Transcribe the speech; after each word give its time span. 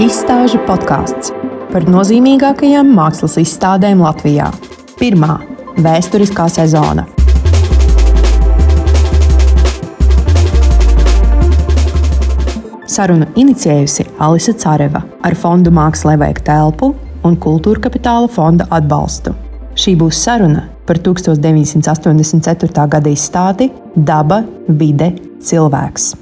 Izstāžu 0.00 0.56
podkāsts 0.64 1.28
par 1.68 1.84
nozīmīgākajām 1.84 2.88
mākslas 2.96 3.34
izstādēm 3.42 4.00
Latvijā. 4.00 4.46
Pirmā- 4.96 5.34
vēsturiskā 5.84 6.46
sezona. 6.48 7.04
Sarunu 12.88 13.28
inicijējusi 13.42 14.06
Alise 14.18 14.56
Careva 14.56 15.04
ar 15.20 15.36
fondu 15.36 15.68
Mākslā 15.68 16.16
vajag 16.16 16.40
telpu 16.48 16.94
un 17.22 17.36
Kultūra 17.36 17.84
Kapitāla 17.84 18.32
fonda 18.32 18.64
atbalstu. 18.70 19.36
Šī 19.74 19.98
būs 20.00 20.16
saruna 20.24 20.64
par 20.86 20.96
1984. 20.96 22.88
gada 22.88 23.10
izstādi 23.10 23.70
Daba, 23.94 24.46
vide, 24.66 25.12
cilvēks. 25.44 26.19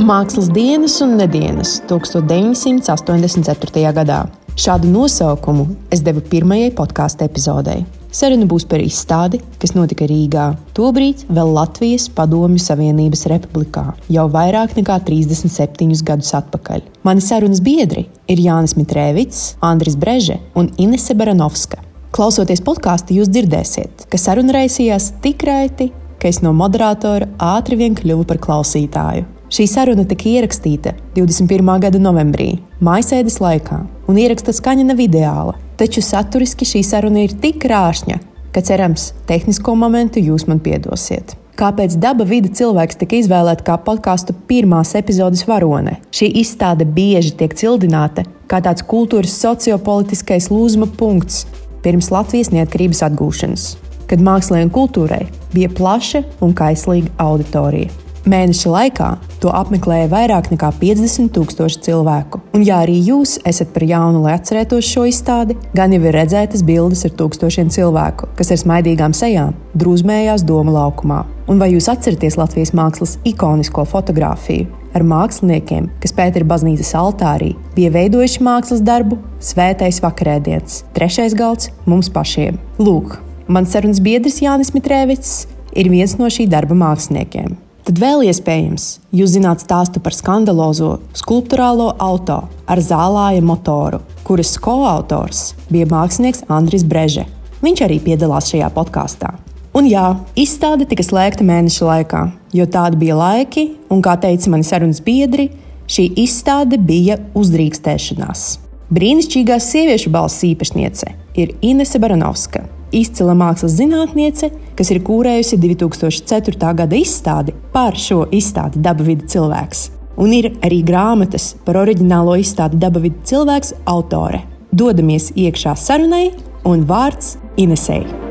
Mākslas 0.00 0.46
dienas 0.48 0.94
un 1.04 1.18
nedēļas 1.18 1.82
1984. 1.90 3.90
gadā. 3.92 4.20
Šādu 4.56 4.88
nosaukumu 4.88 5.66
es 5.92 6.00
devu 6.00 6.22
pirmajai 6.24 6.70
podkāstu 6.78 7.26
epizodei. 7.26 7.82
Saruna 8.08 8.46
būs 8.48 8.64
par 8.70 8.80
izstādi, 8.80 9.42
kas 9.60 9.74
notika 9.76 10.06
Rīgā, 10.08 10.46
tobrīd 10.72 11.26
vēl 11.28 11.52
Latvijas 11.52 12.06
Padomju 12.16 12.62
Savienības 12.64 13.26
Republikā, 13.28 13.82
jau 14.08 14.24
vairāk 14.32 14.72
nekā 14.78 14.96
37 15.04 16.00
gadus 16.08 16.32
atpakaļ. 16.38 16.80
Mani 17.04 17.20
sarunas 17.20 17.60
biedri 17.60 18.06
ir 18.24 18.40
Jānis 18.40 18.78
Mitrēvits, 18.78 19.58
Andris 19.60 19.98
Breže 20.00 20.38
un 20.56 20.70
Inese 20.80 21.18
Baranovska. 21.18 21.82
Klausoties 22.16 22.64
podkāstu, 22.64 23.18
jūs 23.20 23.28
dzirdēsiet, 23.28 24.08
ka 24.08 24.18
saruna 24.18 24.62
raisījās 24.62 25.10
tik 25.20 25.44
raiti, 25.44 25.90
ka 26.16 26.32
es 26.32 26.40
no 26.40 26.54
moderatora 26.56 27.28
ātri 27.36 27.76
vien 27.84 28.00
kļuvu 28.00 28.24
par 28.32 28.40
klausītāju. 28.40 29.28
Šī 29.50 29.64
saruna 29.66 30.04
tika 30.06 30.28
ierakstīta 30.30 30.92
21. 31.16 31.70
gada 31.82 31.98
novembrī, 31.98 32.60
maisēdes 32.86 33.40
laikā, 33.42 33.80
un 34.06 34.18
ieraksta 34.22 34.52
skaņa 34.54 34.84
nav 34.86 35.00
ideāla. 35.02 35.56
Taču 35.74 36.04
saturiski 36.06 36.68
šī 36.68 36.84
saruna 36.86 37.24
ir 37.24 37.32
tik 37.42 37.56
krāšņa, 37.64 38.20
ka 38.54 38.60
cerams, 38.62 39.08
tehnisko 39.26 39.72
momentu 39.74 40.22
jūs 40.22 40.44
man 40.46 40.60
piedosiet. 40.62 41.34
Kāpēc 41.58 41.96
daba 41.98 42.22
vide 42.28 42.52
cilvēks 42.54 43.00
tika 43.00 43.18
izvēlēta 43.18 43.66
kā 43.66 43.74
podkāstu 43.82 44.36
pirmās 44.46 44.94
epizodes 44.94 45.42
varone? 45.48 45.96
Šī 46.14 46.28
izstāde 46.44 46.86
bieži 46.86 47.32
tiek 47.40 47.56
cildināta 47.58 48.22
kā 48.46 48.60
tāds 48.62 48.86
kultūras 48.86 49.34
sociopolitiskais 49.42 50.46
lūzuma 50.54 50.86
punkts 51.00 51.42
pirms 51.82 52.12
Latvijas 52.14 52.52
neatkarības 52.54 53.02
atgūšanas, 53.08 53.66
kad 54.06 54.22
mākslē 54.22 54.62
un 54.68 54.70
kultūrai 54.78 55.24
bija 55.50 55.72
plaša 55.74 56.22
un 56.38 56.54
kaislīga 56.54 57.10
auditorija. 57.26 57.90
Mēneša 58.28 58.68
laikā 58.68 59.06
to 59.40 59.48
apmeklēja 59.56 60.10
vairāk 60.12 60.50
nekā 60.52 60.68
50 60.76 61.30
tūkstoši 61.32 61.78
cilvēku. 61.86 62.42
Un, 62.52 62.64
ja 62.66 62.82
arī 62.84 62.98
jūs 63.06 63.38
esat 63.48 63.70
par 63.72 63.86
jaunu, 63.88 64.20
lai 64.26 64.34
atcerētos 64.36 64.84
šo 64.84 65.06
izstādi, 65.08 65.56
gan 65.76 65.94
jau 65.94 66.02
ir 66.04 66.18
redzētas 66.18 66.64
bildes 66.66 67.06
ar 67.08 67.14
tūkstošiem 67.16 67.70
cilvēku, 67.72 68.28
kas 68.36 68.52
ar 68.52 68.60
smaidīgām 68.60 69.16
sejām 69.16 69.54
drūzmējās 69.80 70.44
doma 70.44 70.74
laukumā. 70.74 71.22
Un 71.48 71.62
vai 71.62 71.70
jūs 71.72 71.88
atceraties 71.88 72.36
Latvijas 72.36 72.74
mākslas 72.76 73.16
ikonisko 73.24 73.86
fotografiju 73.88 74.68
ar 74.92 75.06
māksliniekiem, 75.06 75.88
kas 76.02 76.12
Pētera 76.12 76.44
baznīcas 76.50 76.92
altārī 76.98 77.54
bija 77.76 77.94
veidojuši 77.94 78.44
mākslas 78.44 78.84
darbu 78.84 79.16
Svētais 79.40 80.02
vakarēdienas, 80.04 80.82
trešais 80.92 81.38
galds 81.38 81.72
mums 81.88 82.12
pašiem? 82.12 82.60
Lūk, 82.82 83.16
mans 83.48 83.72
sarunas 83.72 84.02
biedrs 84.04 84.42
Jānis 84.44 84.74
Mitrēvits 84.76 85.34
ir 85.72 85.88
viens 85.88 86.18
no 86.20 86.28
šī 86.28 86.50
darba 86.50 86.76
māksliniekiem. 86.76 87.56
Tad 87.90 87.98
vēl 87.98 88.20
iespējams, 88.30 88.84
jūs 89.18 89.32
zināt 89.32 89.64
stāstu 89.64 89.98
par 89.98 90.14
skandalozo 90.14 91.00
skulptūrālo 91.18 91.88
auto 91.98 92.36
ar 92.70 92.78
zālāja 92.86 93.42
motoru, 93.42 93.98
kuras 94.22 94.52
koautors 94.62 95.40
bija 95.74 95.88
mākslinieks 95.90 96.44
Andris 96.54 96.84
Breže. 96.86 97.24
Viņš 97.66 97.82
arī 97.88 97.98
piedalās 98.04 98.52
šajā 98.52 98.70
podkāstā. 98.78 99.32
Un 99.74 99.90
jā, 99.90 100.04
izstāde 100.38 100.86
tika 100.86 101.02
slēgta 101.02 101.42
mēneša 101.50 101.90
laikā, 101.90 102.22
jo 102.54 102.70
tādi 102.70 103.02
bija 103.02 103.18
laiki, 103.18 103.66
un, 103.90 104.06
kā 104.06 104.14
teica 104.22 104.54
mani 104.54 104.70
sarunas 104.70 105.02
biedri, 105.02 105.48
šī 105.90 106.12
izstāde 106.28 106.78
bija 106.78 107.18
uzdrīkstēšanās. 107.34 108.50
Brīnišķīgās 108.94 109.66
sieviešu 109.74 110.14
balss 110.14 110.46
īpašniece 110.46 111.16
ir 111.42 111.56
Inese 111.58 111.98
Baranovska, 111.98 112.68
izcila 112.92 113.34
mākslas 113.38 113.76
zinātniece, 113.78 114.50
kas 114.78 114.90
ir 114.92 115.02
kūrējusi 115.06 115.58
2004. 115.62 116.74
gada 116.82 116.96
izstādi 116.98 117.54
par 117.74 117.98
šo 117.98 118.24
izstādi 118.30 118.82
Daba 118.82 119.06
vidi 119.06 119.28
cilvēks. 119.34 119.88
Un 120.20 120.34
ir 120.36 120.50
arī 120.66 120.82
grāmatas 120.86 121.54
par 121.64 121.80
oriģinālo 121.82 122.38
izstādi 122.40 122.80
Daba 122.80 123.02
vidi 123.02 123.22
cilvēks 123.32 123.76
autore. 123.88 124.44
Dodamies 124.72 125.32
iekšā 125.34 125.76
sarunai 125.78 126.28
un 126.68 126.84
vārds 126.86 127.38
Inesei. 127.58 128.29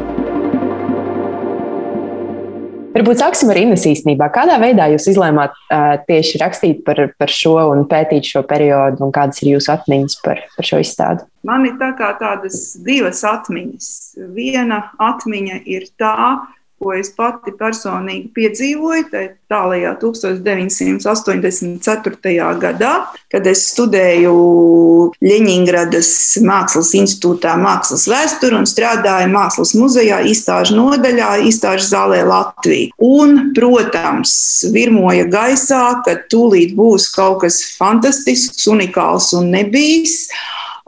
Varbūt 2.99 3.21
sāksim 3.21 3.47
ar 3.53 3.55
Inês 3.61 3.85
īstenībā. 3.87 4.27
Kādā 4.35 4.57
veidā 4.59 4.89
jūs 4.91 5.05
izlēmāt 5.13 5.53
uh, 5.55 5.93
tieši 6.03 6.41
rakstīt 6.41 6.81
par, 6.83 6.99
par 7.15 7.31
šo 7.31 7.53
un 7.71 7.85
pētīt 7.87 8.27
šo 8.27 8.41
periodu, 8.47 9.05
un 9.05 9.13
kādas 9.15 9.39
ir 9.39 9.53
jūsu 9.53 9.71
atmiņas 9.71 10.17
par, 10.25 10.41
par 10.57 10.67
šo 10.67 10.81
izstādi? 10.83 11.23
Man 11.47 11.63
ir 11.69 11.77
tā 11.79 11.93
kā 11.95 12.09
tādas 12.19 12.73
divas 12.83 13.21
atmiņas. 13.23 13.87
Viena 14.35 14.81
atmiņa 14.99 15.61
ir 15.71 15.87
tā, 15.95 16.17
ko 16.79 16.93
es 16.95 17.11
pati 17.15 17.51
personīgi 17.59 18.29
piedzīvoju 18.35 19.03
tālākajā 19.49 19.91
1984. 20.01 22.55
gadā, 22.61 22.93
kad 23.31 23.47
es 23.49 23.61
studēju 23.73 24.33
Ļeņingradas 25.25 26.09
Mākslas 26.45 26.91
institūtā 26.99 27.53
mākslas 27.59 28.07
vēsturi 28.09 28.55
un 28.59 28.65
strādāju 28.69 29.29
Mākslas 29.33 29.71
muzejā 29.77 30.19
izstāžu 30.29 30.73
nodaļā, 30.77 31.29
izstāžu 31.49 31.85
zālē 31.89 32.19
Latvijā. 32.29 32.91
Un, 33.03 33.27
protams, 33.57 34.31
virmoja 34.73 35.25
gaisā, 35.31 35.83
ka 36.05 36.13
tūlīt 36.31 36.71
būs 36.77 37.03
kaut 37.15 37.37
kas 37.43 37.55
fantastisks, 37.77 38.67
unikāls 38.69 39.33
un 39.37 39.43
nebijis. 39.55 40.15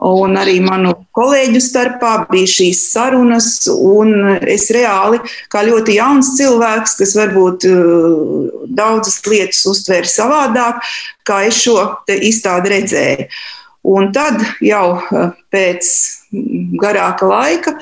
Un 0.02 0.34
arī 0.34 0.56
manu 0.64 0.96
kolēģu 1.14 1.60
starpā 1.62 2.12
bija 2.30 2.48
šīs 2.50 2.80
sarunas, 2.90 3.48
un 3.70 4.34
es 4.50 4.66
reāli, 4.74 5.20
kā 5.52 5.62
ļoti 5.68 5.94
jauns 6.00 6.32
cilvēks, 6.40 6.96
kas 6.98 7.14
varbūt 7.18 7.66
uh, 7.70 8.64
daudzas 8.66 9.20
lietas 9.30 9.62
uztvēra 9.70 10.10
savādāk, 10.10 10.82
kā 11.28 11.44
es 11.46 11.60
šo 11.62 11.76
izstādi 12.18 12.74
redzēju. 12.74 13.28
Un 13.94 14.10
tad 14.14 14.42
jau 14.62 14.84
uh, 14.98 15.30
pēc 15.54 15.92
garāka 16.82 17.28
laika 17.30 17.76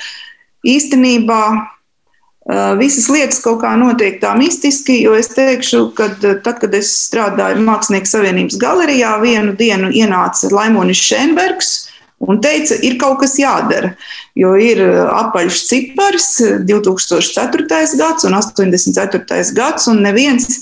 īstenībā 0.69 1.43
uh, 1.57 2.73
visas 2.81 3.09
lietas 3.09 3.41
kaut 3.41 3.63
kā 3.65 3.73
notiek 3.81 4.21
tā 4.21 4.35
mistiski, 4.37 4.99
jo 5.07 5.17
es 5.17 5.33
teikšu, 5.33 5.87
ka 5.97 6.11
tad, 6.21 6.59
kad 6.61 6.77
es 6.77 6.93
strādāju 7.07 7.65
Mākslinieku 7.65 8.13
savienības 8.13 8.61
galerijā, 8.61 9.15
vienu 9.25 9.57
dienu 9.57 9.89
ienāca 9.89 10.53
Laimonis 10.53 11.01
Šenbergs 11.01 11.79
un 12.21 12.41
teica, 12.43 12.77
ir 12.85 12.99
kaut 13.01 13.21
kas 13.23 13.37
jādara. 13.41 13.95
Jo 14.39 14.55
ir 14.61 14.83
uh, 14.85 15.09
apaļš 15.23 15.65
cipars 15.69 16.31
2004. 16.69 17.67
gads 18.01 18.29
un 18.29 18.37
84. 18.37 19.23
gads, 19.57 19.89
un 19.91 20.03
neviens 20.05 20.61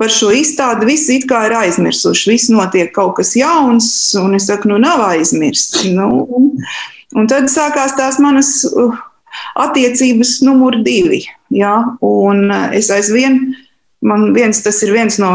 par 0.00 0.10
šo 0.10 0.32
izstādi 0.34 0.88
visi 0.88 1.20
it 1.20 1.28
kā 1.30 1.44
ir 1.48 1.56
aizmirsuši. 1.58 2.30
Viss 2.32 2.52
notiek 2.54 2.92
kaut 2.94 3.16
kas 3.20 3.34
jauns, 3.38 3.88
un 4.18 4.38
es 4.38 4.48
saku, 4.50 4.70
nu 4.70 4.80
nav 4.82 5.04
aizmirsts. 5.10 5.84
Nu, 5.90 6.24
un, 6.38 6.52
un 7.18 7.30
tad 7.30 7.50
sākās 7.52 7.96
tās 7.98 8.20
manas 8.22 8.60
uh, 8.70 8.94
attiecības 9.66 10.40
numur 10.46 10.80
divi. 10.86 11.24
Ja? 11.54 11.76
Un 12.06 12.48
uh, 12.50 12.70
es 12.78 12.90
aizvien 12.94 13.42
Man 14.02 14.32
viens, 14.34 14.58
tas 14.64 14.80
ir 14.82 14.90
viens 14.90 15.14
no 15.22 15.28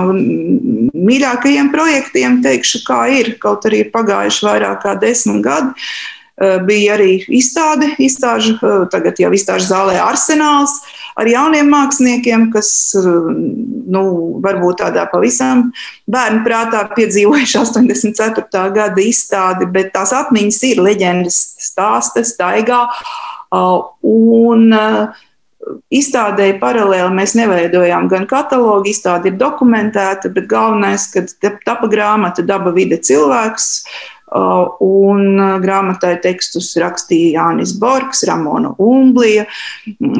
mīļākajiem 0.97 1.71
projektiem, 1.73 2.41
teikšu, 2.45 2.83
kā 2.87 3.01
ir. 3.13 3.35
Kaut 3.41 3.65
arī 3.69 3.85
ir 3.85 3.91
pagājuši 3.93 4.47
vairāk 4.49 4.85
kā 4.85 4.95
desmit 5.01 5.43
gadi. 5.45 5.89
Eh, 6.37 6.59
bija 6.61 6.93
arī 6.93 7.15
izstāde, 7.33 7.95
izstāžu, 7.97 8.59
eh, 8.61 8.83
tagad 8.93 9.17
jau 9.17 9.31
izstāžu 9.33 9.71
zālē 9.71 9.95
arsenāls 9.97 10.75
ar 11.17 11.25
jauniem 11.25 11.65
māksliniekiem, 11.65 12.51
kas 12.53 12.93
eh, 12.93 13.07
nu, 13.89 14.03
varbūt 14.43 14.83
tādā 14.83 15.07
pavisam 15.09 15.71
bērnu 16.05 16.43
prātā 16.45 16.83
piedzīvojuši 16.93 17.57
84. 17.63 18.61
gada 18.75 19.01
izstādi, 19.01 19.65
bet 19.65 19.89
tās 19.97 20.13
atmiņas 20.13 20.61
ir 20.69 20.83
leģendas 20.85 21.39
stāsta, 21.71 22.21
staigā. 22.21 22.83
Un, 23.57 24.65
uh, 24.75 25.17
izstādēji 25.93 26.57
paralēli 26.61 27.15
mēs 27.15 27.35
neveidojām 27.39 28.09
gan 28.11 28.27
katalogu, 28.29 28.91
izstāde 28.91 29.31
ir 29.31 29.39
dokumentēta, 29.39 30.31
bet 30.33 30.49
galvenais, 30.51 31.07
ka 31.13 31.25
tapa 31.65 31.89
grāmata 31.91 32.45
Daba 32.45 32.75
vide 32.75 32.99
cilvēks. 33.01 33.71
Uh, 34.27 34.73
un 34.83 35.39
grāmatai 35.63 36.17
tekstus 36.19 36.73
rakstīja 36.75 37.37
Jānis 37.37 37.71
Borgs, 37.79 38.25
Ramona 38.27 38.73
Umblija, 38.75 39.45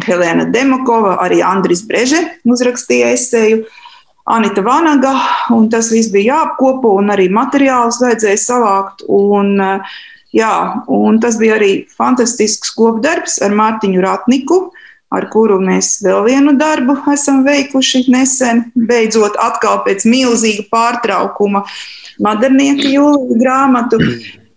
Helēna 0.08 0.46
Demakova, 0.48 1.18
arī 1.26 1.42
Andris 1.44 1.84
Breže 1.84 2.22
uzrakstīja 2.48 3.12
esēju. 3.18 3.66
Anita 4.28 4.64
Vanaga, 4.64 5.14
un 5.56 5.70
tas 5.72 5.88
viss 5.92 6.12
bija 6.12 6.34
jāapkopo, 6.38 6.98
un 7.00 7.14
arī 7.14 7.30
materiālus 7.32 8.02
vajadzēja 8.04 8.40
savākt. 8.40 9.06
Un, 9.08 9.54
jā, 10.36 10.56
un 10.92 11.20
tas 11.24 11.38
bija 11.40 11.56
arī 11.56 11.72
fantastisks 11.96 12.74
kopdarbs 12.76 13.40
ar 13.44 13.56
Mārtiņu 13.56 14.04
Ratniku, 14.04 14.58
ar 15.14 15.28
kuru 15.32 15.60
mēs 15.64 15.98
vēl 16.04 16.24
vienu 16.28 16.56
darbu 16.60 16.98
esam 17.14 17.44
veikuši 17.48 18.06
nesen, 18.12 18.66
beidzot 18.76 19.38
atkal 19.40 19.82
pēc 19.86 20.06
milzīga 20.10 20.68
pārtraukuma 20.74 21.64
modernieka 22.24 22.92
jūlija 22.92 23.40
grāmatu. 23.44 24.02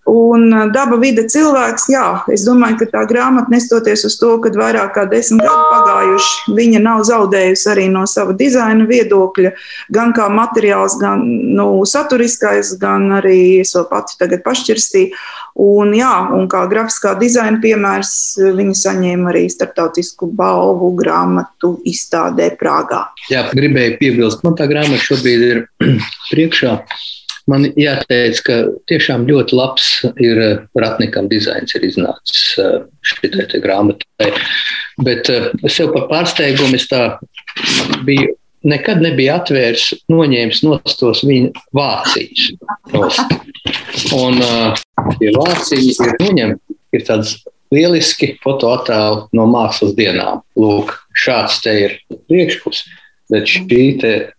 Un 0.09 0.49
daba 0.73 0.97
vide 1.01 1.27
cilvēks, 1.29 1.85
jā, 1.93 2.05
es 2.33 2.47
domāju, 2.47 2.79
ka 2.81 2.87
tā 2.95 3.03
grāmata, 3.11 3.53
nestoties 3.53 4.07
uz 4.09 4.17
to, 4.19 4.33
ka 4.41 4.53
vairāk 4.55 4.95
kā 4.97 5.05
desmit 5.11 5.45
gadi 5.45 5.67
pagājuši, 5.75 6.55
viņa 6.57 6.81
nav 6.83 7.03
zaudējusi 7.09 7.69
arī 7.75 7.85
no 7.93 8.07
sava 8.09 8.33
dizaina 8.37 8.87
viedokļa, 8.89 9.53
gan 9.93 10.15
kā 10.17 10.31
materiāls, 10.33 10.97
gan 11.01 11.23
nu, 11.57 11.69
saturiskais, 11.85 12.73
gan 12.81 13.11
arī 13.21 13.61
es 13.61 13.75
vēl 13.77 13.87
pati 13.93 14.17
tagad 14.21 14.43
pašķirstīju. 14.47 15.13
Un, 15.61 15.93
jā, 15.99 16.13
un 16.33 16.47
kā 16.49 16.65
grafiskā 16.71 17.13
dizaina 17.21 17.61
piemērs, 17.61 18.13
viņa 18.57 18.77
saņēma 18.81 19.33
arī 19.33 19.45
starptautisku 19.53 20.31
balvu 20.33 20.95
grāmatu 20.97 21.75
izstādē 21.85 22.53
Prāgā. 22.61 23.05
Jā, 23.29 23.45
gribēju 23.53 23.99
piebilst, 24.01 24.45
man 24.47 24.57
tā 24.57 24.71
grāmata 24.71 25.03
šobrīd 25.05 25.49
ir 25.51 25.65
priekšā. 26.33 26.79
Man 27.49 27.69
jāteic, 27.79 28.41
ka 28.45 28.57
tiešām 28.91 29.25
ļoti 29.29 29.57
labs 29.57 29.87
ir 30.21 30.41
eh, 30.43 30.59
Ratnikam 30.79 31.29
dizains, 31.31 31.73
ir 31.77 31.87
iznācis 31.89 32.43
eh, 32.61 32.83
šitai 33.07 33.63
grāmatai. 33.65 34.31
Bet 35.01 35.31
eh, 35.33 35.49
sev 35.73 35.95
par 35.97 36.09
pārsteigumu 36.11 36.77
es 36.79 36.89
tā 36.91 37.05
biju. 38.07 38.37
Nekad 38.61 39.01
nebija 39.01 39.39
atvērs, 39.41 39.87
noņēmis 40.13 40.59
tos 41.01 41.23
viņa. 41.25 41.63
Nost. 42.93 43.33
Un 44.13 44.37
tie 45.17 45.31
vāciji 45.33 45.95
ir 45.95 46.19
noņemti, 46.21 46.77
ir 46.93 47.07
tāds 47.09 47.39
lieliski 47.73 48.35
fotoattēli 48.45 49.31
no 49.39 49.47
mākslas 49.49 49.95
dienām. 49.97 50.43
Lūk, 50.61 50.93
šāds 51.17 51.63
te 51.65 51.73
ir 51.87 51.97
priekšpus, 52.29 52.85
bet 53.31 53.49
šī 53.51 53.91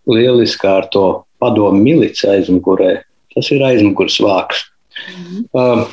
lieliskā 0.08 0.76
ar 0.82 0.88
to 0.92 1.06
padomu 1.42 1.82
milici 1.82 2.28
aizmugurē. 2.30 3.00
Tas 3.34 3.48
ir 3.54 3.64
aizmugurs 3.64 4.20
vāks. 4.22 4.66
Mm. 5.08 5.44
Uh, 5.56 5.86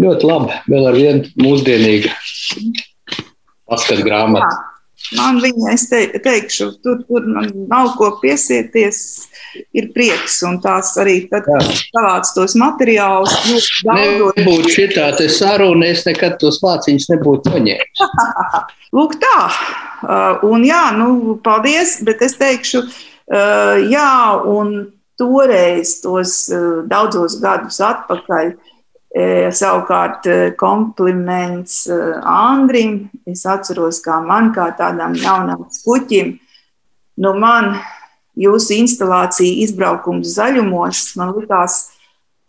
ļoti 0.00 0.26
labi, 0.26 0.56
vēl 0.70 0.88
ar 0.90 0.98
vienu 0.98 1.30
mūsdienīgu 1.40 2.10
paskatu 3.70 4.04
grāmatu. 4.06 4.58
Man 5.18 5.40
viņa, 5.42 5.72
es 5.74 5.86
te, 5.90 6.02
teikšu, 6.22 6.68
tur, 6.84 7.00
tur 7.08 7.26
man 7.26 7.48
nav 7.70 7.94
ko 7.98 8.12
piesieties, 8.20 9.00
ir 9.76 9.90
prieks. 9.94 10.40
Un 10.46 10.60
tās 10.62 10.92
arī, 11.00 11.24
tad, 11.32 11.48
kad 11.48 11.66
savāc 11.80 12.30
tos 12.36 12.54
materiālus, 12.60 13.34
nu, 13.50 13.58
daudz. 13.88 14.38
Nebūtu 14.38 14.74
šitā 14.76 15.08
te 15.18 15.26
saruna, 15.32 15.90
es 15.90 16.06
nekad 16.06 16.38
tos 16.42 16.60
vāciņus 16.62 17.10
nebūtu 17.14 17.56
noņēmis. 17.56 18.04
Lūk 18.96 19.18
tā. 19.22 19.42
Uh, 20.00 20.46
un 20.48 20.64
jā, 20.64 20.86
nu, 20.96 21.36
paldies, 21.44 21.98
bet 22.06 22.22
es 22.24 22.38
teikšu, 22.40 22.86
uh, 22.86 23.76
jā, 23.90 24.14
un 24.48 24.80
toreiz, 25.20 25.98
tos 26.00 26.48
eh, 26.48 26.66
daudzos 26.88 27.36
gadus 27.42 27.80
atpakaļ, 27.84 28.54
savukārt 29.10 30.26
eh, 30.30 30.50
kompliments 30.58 31.88
Andrim. 32.22 33.08
Es 33.26 33.42
atceros, 33.48 33.98
kā 34.04 34.20
man, 34.22 34.52
kā 34.54 34.70
tādam 34.78 35.16
jaunam 35.18 35.66
puķim, 35.84 36.36
nu 37.18 37.32
man 37.38 37.74
jūsu 38.38 38.76
instalācija 38.78 39.64
izbraukums 39.64 40.36
zaļumos, 40.36 41.10
man 41.18 41.34
likās, 41.34 41.90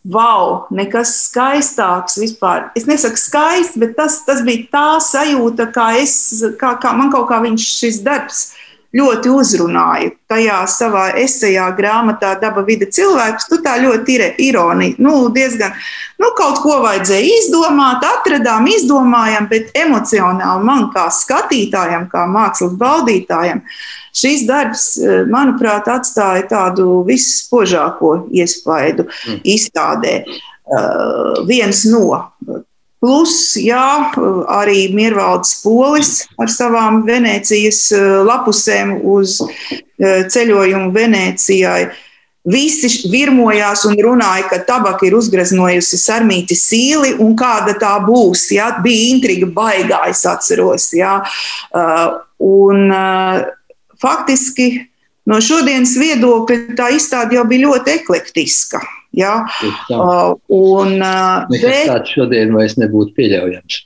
wow, 0.06 0.68
nekas 0.74 1.16
skaistāks 1.28 2.18
vispār. 2.22 2.69
Es 2.78 2.88
nesaku 2.90 3.19
skaists, 3.19 3.78
bet 3.81 3.98
tas, 3.98 4.22
tas 4.25 4.42
bija 4.46 4.69
tā 4.72 4.88
sajūta, 5.04 5.69
kā, 5.74 5.92
es, 6.02 6.16
kā, 6.62 6.75
kā 6.81 6.94
man 6.98 7.12
kaut 7.14 7.28
kā 7.30 7.42
viņš 7.44 7.68
šis 7.81 8.02
darbs 8.06 8.46
ļoti 8.96 9.32
uzrunāja 9.32 10.12
tajā 10.32 10.58
savā 10.70 11.06
esejā, 11.20 11.68
grāmatā 11.78 12.34
Daba 12.42 12.64
vide 12.68 12.88
cilvēkus. 12.92 13.48
Tu 13.50 13.60
tā 13.64 13.78
ļoti 13.84 14.18
ir 14.18 14.24
ironija. 14.44 14.98
Nu, 15.04 15.14
diezgan, 15.34 15.74
nu, 16.22 16.32
kaut 16.38 16.62
ko 16.64 16.80
vajadzēja 16.84 17.38
izdomāt, 17.40 18.04
atradām, 18.08 18.68
izdomājām, 18.72 19.48
bet 19.52 19.72
emocionāli 19.78 20.68
man 20.68 20.88
kā 20.96 21.08
skatītājam, 21.16 22.08
kā 22.12 22.26
mākslas 22.32 22.76
baudītājam, 22.80 23.64
šīs 24.16 24.46
darbs, 24.50 24.88
eh, 25.00 25.22
manuprāt, 25.32 25.88
atstāja 25.92 26.48
tādu 26.52 27.02
visspožāko 27.08 28.18
iespaidu 28.32 29.08
mm. 29.08 29.44
izstādē. 29.56 30.18
Uh, 30.72 31.42
viens 31.50 31.82
no 31.90 32.22
Plus, 33.01 33.56
jā, 33.57 34.13
arī 34.53 34.92
Miervaldes 34.94 35.56
polis 35.63 36.19
ar 36.38 36.51
savām 36.53 37.00
Venecijas 37.07 37.88
eh, 37.98 38.03
lapusēm 38.27 39.00
uz 39.09 39.39
eh, 39.42 40.27
ceļojumu 40.30 40.92
Venecijai. 40.94 41.88
Visi 42.51 43.09
virmojās 43.09 43.88
un 43.89 43.98
runāja, 44.01 44.45
ka 44.50 44.62
tabaka 44.65 45.06
ir 45.06 45.18
uzgreznojusi 45.18 45.98
sarmīti 45.98 46.57
sīli 46.57 47.15
un 47.21 47.33
kāda 47.38 47.74
tā 47.81 47.95
būs. 48.06 48.48
Jā, 48.53 48.69
bija 48.86 49.09
intriga 49.15 49.50
baigā, 49.50 50.04
es 50.13 50.21
atceros. 50.30 50.92
Jā. 50.94 51.18
Eh, 51.74 52.07
un, 52.51 52.95
faktiski 54.01 54.71
no 55.30 55.42
šodienas 55.42 55.97
viedokļa 55.97 56.77
tā 56.77 56.94
izstāde 56.94 57.38
jau 57.38 57.50
bija 57.50 57.69
ļoti 57.69 57.97
eklektiska. 57.97 58.81
Ja? 59.12 59.42
Uh, 59.90 60.38
un, 60.48 61.00
uh, 61.04 61.48
bet, 61.52 61.66
tāds 61.90 62.13
šodien 62.16 62.54
vairs 62.56 62.78
nebūtu 62.80 63.16
pieļaujams. 63.18 63.80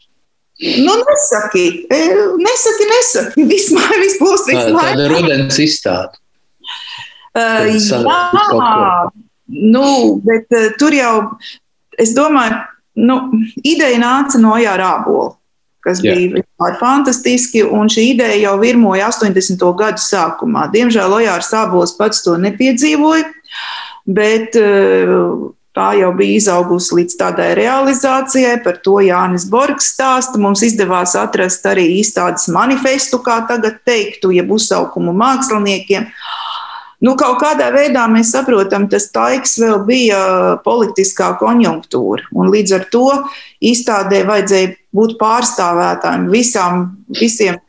Nu, 0.85 0.93
nesaki, 1.01 1.65
e, 1.91 2.01
nesaki, 2.39 2.89
nesaki. 2.91 3.45
Vismaz 3.51 3.95
viss 3.99 4.19
būs 4.21 4.45
vismaz. 4.47 4.93
Tāda 4.93 5.09
rudens 5.11 5.57
izstāde. 5.59 6.21
Uh, 7.35 7.65
jā, 7.75 7.99
nu, 9.51 9.87
bet 10.23 10.53
uh, 10.55 10.69
tur 10.79 10.95
jau, 10.95 11.15
es 11.99 12.13
domāju, 12.15 12.61
nu, 12.95 13.17
ideja 13.65 13.99
nāca 13.99 14.39
no 14.39 14.55
Jāra 14.61 14.93
Ābola 15.01 15.33
kas 15.85 16.01
Jā. 16.01 16.15
bija 16.17 16.39
vispār 16.39 16.77
fantastiski, 16.79 17.61
un 17.63 17.89
šī 17.91 18.07
ideja 18.15 18.39
jau 18.47 18.55
virmoja 18.57 19.11
80. 19.13 19.61
gadu 19.77 20.01
sākumā. 20.01 20.65
Diemžēl 20.73 21.13
Ojārs 21.19 21.51
Sābols 21.53 21.93
pats 21.99 22.23
to 22.25 22.33
nepiedzīvoja. 22.41 23.27
Bet 24.05 24.55
eh, 24.59 25.11
tā 25.75 25.89
jau 25.99 26.11
bija 26.15 26.39
izaugusi 26.39 26.99
līdz 27.01 27.17
tādai 27.19 27.49
realizācijai. 27.57 28.59
Par 28.63 28.79
to 28.85 28.99
Jānis 29.03 29.47
Borgs 29.51 29.91
stāsta. 29.95 30.39
Mums 30.41 30.63
izdevās 30.65 31.15
atrast 31.19 31.65
arī 31.69 31.87
izstādes 31.99 32.47
manifestu, 32.53 33.19
kā 33.25 33.41
tagad 33.49 33.81
teiktu, 33.87 34.33
jeb 34.35 34.53
uzsaukumu 34.55 35.15
māksliniekiem. 35.17 36.07
Nu, 37.03 37.13
kaut 37.19 37.41
kādā 37.41 37.67
veidā 37.75 38.05
mēs 38.09 38.31
saprotam, 38.33 38.87
tas 38.89 39.09
laiks 39.13 39.57
vēl 39.61 39.81
bija 39.85 40.19
politiskā 40.65 41.33
konjunktūra. 41.41 42.31
Līdz 42.31 42.77
ar 42.77 42.85
to 42.93 43.09
izstādē 43.59 44.23
vajadzēja 44.25 44.71
būt 44.95 45.17
pārstāvētājiem 45.19 46.29
visām, 46.31 46.85
visiem 47.19 47.59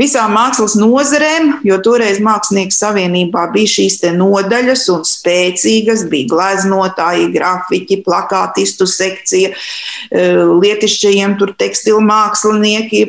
visām 0.00 0.34
mākslas 0.36 0.76
nozarēm, 0.78 1.50
jo 1.66 1.78
toreiz 1.84 2.20
Mākslinieku 2.22 2.74
savienībā 2.76 3.46
bija 3.54 3.72
šīs 3.76 3.98
nodaļas 4.16 4.84
un 4.92 5.04
spēcīgas, 5.08 6.06
bija 6.10 6.30
gleznotāji, 6.32 7.30
grafiķi, 7.34 8.00
plakātistu 8.06 8.88
sekcija, 8.90 9.52
e, 9.52 10.26
lietišķajiem 10.62 11.36
tur 11.40 11.54
tekstilu 11.58 12.02
mākslinieki, 12.04 13.04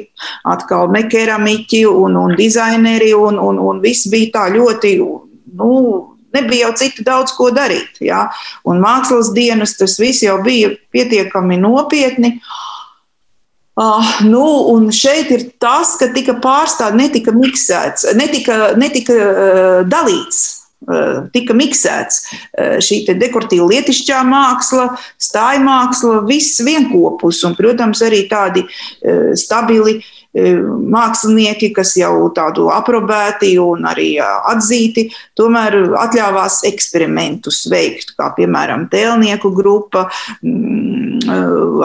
atkal 0.48 0.92
mekeramiķi 0.96 1.84
un, 1.92 2.20
un 2.20 2.38
dizaineri, 2.40 3.14
un, 3.18 3.40
un, 3.40 3.60
un 3.60 3.82
viss 3.84 4.08
bija 4.12 4.34
tā 4.40 4.46
ļoti, 4.56 4.96
nu, 5.60 5.74
nebija 6.36 6.68
jau 6.68 6.78
citu 6.84 7.04
daudz 7.08 7.36
ko 7.36 7.52
darīt. 7.56 8.00
Ja? 8.04 8.28
Un 8.68 8.80
mākslas 8.84 9.34
dienas 9.36 9.76
tas 9.80 10.00
viss 10.00 10.24
jau 10.24 10.40
bija 10.46 10.72
pietiekami 10.96 11.60
nopietni. 11.60 12.38
Uh, 12.38 12.67
Uh, 13.78 14.22
nu, 14.26 14.44
un 14.74 14.88
šeit 14.90 15.30
ir 15.30 15.44
tas, 15.62 15.92
ka 16.00 16.08
tika 16.10 16.34
pārstāvts, 16.42 16.98
netika 16.98 17.34
miksēts, 17.36 18.08
netika, 18.18 18.72
netika 18.74 19.18
uh, 19.18 19.82
dalīts. 19.86 20.46
Uh, 20.88 21.28
tika 21.34 21.54
miksēts 21.58 22.20
uh, 22.26 22.78
šī 22.82 23.04
dekoratīva 23.22 23.66
lietišķā 23.70 24.24
māksla, 24.26 24.92
stāja 25.22 25.62
māksla, 25.62 26.24
viss 26.26 26.62
vienopus, 26.66 27.44
un, 27.46 27.54
protams, 27.58 28.02
arī 28.06 28.24
tādi 28.30 28.66
uh, 28.66 29.34
stabili 29.38 30.00
mākslinieki, 30.38 31.72
kas 31.76 31.96
jau 31.98 32.28
tādu 32.36 32.68
aprobēti 32.74 33.54
un 33.62 33.88
arī 33.90 34.10
atzīti, 34.22 35.08
tomēr 35.38 35.80
atļāvās 35.98 36.62
eksperimentus 36.70 37.64
veikt, 37.72 38.14
kā 38.18 38.30
piemēram 38.38 38.88
tēlnieku 38.92 39.52
grupa 39.56 40.08
mm, 40.42 41.28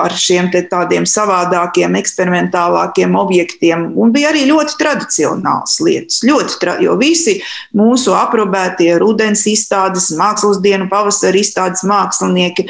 ar 0.02 0.14
šiem 0.16 0.50
tādiem 0.52 1.06
savādākiem, 1.08 1.96
eksperimentālākiem 2.00 3.16
objektiem. 3.18 3.88
Un 3.98 4.12
bija 4.14 4.32
arī 4.32 4.44
ļoti 4.50 4.76
tradicionāls 4.80 5.78
lietas, 5.84 6.22
ļoti, 6.26 6.58
tra 6.62 6.76
jo 6.82 6.96
visi 7.00 7.38
mūsu 7.78 8.14
aprobētie 8.16 8.90
rudens 9.00 9.46
izstādes, 9.50 10.10
mākslas 10.18 10.60
dienu 10.64 10.88
pavasara 10.92 11.40
izstādes 11.40 11.84
mākslinieki, 11.88 12.68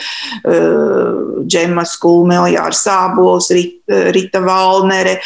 Džemas 1.43 1.97
Kulmēljārs 2.03 2.85
Sābols, 2.87 3.51
Rita 4.15 4.41
Valnere, 4.45 5.19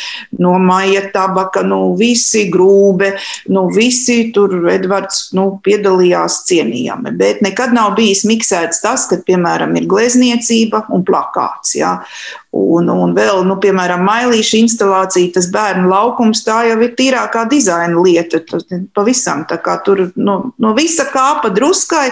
no 0.47 0.57
Maija 0.63 1.03
Tabaka, 1.13 1.65
nu 1.67 1.95
visi 1.99 2.47
grūbe, 2.53 3.13
nu 3.53 3.67
visi 3.75 4.31
tur 4.35 4.55
Edvards 4.73 5.31
nu, 5.37 5.49
piedalījās 5.65 6.43
cienījami. 6.49 7.13
Bet 7.19 7.43
nekad 7.45 7.75
nav 7.77 7.95
bijis 7.99 8.25
miksēts 8.29 8.83
tas, 8.85 9.09
ka, 9.11 9.21
piemēram, 9.27 9.75
ir 9.79 9.89
glezniecība 9.91 10.87
un 10.95 11.05
plakāts. 11.07 11.77
Ja? 11.79 11.97
Un, 12.57 12.89
un 12.93 13.13
vēl, 13.17 13.43
nu, 13.49 13.59
piemēram, 13.61 14.05
mailīša 14.07 14.63
instalācija, 14.63 15.35
tas 15.37 15.51
bērnu 15.53 15.91
laukums, 15.91 16.45
tā 16.47 16.63
jau 16.71 16.81
ir 16.87 16.95
tīrākā 16.99 17.47
dizaina 17.51 18.01
lieta. 18.01 18.41
Tas 18.47 18.67
pavisam 18.97 19.45
tā 19.51 19.61
kā 19.63 19.79
tur 19.85 20.09
no, 20.17 20.39
no 20.63 20.75
visa 20.79 21.09
kāpa 21.13 21.53
druskai. 21.55 22.09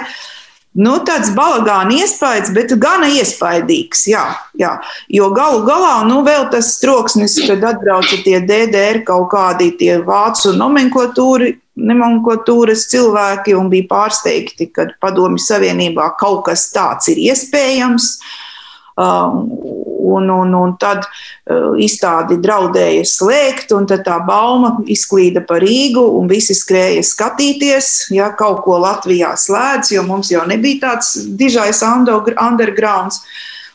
Nu, 0.74 0.96
tāds 1.06 1.28
balagāna 1.36 2.00
iespējas, 2.02 2.48
bet 2.54 2.72
gana 2.82 3.06
iespaidīgs. 3.14 4.00
Jā, 4.10 4.24
jā. 4.58 4.72
Jo 5.06 5.30
galu 5.34 5.62
galā, 5.68 6.04
nu, 6.08 6.22
vēl 6.26 6.48
tas 6.50 6.80
troksnis, 6.82 7.36
kad 7.46 7.62
atbrauca 7.68 8.16
tie 8.24 8.40
DDR 8.42 9.04
kaut 9.06 9.28
kādi 9.30 9.70
tie 9.78 9.98
vācu 10.02 10.50
nomenklatūras 10.58 12.82
cilvēki 12.90 13.54
un 13.54 13.70
bija 13.70 13.86
pārsteigti, 13.92 14.66
ka 14.74 14.90
Padomju 14.98 15.38
Savienībā 15.46 16.18
kaut 16.18 16.42
kas 16.50 16.66
tāds 16.74 17.06
ir 17.14 17.22
iespējams. 17.22 18.18
Um, 18.98 19.46
un, 20.14 20.28
un, 20.30 20.52
un 20.58 20.74
tad 20.80 21.04
uh, 21.06 21.72
izstādi 21.80 22.38
draudēja 22.42 23.06
slēgt, 23.08 23.72
un 23.76 23.88
tad 23.90 24.04
tā 24.06 24.18
bauma 24.26 24.76
izklīda 24.90 25.44
pa 25.48 25.58
Rīgu, 25.62 26.04
un 26.18 26.28
visi 26.30 26.56
skrēja 26.56 27.04
skatīties, 27.06 27.90
ja 28.14 28.30
kaut 28.36 28.64
ko 28.66 28.78
Latvijā 28.82 29.34
slēdz, 29.40 29.94
jo 29.96 30.04
mums 30.06 30.32
jau 30.34 30.44
nebija 30.50 30.88
tāds 30.88 31.16
dižais 31.38 31.82
undergrounds. 31.84 33.22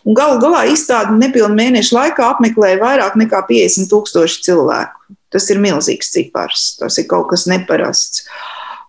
Un 0.07 0.15
galu 0.15 0.39
galā 0.41 0.63
izstādi 0.71 1.17
nepilnu 1.19 1.57
mēnešu 1.57 1.97
laikā 1.97 2.29
apmeklēja 2.33 2.79
vairāk 2.81 3.17
nekā 3.19 3.43
50 3.49 3.91
tūkstoši 3.91 4.45
cilvēku. 4.47 5.17
Tas 5.29 5.45
ir 5.53 5.59
milzīgs 5.61 6.09
cipars, 6.13 6.71
tas 6.79 6.97
ir 6.97 7.05
kaut 7.09 7.27
kas 7.29 7.45
neparasts. 7.49 8.23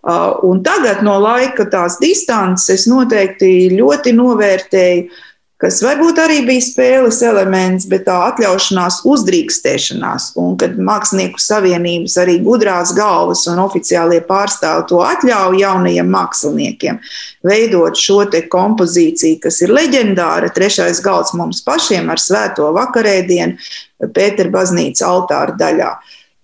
Uh, 0.01 0.39
un 0.49 0.63
tagad 0.65 1.03
no 1.05 1.19
laika 1.21 1.67
tās 1.69 1.99
distances 2.01 2.71
es 2.73 2.87
noteikti 2.89 3.69
ļoti 3.75 4.15
novērtēju 4.17 5.11
kas 5.61 5.81
varbūt 5.85 6.19
arī 6.23 6.41
bija 6.49 6.65
spēles 6.65 7.21
elements, 7.27 7.87
bet 7.91 8.07
tā 8.09 8.17
atļaušanās 8.31 9.03
uzdrīkstēšanās, 9.11 10.31
un 10.41 10.57
kad 10.61 10.79
Mākslinieku 10.81 11.43
savienības 11.43 12.17
arī 12.23 12.39
gudrās 12.45 12.95
galvas 12.97 13.45
un 13.51 13.61
oficiālie 13.63 14.23
pārstāvi 14.29 14.87
to 14.91 15.03
atļauj 15.05 15.61
jaunajiem 15.61 16.11
māksliniekiem 16.15 17.01
veidot 17.47 17.97
šo 17.97 18.25
te 18.33 18.43
kompozīciju, 18.53 19.41
kas 19.45 19.61
ir 19.65 19.73
leģendāra, 19.75 20.53
trešais 20.55 21.03
galds 21.05 21.35
mums 21.37 21.63
pašiem 21.67 22.11
ar 22.13 22.21
svēto 22.21 22.71
vakarēdienu 22.77 24.11
Pētera 24.17 24.49
baznīca 24.49 25.05
altāra 25.11 25.53
daļā. 25.61 25.91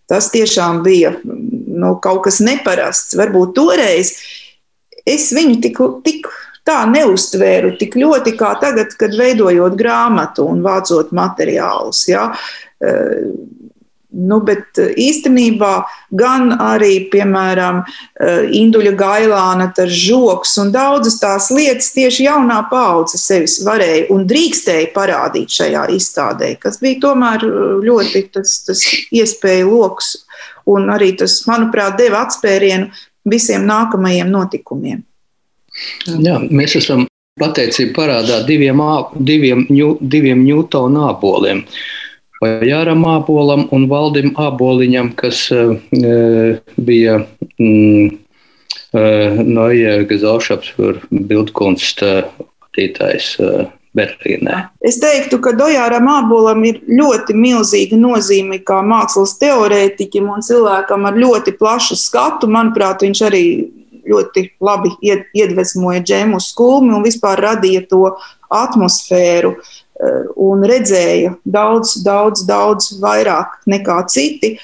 Tas 0.07 0.29
tiešām 0.31 0.83
bija 0.85 1.15
nu, 1.25 1.95
kaut 2.05 2.27
kas 2.27 2.43
neparasts. 2.45 3.17
Varbūt 3.17 3.55
toreiz 3.57 4.13
es 5.09 5.31
viņu 5.35 5.57
tik, 5.65 5.81
tik 6.05 6.29
tā 6.67 6.83
neustvēru 6.91 7.77
tik 7.81 7.97
ļoti 7.99 8.35
kā 8.39 8.57
tagad, 8.63 8.95
kad 8.99 9.15
veidojot 9.17 9.77
grāmatu 9.79 10.49
un 10.51 10.65
vācot 10.65 11.13
materiālus. 11.17 12.07
Ja? 12.11 12.31
Eh, 12.83 13.31
nu, 14.17 14.39
bet 14.45 14.79
īstenībā 14.79 15.73
gan 16.17 16.53
arī, 16.63 17.09
piemēram, 17.13 17.83
eh, 17.85 18.47
Induļa 18.61 18.93
Gailāna, 18.97 19.69
tas 19.75 19.91
žoks 19.91 20.57
un 20.63 20.73
daudzas 20.73 21.19
tās 21.21 21.51
lietas 21.51 21.93
tieši 21.93 22.29
jaunā 22.29 22.63
paudze 22.71 23.19
sevis 23.21 23.59
varēja 23.67 24.11
un 24.11 24.27
drīkstēja 24.27 24.93
parādīt 24.95 25.53
šajā 25.59 25.89
izstādē, 25.97 26.59
kas 26.61 26.81
bija 26.81 27.01
tomēr 27.09 27.45
eh, 27.45 27.67
ļoti 27.89 28.31
tas, 28.33 28.61
tas 28.67 28.85
iespēja 29.13 29.67
loks 29.69 30.17
un 30.67 30.89
arī 30.91 31.13
tas, 31.19 31.43
manuprāt, 31.47 31.99
deva 31.99 32.25
atspērienu 32.27 32.91
visiem 33.27 33.67
nākamajiem 33.67 34.31
notikumiem. 34.31 35.05
Jā, 36.07 36.39
mēs 36.51 36.77
esam 36.81 37.07
pateicību 37.41 37.95
parādā 37.97 38.41
diviem, 38.49 38.81
diviem, 39.17 39.67
diviem 40.01 40.45
Ņūtona 40.47 41.11
āboliem. 41.13 41.65
Jāram 42.69 43.05
ābolam 43.09 43.65
un 43.73 43.87
Valdim 43.89 44.35
āboliņam, 44.41 45.15
kas 45.17 45.47
uh, 45.57 45.77
bija 46.77 47.19
mm, 47.59 48.11
uh, 48.93 49.41
Noija 49.41 50.03
Gazelšaps 50.09 50.75
par 50.77 51.01
bildkunst 51.11 52.05
vadītājs 52.05 53.31
uh, 53.41 53.65
Berlīnē. 53.97 54.59
Es 54.85 54.99
teiktu, 55.01 55.39
ka 55.41 55.55
Dojāram 55.57 56.09
ābolam 56.13 56.65
ir 56.69 56.83
ļoti 56.85 57.37
milzīga 57.37 57.97
nozīme 57.97 58.61
kā 58.67 58.83
mākslas 58.85 59.37
teorētiķim 59.41 60.29
un 60.35 60.45
cilvēkam 60.45 61.09
ar 61.09 61.17
ļoti 61.17 61.57
plašu 61.57 61.97
skatu. 61.97 62.51
Manuprāt, 62.53 63.07
viņš 63.07 63.23
arī 63.31 63.45
ļoti 64.07 64.47
labi 64.65 64.93
iedvesmoja 65.37 66.03
džēmu 66.05 66.41
skulmi 66.43 66.95
un 66.97 67.05
vispār 67.07 67.43
radīja 67.43 67.85
to 67.91 68.03
atmosfēru 68.53 69.55
eh, 69.57 70.25
un 70.49 70.65
redzēja 70.69 71.35
daudz, 71.45 71.99
daudz, 72.07 72.47
daudz 72.49 72.95
vairāk 73.03 73.61
nekā 73.67 74.03
citi. 74.13 74.57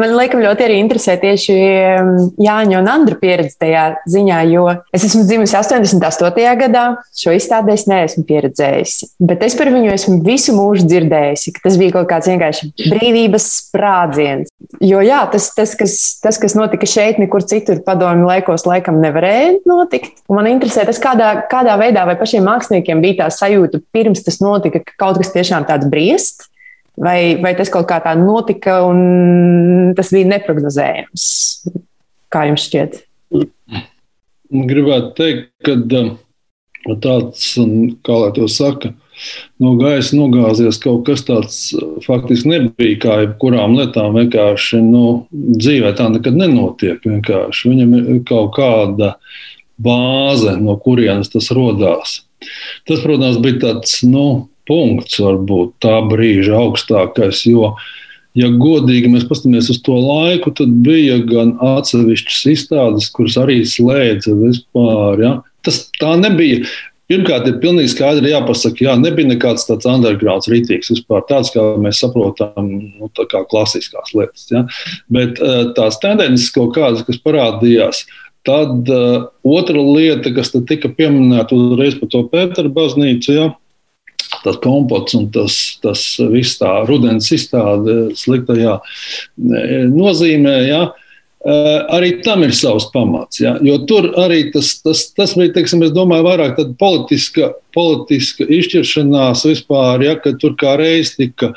Man 0.00 0.14
liekas, 0.16 0.42
ļoti 0.42 0.64
arī 0.66 0.78
interesē 0.82 1.16
tieši 1.20 1.54
um, 1.56 2.10
Jāņa 2.42 2.80
un 2.80 2.90
Andra 2.90 3.16
pieredze 3.20 3.56
tajā 3.60 3.84
ziņā, 4.10 4.40
jo 4.50 4.66
es 4.94 5.06
esmu 5.08 5.24
dzimusi 5.28 5.56
88. 5.58 6.46
gadā, 6.60 6.84
šo 7.16 7.34
izstādē 7.36 7.76
es 7.76 7.86
neesmu 7.88 8.26
pieredzējusi. 8.28 9.10
Bet 9.30 9.44
es 9.46 9.56
par 9.58 9.70
viņu 9.74 9.92
esmu 9.94 10.18
visu 10.26 10.54
mūžu 10.56 10.86
dzirdējusi, 10.90 11.54
ka 11.56 11.64
tas 11.66 11.78
bija 11.80 11.96
kaut 11.98 12.10
kāds 12.10 12.30
vienkārši 12.30 12.70
brīvības 12.92 13.48
sprādziens. 13.60 14.52
Jo 14.84 15.00
jā, 15.04 15.22
tas, 15.32 15.48
tas, 15.56 15.76
kas, 15.78 15.96
tas, 16.22 16.40
kas 16.42 16.56
notika 16.58 16.88
šeit, 16.90 17.20
nekur 17.22 17.44
citur 17.46 17.80
padomju 17.86 18.28
laikos, 18.28 18.66
laikam 18.68 19.00
nevarēja 19.02 19.60
notikt. 19.68 20.20
Un 20.30 20.40
man 20.40 20.50
interesē 20.50 20.86
tas, 20.88 21.00
kādā, 21.02 21.32
kādā 21.50 21.78
veidā 21.80 22.04
vai 22.08 22.18
pašiem 22.18 22.44
māksliniekiem 22.46 23.02
bija 23.04 23.24
tā 23.24 23.30
sajūta 23.38 23.80
pirms 23.94 24.24
tas 24.26 24.42
notika, 24.44 24.82
ka 24.84 24.98
kaut 25.06 25.22
kas 25.22 25.32
tiešām 25.36 25.68
tāds 25.68 25.88
briest. 25.90 26.48
Vai, 26.96 27.36
vai 27.42 27.52
tas 27.58 27.68
kaut 27.72 27.88
kā 27.90 27.98
tā 28.00 28.14
notika 28.16 28.78
un 28.88 29.92
tas 29.96 30.12
bija 30.14 30.30
neparedzējams? 30.30 31.26
Kā 32.32 32.46
jums 32.48 32.64
šķiet? 32.70 33.02
Gribētu 34.46 35.10
teikt, 35.18 35.50
ka 35.66 35.74
um, 36.00 36.14
tāds, 37.02 37.50
kā 38.06 38.16
lai 38.22 38.30
to 38.36 38.48
saka, 38.48 38.94
no 39.62 39.74
gaisa 39.80 40.16
nogāzies 40.16 40.78
kaut 40.82 41.04
kas 41.08 41.24
tāds 41.26 41.58
faktiski 42.06 42.52
nebija 42.52 43.00
kā 43.02 43.18
jebkurām 43.24 43.76
lietām. 43.78 44.16
Vienkārši 44.16 44.80
nu, 44.84 45.04
dzīvē 45.32 45.92
tā 45.98 46.08
nekad 46.12 46.38
nenotiek. 46.38 47.00
Vienkārši. 47.04 47.72
Viņam 47.72 47.96
ir 48.00 48.22
kaut 48.28 48.54
kāda 48.56 49.14
bāze, 49.76 50.56
no 50.60 50.76
kurienes 50.80 51.32
tas 51.32 51.50
radās. 51.52 52.22
Tas, 52.86 53.00
protams, 53.02 53.40
bija 53.42 53.62
tāds 53.68 53.98
nu, 54.06 54.48
punkts, 54.68 55.20
varbūt 55.22 55.76
tā 55.84 55.98
brīža 56.10 56.56
augstākais. 56.58 57.44
Jo, 57.48 57.74
ja 58.38 58.50
godīgi 58.52 59.12
mēs 59.12 59.28
paskatāmies 59.28 59.70
uz 59.72 59.80
to 59.86 59.96
laiku, 60.00 60.52
tad 60.56 60.74
bija 60.86 61.20
gan 61.26 61.54
atsevišķas 61.62 62.42
izstādes, 62.52 63.08
kuras 63.14 63.38
arī 63.40 63.62
slēdza 63.68 64.36
vispār. 64.42 65.24
Ja? 65.24 65.32
Tas 65.66 65.86
tā 66.00 66.16
nebija. 66.20 66.66
Pirmkārt, 67.06 67.44
ir 67.46 67.60
pilnīgi 67.62 67.92
skaidri 67.92 68.32
jāpasaka, 68.32 68.82
jā, 68.82 68.96
nebija 68.98 69.30
nekāds 69.30 69.68
tāds 69.68 69.86
undergrounds 69.86 70.48
rītīgs 70.50 70.90
vispār, 70.90 71.20
tāds, 71.28 71.52
kā 71.54 71.62
mēs 71.78 72.00
saprotam, 72.02 72.66
nu, 72.66 73.10
tā 73.14 73.28
kā 73.30 73.44
klasiskās 73.46 74.10
lietas. 74.10 74.48
Ja? 74.50 74.64
Bet 75.14 75.38
eh, 75.38 75.68
tās 75.78 76.00
tendences 76.02 76.50
kaut 76.54 76.74
kādas, 76.74 77.04
kas 77.06 77.22
parādījās, 77.22 78.02
tad 78.46 78.90
uh, 78.90 79.26
otra 79.42 79.82
lieta, 79.82 80.30
kas 80.34 80.52
tika 80.68 80.90
pieminēta 80.94 81.56
uzreiz 81.56 81.96
par 81.98 82.10
to 82.12 82.22
Pētera 82.30 82.70
baznīcu, 82.70 83.34
ja? 83.34 83.46
Tas 84.46 84.60
kompots 84.62 85.16
un 85.18 85.26
tas, 85.34 85.56
tas 85.82 86.04
viss 86.32 86.60
tā 86.60 86.78
rudens 86.88 87.28
izstāde 87.34 88.14
sliktajā 88.16 88.78
e, 88.78 89.82
nozīmē. 89.90 90.56
Ja, 90.68 90.80
e, 91.42 91.58
Arī 91.98 92.14
tam 92.24 92.46
ir 92.46 92.54
savs 92.56 92.88
pamats. 92.94 93.42
Ja? 93.42 93.56
Jo 93.66 93.82
tur 93.90 94.12
arī 94.22 94.46
tas, 94.54 94.76
tas, 94.86 95.08
tas 95.18 95.36
bija, 95.36 95.56
teiksim, 95.58 95.84
es 95.86 95.94
domāju, 95.94 96.28
vairāk 96.30 96.62
politiska, 96.80 97.52
politiska 97.76 98.46
izšķiršanās 98.46 99.44
vispār, 99.50 100.06
ja, 100.06 100.16
ka 100.22 100.36
tur 100.40 100.56
kā 100.58 100.78
reiz 100.80 101.16
tika 101.18 101.52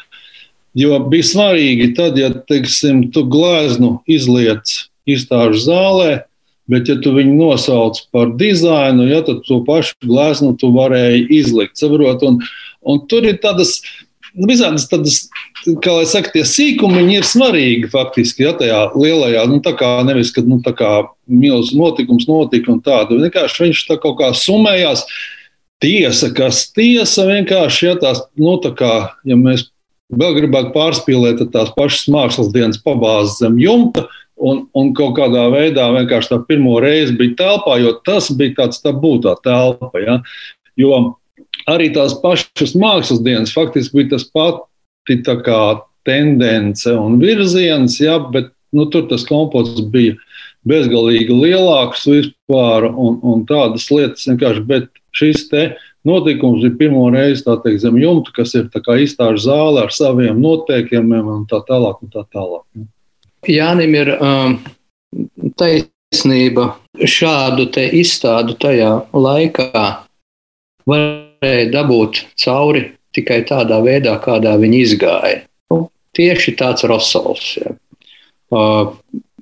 Jo 0.78 1.00
bija 1.10 1.26
svarīgi, 1.26 1.94
tad, 1.98 2.18
ja 2.20 2.30
teiksim, 2.30 3.08
tu 3.14 3.26
gleznu 3.30 3.98
izliec 4.10 4.86
izstāžu 5.10 5.64
zālē, 5.66 6.12
bet, 6.70 6.92
ja 6.92 7.00
tu 7.02 7.16
viņu 7.16 7.34
nosauc 7.40 7.98
par 8.14 8.36
dizainu, 8.38 9.08
ja, 9.10 9.24
tad 9.26 9.42
to 9.48 9.64
pašu 9.66 9.98
gleznu 10.06 10.54
tu 10.62 10.70
varēji 10.76 11.26
izlikt. 11.40 11.80
Saprot, 11.82 12.22
un, 12.28 12.38
un 12.82 13.02
tur 13.10 13.28
ir 13.28 13.42
tādas. 13.44 13.80
Nu, 14.30 14.46
visādas 14.46 14.84
tādas, 14.86 15.24
kā 15.82 15.96
lai 15.96 16.04
saka, 16.06 16.30
tie 16.36 16.44
sīkumi 16.46 17.02
ir 17.16 17.26
svarīgi 17.26 17.88
faktiski, 17.90 18.44
ja 18.46 18.52
tajā 18.54 18.84
lielajā, 18.94 19.48
nu 19.50 19.58
tā 19.66 19.74
kā 19.80 19.88
nevis, 20.06 20.30
kad, 20.36 20.46
nu 20.46 20.60
tā 20.62 20.70
kā 20.78 20.92
milz 21.26 21.72
notikums 21.74 22.28
notika 22.30 22.70
un 22.70 22.78
tāda, 22.86 23.18
vienkārši 23.18 23.66
viņš 23.66 23.82
tā 23.88 23.98
kaut 24.04 24.20
kā 24.22 24.30
sumējās. 24.38 25.02
Tiesa, 25.82 26.30
kas 26.36 26.68
tiesa, 26.76 27.26
vienkārši, 27.26 27.86
ja 27.88 27.96
tās, 27.98 28.22
nu 28.38 28.58
tā 28.62 28.74
kā, 28.78 28.94
ja 29.26 29.40
mēs 29.40 29.66
vēl 30.14 30.38
gribētu 30.38 30.74
pārspīlēt, 30.76 31.42
tad 31.42 31.54
tās 31.54 31.74
pašas 31.78 32.10
mākslas 32.14 32.50
dienas 32.54 32.82
pabāzes 32.84 33.40
zem 33.42 33.58
jumta, 33.62 34.06
un, 34.40 34.64
un 34.78 34.92
kaut 34.98 35.16
kādā 35.20 35.46
veidā 35.54 35.90
vienkārši 35.94 36.34
tā 36.34 36.40
pirmo 36.48 36.78
reizi 36.84 37.16
bija 37.20 37.38
telpā, 37.44 37.78
jo 37.84 37.94
tas 38.06 38.30
bija 38.36 38.62
tāds 38.64 38.82
tā 38.84 38.94
būtā 38.96 39.36
telpa. 39.46 39.92
Ja? 40.04 40.20
Jo 40.80 41.20
arī 41.68 41.90
tās 41.96 42.16
pašas 42.22 42.76
mākslas 42.80 43.24
dienas 43.26 43.54
faktiski 43.56 44.02
bija 44.02 44.16
tas 44.16 44.28
pati 44.32 45.20
tendence 46.08 46.92
un 46.94 47.20
virziens, 47.20 48.00
ja, 48.02 48.20
bet 48.20 48.52
nu, 48.72 48.86
tur 48.90 49.08
tas 49.10 49.26
komposts 49.28 49.82
bija 49.92 50.16
bezgalīgi 50.70 51.34
lielāks 51.34 52.06
vispār 52.10 52.90
un, 52.90 53.20
un 53.26 53.46
tādas 53.50 53.88
lietas 53.92 54.28
vienkārši. 54.30 54.66
Bet 54.70 54.90
šis 55.16 55.48
te 55.52 55.64
notikums 56.08 56.64
ir 56.68 56.76
pirmo 56.80 57.08
reizi 57.14 57.46
teikt, 57.48 57.82
zem 57.84 58.00
jumta, 58.02 58.34
kas 58.36 58.56
ir 58.58 58.70
izstāžu 59.04 59.46
zāle 59.50 59.86
ar 59.86 59.94
saviem 59.94 60.40
noteikumiem 60.42 61.32
un 61.36 61.46
tā 61.50 61.62
tālāk. 61.68 62.04
Un 62.04 62.14
tā 62.14 62.26
tālāk. 62.34 62.66
Jānim 63.50 63.96
ir 63.96 64.14
um, 64.18 64.60
taisnība 65.60 66.74
šādu 67.00 67.70
izstādu 67.96 68.58
tajā 68.60 68.92
laikā 69.16 69.86
var 70.90 71.29
varēja 71.40 71.72
dabūt 71.74 72.24
cauri 72.40 72.86
tikai 73.16 73.42
tādā 73.48 73.80
veidā, 73.84 74.16
kādā 74.22 74.56
viņi 74.60 74.84
izgāja. 74.86 75.42
Nu, 75.72 75.90
tieši 76.18 76.56
tāds 76.60 76.86
Rosols. 76.88 77.58
Ja. 77.58 77.74
Uh, 78.50 78.94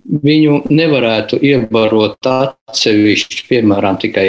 viņu 0.08 0.62
nevarētu 0.72 1.40
ievarot 1.44 2.28
atsevišķi, 2.32 3.44
piemēram, 3.50 4.00
tikai 4.00 4.28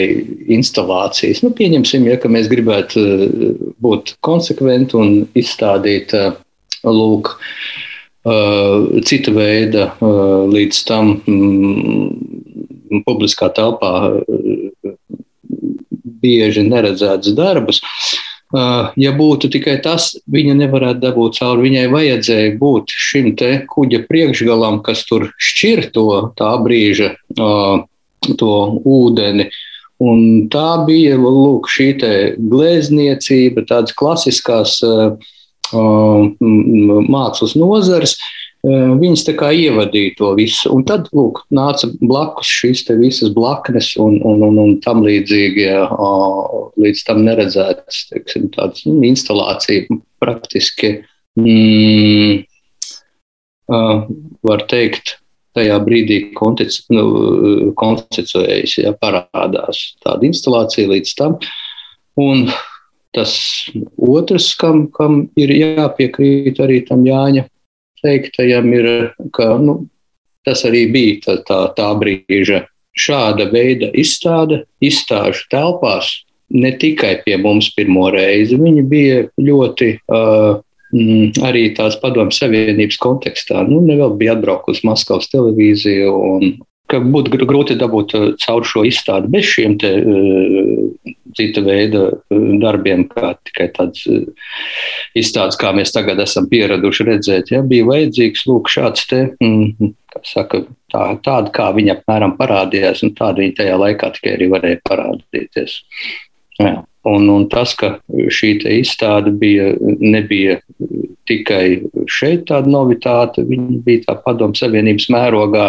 instalācijas. 0.55 1.43
Nu, 1.45 1.53
pieņemsim, 1.55 2.07
ja 2.11 2.19
mēs 2.31 2.51
gribētu 2.51 3.03
uh, 3.05 3.51
būt 3.83 4.17
konsekventi 4.25 4.99
un 4.99 5.19
izstādīt 5.39 6.15
uh, 6.19 6.33
lūk, 6.87 7.35
uh, 8.27 9.03
cita 9.07 9.35
veida 9.35 9.93
līdz 10.49 10.83
tam 10.89 11.17
mm, 11.27 13.03
publiskā 13.07 13.51
telpā 13.55 13.93
bieži 16.23 16.67
neredzētus 16.69 17.37
darbus. 17.39 17.83
Uh, 18.49 18.95
ja 18.97 19.13
būtu 19.13 19.51
tikai 19.53 19.75
tas, 19.85 20.15
viņa 20.33 20.55
nevarētu 20.57 21.03
dabūt 21.03 21.37
cauri. 21.37 21.67
Viņai 21.67 21.87
vajadzēja 21.93 22.55
būt 22.61 22.95
šim 22.97 23.35
te 23.37 23.51
kuģa 23.69 24.07
priekšgalam, 24.09 24.81
kas 24.87 25.05
tur 25.09 25.29
šķir 25.37 25.91
to 25.93 26.09
tā 26.39 26.55
brīža 26.65 27.13
uh, 27.37 27.85
to 28.41 28.55
ūdeni. 28.89 29.51
Un 29.99 30.47
tā 30.49 30.87
bija 30.87 31.19
lūk, 31.19 31.69
šī 31.69 31.91
glezniecība, 32.39 33.67
tādas 33.69 33.93
klasiskās 33.99 34.79
uh, 34.87 35.19
mākslas 37.13 37.57
nozares, 37.59 38.17
Viņas 38.67 39.23
tā 39.23 39.37
kā 39.39 39.53
ievadīja 39.55 40.17
to 40.19 40.33
visu. 40.35 40.73
Un 40.75 40.83
tad 40.87 41.07
lūk, 41.15 41.45
nāca 41.55 41.87
blakus 42.01 42.49
šīs 42.51 42.83
visas 42.99 43.31
blaknes 43.31 43.93
un, 44.03 44.19
un, 44.27 44.43
un, 44.43 44.59
un 44.59 44.73
tam 44.83 45.05
līdzīgie, 45.07 45.77
līdz 46.83 47.05
tam 47.07 47.23
neredzētas 47.27 48.09
teiksim, 48.11 48.49
tādas 48.57 48.83
nu, 48.89 48.99
instalācija 49.07 49.87
praktiski, 50.19 50.97
mm, 51.39 52.43
var 53.69 54.65
teikt, 54.67 55.19
tajā 55.55 55.79
brīdī 55.85 56.19
nu, 56.35 57.05
konceptuējas, 57.79 58.75
ja 58.83 58.93
parādās 58.99 59.85
tāda 60.03 60.27
instalācija 60.27 60.91
līdz 60.91 61.15
tam. 61.19 61.39
Un 62.19 62.49
tas 63.15 63.37
otrs, 64.03 64.51
kam, 64.59 64.89
kam 64.95 65.29
ir 65.39 65.55
jāpiekrīt 65.55 66.59
arī 66.63 66.83
tam 66.91 67.07
Jāņa 67.07 67.47
teiktajam 68.05 68.73
ir, 68.77 68.89
ka 69.35 69.57
nu, 69.63 69.81
tas 70.47 70.65
arī 70.69 70.87
bija 70.93 71.21
tā, 71.27 71.37
tā, 71.49 71.61
tā 71.77 71.89
brīža 72.01 72.65
šāda 72.99 73.49
veida 73.53 73.91
izstāde, 73.95 74.65
izstāžu 74.83 75.47
telpās. 75.53 76.11
Ne 76.49 76.73
tikai 76.81 77.19
pie 77.27 77.37
mums 77.37 77.69
pirmo 77.77 78.07
reizi, 78.11 78.57
viņi 78.57 78.85
bija 78.89 79.19
ļoti 79.37 79.91
uh, 80.09 80.63
arī 81.45 81.67
tās 81.77 81.99
padomju 82.01 82.33
savienības 82.33 82.97
kontekstā. 83.03 83.67
Nu, 83.69 83.83
nevēl 83.85 84.17
bija 84.17 84.39
atbraukusi 84.39 84.87
Maskavas 84.89 85.29
televīzija 85.33 86.09
un 86.09 86.57
ka 86.89 87.01
būtu 87.05 87.47
grūti 87.49 87.77
dabūt 87.79 88.15
caur 88.43 88.67
šo 88.67 88.85
izstādi 88.89 89.31
bez 89.33 89.47
šiem 89.49 89.77
te, 89.81 89.91
uh, 90.01 91.15
cita 91.37 91.63
veida 91.65 92.05
uh, 92.11 92.45
darbiem, 92.63 93.07
kā 93.13 93.35
tikai 93.49 93.69
tāds 93.77 94.05
uh, 94.11 94.25
izstādes, 95.19 95.59
kā 95.61 95.73
mēs 95.77 95.93
tagad 95.95 96.21
esam 96.25 96.49
pieraduši 96.51 97.09
redzēt. 97.11 97.53
Ja, 97.55 97.63
bija 97.67 97.87
vajadzīgs 97.89 98.47
lūk, 98.49 98.71
šāds 98.73 99.09
te, 99.11 99.25
mm, 99.45 99.93
saka, 100.27 100.65
tā, 100.93 101.05
tāda, 101.25 101.53
kā 101.55 101.71
viņa 101.77 101.99
apmēram 101.99 102.37
parādījās, 102.41 103.05
un 103.07 103.15
tāda 103.19 103.45
viņa 103.45 103.59
tajā 103.61 103.81
laikā 103.85 104.13
tikai 104.17 104.37
arī 104.39 104.53
varēja 104.55 104.85
parādīties. 104.89 105.83
Jā. 106.59 106.79
Un, 107.09 107.29
un 107.31 107.45
tas, 107.49 107.73
ka 107.79 107.95
šī 108.11 108.57
izstāde 108.75 109.31
bija, 109.39 109.71
nebija 109.81 110.59
tikai 111.29 111.85
šeit 112.11 112.49
tāda 112.51 112.69
novitāte, 112.69 113.45
viņa 113.47 113.79
bija 113.85 114.09
tā 114.09 114.17
padomu 114.25 114.59
savienības 114.59 115.07
mērogā 115.15 115.69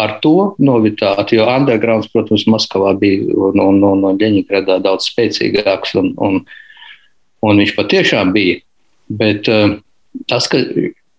ar 0.00 0.16
to 0.24 0.54
novitāti, 0.62 1.36
jo 1.36 1.46
undergrounds, 1.48 2.10
protams, 2.12 2.46
Maskavā 2.50 2.94
bija 2.98 3.32
un, 3.50 3.60
un, 3.60 3.80
un 4.08 4.20
Ļeņģeradā 4.20 4.78
daudz 4.84 5.10
spēcīgāks, 5.12 5.96
un, 6.00 6.12
un, 6.22 6.38
un 7.44 7.62
viņš 7.62 7.74
patiešām 7.76 8.32
bija. 8.36 8.60
Bet 9.12 9.50
uh, 9.52 9.76
tas, 10.30 10.48
ka 10.48 10.62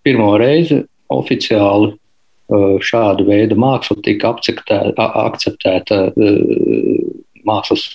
pirmo 0.05 0.31
reizi 0.41 0.81
oficiāli 1.13 1.93
uh, 1.93 2.79
šāda 2.81 3.27
veida 3.27 3.57
māksla 3.59 3.99
tika 4.05 4.33
akceptēta, 4.33 5.07
akceptēta 5.27 6.01
uh, 6.09 7.05
mākslas, 7.45 7.85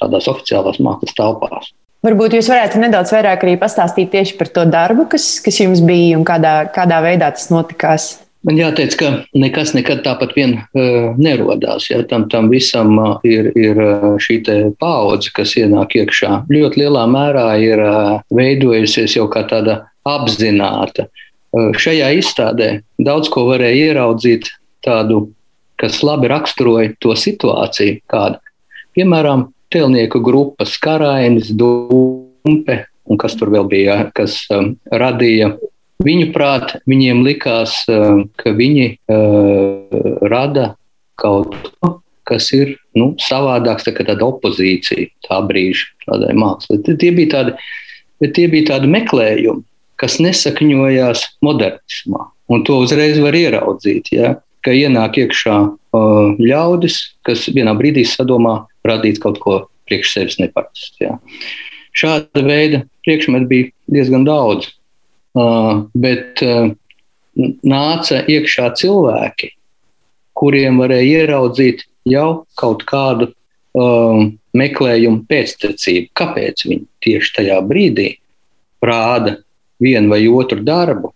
tādās 0.00 0.28
oficiālās 0.30 0.82
mākslas 0.82 1.16
telpās. 1.16 1.72
Varbūt 2.06 2.36
jūs 2.36 2.50
varētu 2.52 2.78
nedaudz 2.78 3.10
vairāk 3.14 3.42
arī 3.42 3.56
pastāstīt 3.58 4.12
tieši 4.12 4.36
par 4.38 4.50
to 4.54 4.66
darbu, 4.68 5.08
kas, 5.10 5.40
kas 5.42 5.56
jums 5.58 5.80
bija 5.82 6.18
un 6.18 6.26
kādā, 6.28 6.68
kādā 6.74 7.00
veidā 7.02 7.32
tas 7.34 7.48
notikās. 7.50 8.25
Man 8.46 8.60
jāteic, 8.60 8.94
ka 9.00 9.08
nekas 9.34 9.72
nekad 9.74 10.04
tāpat 10.04 10.36
vien 10.36 10.52
uh, 10.60 11.16
nerodās. 11.18 11.88
Ja, 11.90 11.98
tam, 12.06 12.28
tam 12.30 12.46
visam 12.52 12.94
uh, 13.02 13.16
ir, 13.26 13.50
ir 13.58 13.80
šī 14.22 14.38
paudze, 14.78 15.32
kas 15.34 15.56
ienāk 15.58 15.96
iekšā. 15.98 16.44
Ļoti 16.52 16.84
lielā 16.84 17.02
mērā 17.10 17.48
ir 17.58 17.82
uh, 17.82 18.12
veidojusies 18.30 19.18
jau 19.18 19.26
kā 19.32 19.42
tāda 19.50 19.80
apzināta. 20.06 21.08
Uh, 21.50 21.72
šajā 21.74 22.12
izstādē 22.20 22.70
daudz 23.02 23.32
ko 23.34 23.48
varēja 23.50 23.90
ieraudzīt 23.90 24.52
tādu, 24.86 25.24
kas 25.80 25.98
labi 26.06 26.30
raksturoja 26.30 26.94
to 27.02 27.18
situāciju, 27.18 27.98
kāda. 28.06 28.38
Piemēram, 28.96 29.48
telnieku 29.74 30.22
grupas 30.22 30.78
Karainis, 30.78 31.50
Dumpe 31.50 32.84
un 33.06 33.18
kas 33.20 33.36
tur 33.38 33.50
vēl 33.54 33.66
bija, 33.70 33.98
kas 34.14 34.38
um, 34.54 34.74
radīja 34.90 35.54
Viņu 36.04 36.32
prāt, 36.34 36.76
viņiem 36.88 37.22
likās, 37.24 37.78
eh, 37.88 38.24
ka 38.36 38.52
viņi 38.52 38.88
uh, 39.08 40.18
rada 40.28 40.74
kaut 41.16 41.56
ko, 41.80 41.92
kas 42.28 42.50
ir 42.52 42.74
nu, 42.98 43.14
savādāks, 43.22 43.86
tā 43.86 43.94
tāda 43.96 44.26
opozīcija 44.26 45.08
tā 45.24 45.40
brīža 45.48 45.88
tādai 46.04 46.34
mākslai. 46.36 46.82
Tie 46.84 47.12
bija 47.16 47.32
tādi, 47.32 47.56
tie 48.36 48.46
bija 48.52 48.74
tādi 48.74 48.90
meklējumi, 48.92 49.64
kas 49.96 50.18
nesakņojās 50.20 51.24
modernismā. 51.46 52.26
Un 52.52 52.62
to 52.66 52.76
uzreiz 52.84 53.16
var 53.22 53.34
ieraudzīt, 53.34 54.12
ja, 54.12 54.36
ka 54.60 54.74
ienāk 54.76 55.16
iekšā 55.22 55.56
uh, 55.64 56.36
ļaudis, 56.36 56.98
kas 57.26 57.46
vienā 57.56 57.72
brīdī 57.78 58.04
sadomā 58.04 58.66
radīt 58.86 59.22
kaut 59.22 59.40
ko 59.40 59.62
priekš 59.88 60.12
sevis 60.12 60.40
neparastu. 60.42 61.06
Ja. 61.06 61.16
Šāda 61.96 62.42
veida 62.44 62.82
priekšmetu 63.06 63.48
bija 63.48 63.70
diezgan 63.96 64.26
daudz. 64.28 64.74
Uh, 65.36 65.82
bet 65.92 66.40
uh, 66.40 66.70
nāca 67.36 68.22
iekšā 68.24 68.70
cilvēki, 68.80 69.50
kuriem 70.36 70.80
varēja 70.80 71.24
ieraudzīt 71.24 71.84
jau 72.08 72.46
kaut 72.56 72.84
kādu 72.88 73.30
um, 73.76 74.30
meklējumu 74.56 75.26
pēctecību. 75.28 76.10
Kāpēc 76.16 76.64
viņi 76.68 76.86
tieši 77.04 77.34
tajā 77.40 77.58
brīdī 77.68 78.08
rāda 78.84 79.36
vienu 79.82 80.14
vai 80.14 80.22
otru 80.28 80.62
darbu, 80.64 81.12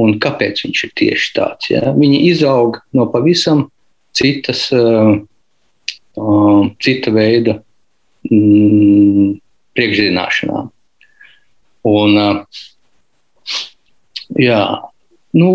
un 0.00 0.16
kāpēc 0.22 0.64
viņš 0.64 0.84
ir 0.86 0.94
tieši 1.00 1.32
tāds. 1.36 1.70
Ja? 1.72 1.92
Viņi 1.96 2.22
izaug 2.30 2.80
no 2.96 3.08
pavisam 3.12 3.66
citas, 4.16 4.66
uh, 4.72 5.16
uh, 6.16 6.62
cita 6.80 7.12
veida 7.12 7.58
mm, 8.30 9.36
priekšzināšanām. 9.76 10.72
Un, 11.86 12.16
uh, 12.18 12.64
jā, 14.34 14.62
nu, 15.36 15.50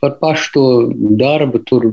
par 0.00 0.16
pašu 0.20 0.50
to 0.54 0.64
darbu 1.18 1.60
tur 1.66 1.90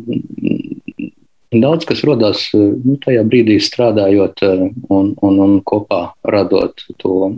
daudz 1.55 1.87
kas 1.87 2.03
radās 2.07 2.47
nu, 2.55 2.97
tajā 3.01 3.23
brīdī, 3.27 3.57
strādājot 3.63 4.43
un, 4.45 5.13
un, 5.23 5.39
un 5.45 5.57
kopā 5.65 6.01
radot 6.27 6.85
to. 7.01 7.33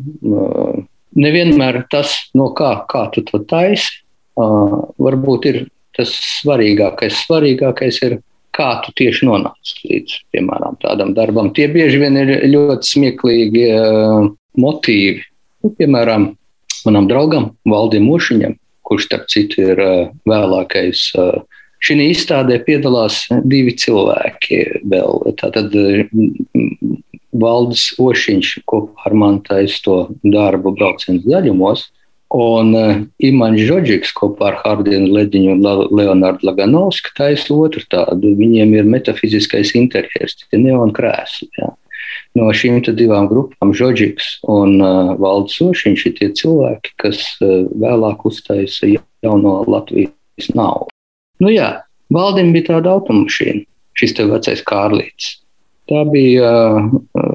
Nevienmēr 1.18 1.84
tas, 1.92 2.14
no 2.38 2.52
kā, 2.58 2.74
kā 2.90 3.08
tu 3.14 3.24
to 3.26 3.42
taisi, 3.50 4.02
varbūt 4.38 5.50
ir 5.50 5.60
tas 5.98 6.14
svarīgākais. 6.42 7.24
Svarīgākais 7.26 8.02
ir, 8.06 8.20
kā 8.58 8.70
tu 8.86 8.94
tieši 8.98 9.28
nonāci 9.30 9.86
līdz 9.86 10.18
piemēram, 10.34 10.78
tādam 10.82 11.14
darbam. 11.18 11.52
Tie 11.54 11.68
bieži 11.70 12.02
vien 12.02 12.18
ir 12.22 12.34
ļoti 12.50 12.92
smieklīgi 12.92 13.66
motīvi. 14.58 15.26
Nu, 15.66 15.74
piemēram, 15.78 16.32
manam 16.86 17.08
draugam 17.10 17.52
Valdim 17.68 18.10
Ošiņam, 18.14 18.58
kurš, 18.88 19.08
starp 19.10 19.30
citu, 19.32 19.64
ir 19.72 19.82
vēlākais. 20.28 21.10
Šī 21.78 21.98
izstādē 22.10 22.58
piedalās 22.66 23.26
divi 23.46 23.76
cilvēki. 23.78 24.82
Vēl. 24.90 25.34
Tātad 25.38 25.76
Valdis 27.38 27.92
Ošiņš 28.02 28.54
kopā 28.70 29.10
ar 29.10 29.16
mani 29.18 29.44
taisa 29.46 29.84
to 29.86 29.98
darbu 30.24 30.74
braucienu 30.78 31.22
zaļumos, 31.26 31.86
un 32.34 32.74
uh, 32.76 32.96
Imants 33.24 33.64
Žodžiks 33.68 34.12
kopā 34.18 34.52
ar 34.52 34.60
Hārdinu 34.64 35.12
Lediņu 35.16 35.54
un 35.56 35.92
Leonardu 35.96 36.50
Laganovsku 36.50 37.14
taisa 37.18 37.56
otru 37.56 37.84
tādu. 37.92 38.34
Viņiem 38.40 38.74
ir 38.76 38.90
metafiziskais 38.90 39.74
interjers, 39.80 40.36
tie 40.44 40.60
neon 40.60 40.92
krēsli. 40.96 41.50
No 42.38 42.50
šīm 42.54 42.82
divām 42.86 43.28
grupām 43.32 43.74
Žodžiks 43.76 44.38
un 44.52 44.78
uh, 44.82 45.16
Valdis 45.20 45.58
Ošiņš 45.64 46.06
ir 46.10 46.16
tie 46.20 46.30
cilvēki, 46.38 46.94
kas 47.02 47.24
uh, 47.42 47.66
vēlāk 47.74 48.26
uztaisa 48.30 48.92
jauno 49.26 49.58
Latvijas 49.68 50.52
naudu. 50.54 50.94
Nu 51.42 51.52
jā, 51.54 51.72
Valdim 52.14 52.54
bija 52.56 52.74
tāda 52.74 52.94
automašīna, 52.98 53.66
šis 53.98 54.16
te 54.18 54.28
vecais 54.30 54.64
Kārlītis. 54.68 55.40
Tā 55.90 56.04
bija 56.12 56.52
uh, 56.78 57.34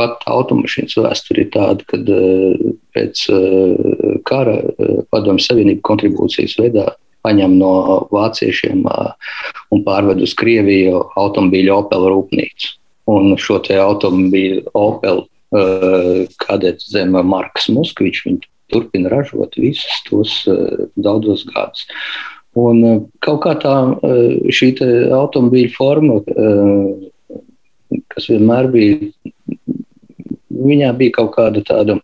pat 0.00 0.26
automašīnas 0.30 0.98
vēsture 0.98 1.46
tāda, 1.54 1.86
kad 1.90 2.10
uh, 2.10 2.74
pēc 2.96 3.24
uh, 3.32 4.20
kara 4.26 4.58
Padomju 5.14 5.46
Savienība 5.46 5.84
kontribūcijas 5.86 6.58
veidā 6.60 6.90
paņem 7.24 7.56
no 7.56 7.74
vāciešiem 8.12 8.84
un 9.72 9.84
pārved 9.86 10.20
uz 10.24 10.34
Krieviju 10.36 11.00
automobīļu 11.16 11.76
Opel 11.78 12.08
rūpnīcu. 12.12 12.74
Un 13.10 13.34
šo 13.40 13.58
te 13.64 13.76
automobīļu 13.80 14.70
Opel 14.78 15.24
kadets 16.40 16.88
zem 16.90 17.14
Markas 17.28 17.68
Moskvičs, 17.70 18.24
viņi 18.26 18.48
turpina 18.72 19.10
ražot 19.12 19.58
visus 19.60 20.00
tos 20.08 20.36
daudzos 20.96 21.44
gadus. 21.50 21.84
Un 22.58 23.08
kaut 23.22 23.42
kā 23.44 23.52
tā 23.60 23.74
šī 24.54 24.70
automobīļa 25.14 25.74
forma 25.74 26.20
kas 28.14 28.28
vienmēr 28.30 28.68
bija, 28.72 29.10
viņā 30.54 30.90
bija 30.98 31.16
kaut 31.18 31.34
kāda 31.36 31.62
tāda, 31.66 31.98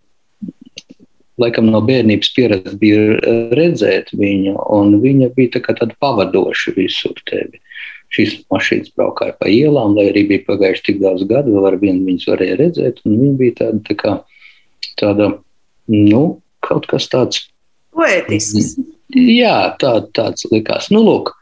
laikam 1.40 1.70
no 1.72 1.80
bērnības 1.84 2.32
pieredze 2.36 2.76
bija 2.80 3.36
redzēt 3.56 4.12
viņu, 4.16 4.56
un 4.76 4.98
viņa 5.02 5.30
bija 5.36 5.56
tā 5.56 5.64
kā 5.64 5.76
tāda 5.78 5.96
pavadoša 6.02 6.76
visur 6.76 7.16
tevi. 7.30 7.62
Šīs 8.10 8.40
mašīnas 8.50 8.90
braukāja 8.98 9.36
pa 9.38 9.50
ielām, 9.50 9.94
lai 9.94 10.08
arī 10.10 10.24
bija 10.32 10.46
pagājuši 10.48 10.86
tik 10.88 11.02
daudz 11.02 11.26
gadu, 11.30 11.54
vēl 11.54 11.68
ar 11.70 11.76
vienu 11.78 12.08
viņas 12.08 12.30
varēja 12.32 12.56
redzēt, 12.58 13.02
un 13.06 13.18
viņa 13.20 13.36
bija 13.38 13.58
tāda, 13.60 13.82
tā 13.86 13.98
kā, 14.00 14.14
tāda, 14.98 15.28
nu, 15.94 16.22
kaut 16.66 16.88
kas 16.90 17.06
tāds. 17.12 17.44
Poētisks. 17.94 18.74
Jā, 19.14 19.76
tā, 19.82 19.94
tāds 20.14 20.46
likās. 20.50 20.90
Nu, 20.94 21.04
lūk, 21.06 21.32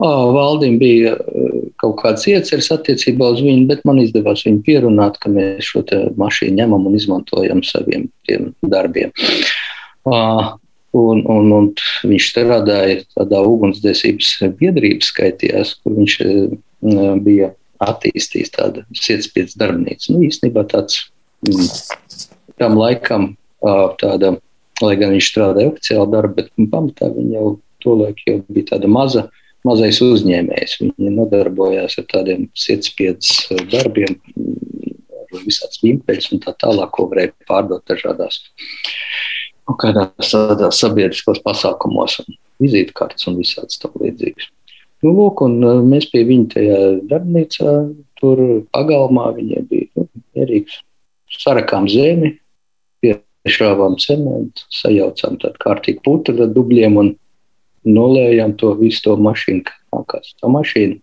Valdim 0.00 0.78
bija 0.80 1.12
kaut 1.80 1.98
kāds 2.00 2.24
ieceres 2.30 2.70
attiecībā 2.72 3.26
uz 3.34 3.42
viņu, 3.44 3.66
bet 3.68 3.82
man 3.88 4.00
izdevās 4.00 4.46
viņu 4.46 4.62
pierunāt, 4.64 5.18
ka 5.20 5.28
mēs 5.32 5.68
šo 5.68 5.82
mašīnu 6.20 6.56
ņemam 6.56 6.86
un 6.88 6.96
izmantojam 6.96 7.60
saviem 7.66 8.08
darbiem. 8.64 9.12
Uh, 10.08 10.56
un, 10.96 11.22
un, 11.30 11.52
un 11.54 11.70
viņš 12.10 12.28
strādāja 12.32 13.00
tādā 13.14 13.40
ugunsdzēsības 13.46 14.34
biedrības 14.58 15.10
skaitījās, 15.12 15.74
kur 15.82 15.96
viņš 15.98 16.18
uh, 16.24 17.16
bija 17.22 17.52
attīstījis 17.80 18.54
tādu 18.56 18.84
sietspiedas 18.96 19.56
darbnīcu. 19.60 20.12
Nu, 20.14 20.22
īstenībā 20.26 20.66
tāds 20.68 21.06
tam 22.60 22.76
laikam 22.76 23.32
uh, 23.64 23.90
tāda, 24.00 24.34
lai 24.84 24.94
gan 25.00 25.14
viņš 25.16 25.32
strādāja 25.32 25.72
oficiāli 25.72 26.12
darbu, 26.12 26.40
bet 26.40 26.70
pamatā 26.72 27.10
viņa 27.14 27.36
jau 27.38 27.52
tolaik 27.80 28.20
jau 28.26 28.40
bija 28.48 28.74
tāda 28.74 28.90
maza 28.90 29.28
mazais 29.66 30.00
uzņēmējs. 30.04 30.78
Viņi 30.82 31.14
nodarbojās 31.16 31.98
ar 32.00 32.06
tādiem 32.10 32.46
eh, 32.48 33.64
darbiem, 33.72 34.16
ar 35.20 35.44
visādas 35.44 35.82
vimpeļus 35.84 36.30
un 36.34 36.42
tā 36.44 36.54
tālāk, 36.60 36.92
ko 36.96 37.08
varēja 37.12 37.34
pārdot 37.48 37.84
dažādās 37.88 38.42
nu, 39.68 39.76
kādās 39.80 40.32
tādās 40.32 40.80
sabiedriskos 40.82 41.42
pasākumos, 41.44 42.20
vizītkartes 42.60 43.28
un 43.30 43.38
visādas 43.40 43.80
tam 43.82 43.96
līdzīgas. 44.00 44.50
Nu, 45.04 45.14
lūk, 45.16 45.40
un 45.46 45.56
eh, 45.64 45.80
mēs 45.86 46.10
pie 46.12 46.24
viņa 46.28 46.52
tajā 46.54 46.78
darbnīcā, 47.10 47.74
tur 48.20 48.44
pagalmā 48.74 49.30
viņiem 49.38 49.68
bija 49.70 49.88
nu, 49.96 50.08
mierīgs, 50.36 50.80
sarakām 51.40 51.88
zemi, 51.88 52.34
piešāvām 53.00 53.96
cementu, 54.02 54.66
sajaucām 54.80 55.38
tādu 55.40 55.62
kārtīgu 55.62 56.04
putekļu 56.04 56.46
ar 56.46 56.56
dubļiem 56.56 56.98
un 57.00 57.14
nolējām 57.88 58.58
to 58.60 58.74
visu 58.80 59.06
to 59.06 59.16
mašīnu, 59.24 59.64
kā 59.64 59.78
nākās. 59.96 60.34
Tā 60.36 60.50
mašīna 60.52 61.00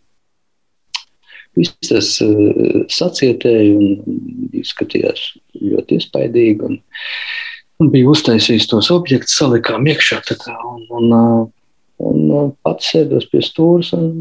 viss 1.57 1.73
tas 1.89 2.11
uh, 2.21 2.83
sacietēja 2.93 3.73
un 3.77 4.51
izskatījās 4.57 5.31
ļoti 5.57 5.97
iespaidīgi. 5.97 6.67
Un, 6.69 6.77
un 7.81 7.91
bija 7.93 8.09
uztaisījis 8.11 8.67
tos 8.71 8.89
objektus, 8.93 9.37
salikām 9.37 9.87
iekšā 9.87 10.21
kā, 10.27 10.57
un, 10.71 10.83
un, 10.97 11.47
un 12.09 12.51
pats 12.65 12.91
sēdos 12.93 13.29
pie 13.31 13.43
stūres 13.45 13.93
un 13.97 14.11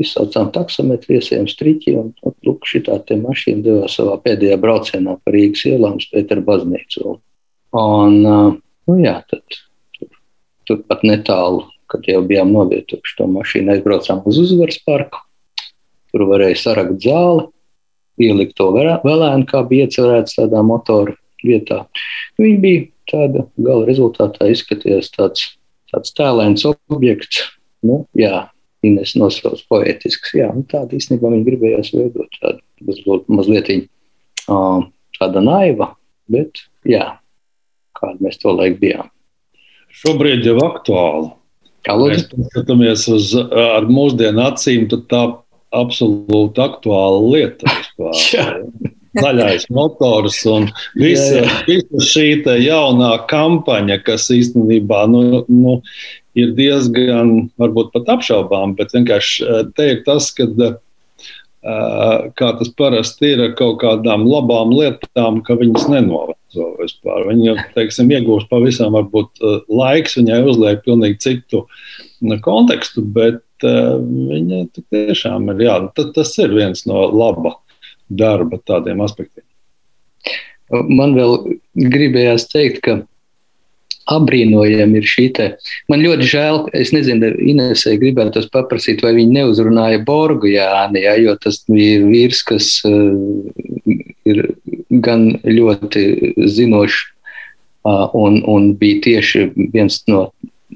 izsaucām 0.00 0.50
taksometru, 0.52 1.16
iesējām 1.16 1.46
striķi 1.48 1.94
un, 1.96 2.10
un 2.26 2.34
lūk, 2.44 2.66
šitā 2.68 2.98
te 3.08 3.16
mašīna 3.20 3.64
devās 3.64 3.96
savā 3.96 4.18
pēdējā 4.24 4.58
braucienā 4.60 5.16
pa 5.22 5.32
Rīgas 5.32 5.64
ielām 5.70 5.96
uz 6.00 6.10
Pētera 6.12 6.44
baznīcu. 6.44 7.16
Un, 7.76 8.18
nu 8.20 8.98
jā, 9.00 9.16
tad 9.30 9.56
tur, 9.96 10.10
turpat 10.68 11.06
netālu 11.08 11.64
kad 11.90 12.06
jau 12.08 12.22
bijām 12.26 12.52
novietojuši 12.54 13.18
to 13.18 13.28
mašīnu, 13.30 13.74
aizbraucām 13.74 14.22
uz 14.28 14.40
uzvaras 14.42 14.78
parku. 14.86 15.22
Tur 16.12 16.26
varēja 16.30 16.58
sarakt 16.60 16.98
zāli, 17.02 17.46
ielikt 18.22 18.56
to 18.58 18.70
vēlēnu, 18.74 19.46
kā 19.48 19.62
bija 19.68 19.86
iecerēts 19.86 20.38
tādā 20.38 20.62
motora 20.66 21.16
vietā. 21.46 21.82
Viņa 22.40 22.58
bija 22.62 22.84
tāda, 23.10 23.46
gala 23.56 23.86
rezultātā 23.88 24.50
izskatījās 24.52 25.12
tāds, 25.14 25.46
tāds 25.92 26.14
tēlēns 26.16 26.66
objekts. 26.68 27.46
Nu, 27.86 28.04
jā, 28.18 28.48
Ines 28.86 29.14
nosauc 29.18 29.62
poetisks. 29.70 30.34
Jā, 30.36 30.50
nu, 30.54 30.62
tāda 30.68 30.98
īstenībā 30.98 31.30
viņa 31.32 31.46
gribējās 31.46 31.92
veidot 31.94 32.40
tādu 32.42 33.16
mazliet, 33.32 33.70
uh, 34.46 34.84
tāda 35.18 35.42
naiva, 35.42 35.94
bet 36.30 36.60
jā, 36.86 37.16
kāda 37.96 38.26
mēs 38.26 38.38
to 38.42 38.52
laiku 38.54 38.78
bijām. 38.82 39.10
Šobrīd 39.96 40.44
jau 40.46 40.58
aktuāli. 40.66 41.32
Kā? 41.86 41.94
Mēs 41.96 42.26
skatāmies 42.50 43.06
uz 43.14 43.32
ar 43.38 43.86
mūsdienu 43.88 44.42
acīm, 44.44 44.88
tad 44.90 45.06
tā 45.10 45.22
absolūti 45.76 46.62
aktuāla 46.62 47.22
lieta. 47.30 47.76
Zaļais 49.16 49.68
motors 49.76 50.38
un 50.50 50.68
visa, 50.98 51.40
jā, 51.40 51.44
jā. 51.44 51.58
visa 51.68 52.06
šī 52.12 52.28
jaunā 52.64 53.12
kampaņa, 53.30 54.00
kas 54.06 54.28
īstenībā 54.34 55.04
nu, 55.12 55.44
nu, 55.48 55.78
ir 56.36 56.52
diezgan, 56.56 57.48
varbūt 57.60 57.94
pat 57.94 58.16
apšaubām, 58.18 58.76
bet 58.78 58.92
vienkārši 58.96 59.70
teikt 59.78 60.04
tas, 60.08 60.32
ka 60.36 60.50
kā 62.36 62.50
tas 62.58 62.68
parasti 62.78 63.32
ir 63.34 63.42
ar 63.42 63.54
kaut 63.58 63.80
kādām 63.82 64.26
labām 64.28 64.70
lietām, 64.76 65.40
ka 65.42 65.56
viņas 65.58 65.88
nenoveco 65.90 66.68
vispār. 66.78 67.26
Viņa, 67.32 67.56
teiksim, 67.74 68.12
iegūst 68.14 68.50
pavisam 68.52 68.94
varbūt 68.94 69.42
laiks, 69.66 70.18
viņai 70.20 70.42
uzliek 70.46 70.84
pilnīgi 70.86 71.18
citu 71.24 71.64
kontekstu, 72.44 73.02
bet 73.02 73.42
viņa 73.64 74.66
tiešām 74.78 75.50
ir, 75.54 75.64
jā, 75.66 75.78
tas 75.96 76.34
ir 76.38 76.54
viens 76.54 76.84
no 76.86 77.08
laba 77.10 77.56
darba 78.08 78.60
tādiem 78.64 79.02
aspektiem. 79.04 79.44
Man 80.70 81.14
vēl 81.14 81.58
gribējās 81.78 82.48
teikt, 82.50 82.82
ka 82.82 82.96
apbrīnojami 84.10 85.00
ir 85.00 85.08
šī 85.08 85.26
te. 85.34 85.46
Man 85.90 86.02
ļoti 86.04 86.28
žēl, 86.30 86.60
es 86.78 86.92
nezinu, 86.94 87.32
Inesē 87.52 87.96
gribētu 87.98 88.44
paprasīt, 88.54 89.02
vai 89.02 89.16
viņi 89.18 89.40
neuzrunāja 89.40 90.02
Borgu 90.06 90.50
Jāni, 90.50 91.02
ja, 91.06 91.16
jo 91.18 91.34
tas 91.42 91.62
bija 91.70 92.04
vīrs, 92.06 92.42
kas 92.46 92.70
uh, 92.86 93.18
ir 94.26 94.42
gan 95.02 95.28
ļoti 95.42 96.34
zinošs 96.38 97.02
uh, 97.02 98.06
un, 98.14 98.42
un 98.46 98.72
bija 98.78 99.02
tieši 99.08 99.48
viens 99.74 99.98
no 100.10 100.28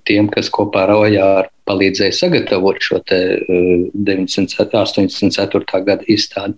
tiem, 0.09 0.31
kas 0.33 0.51
kopā 0.51 0.87
ar 0.89 0.97
Ojāru 0.99 1.51
palīdzēja 1.71 2.19
sagatavot 2.19 2.83
šo 2.83 2.99
984. 3.07 5.79
Eh, 5.79 5.85
gada 5.87 6.05
izstādi. 6.11 6.55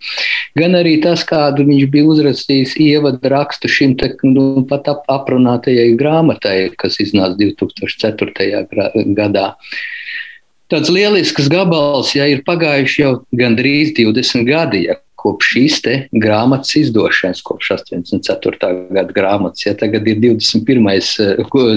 Gan 0.59 0.73
arī 0.79 0.95
tas, 1.05 1.21
kādu 1.29 1.67
viņš 1.69 1.85
bija 1.93 2.09
uzrakstījis 2.17 2.73
ievadu 2.83 3.33
rakstu 3.33 3.67
šim 3.71 3.91
te, 4.01 4.09
nu, 4.27 4.45
pat 4.69 4.89
ap, 4.91 5.01
aprunātajai 5.13 5.91
grāmatai, 6.01 6.59
kas 6.81 6.99
iznāca 7.05 7.37
2004. 7.39 8.67
gadā. 9.17 9.47
Tāds 10.73 10.89
lielisks 10.89 11.51
gabals, 11.53 12.15
ja 12.17 12.25
ir 12.33 12.41
pagājuši 12.47 13.03
jau 13.03 13.13
gandrīz 13.37 13.93
20 13.99 14.47
gadi, 14.49 14.87
ja 14.89 14.95
kopš 15.23 15.53
šīs 15.55 15.77
grāmatas 16.25 16.75
izdošanas, 16.81 17.43
kopš 17.47 17.71
84. 17.77 18.71
gada 18.97 19.15
grāmatas. 19.15 19.67
Ja 19.67 19.75
tagad 19.79 20.09
ir 20.09 20.19
21. 20.23 20.89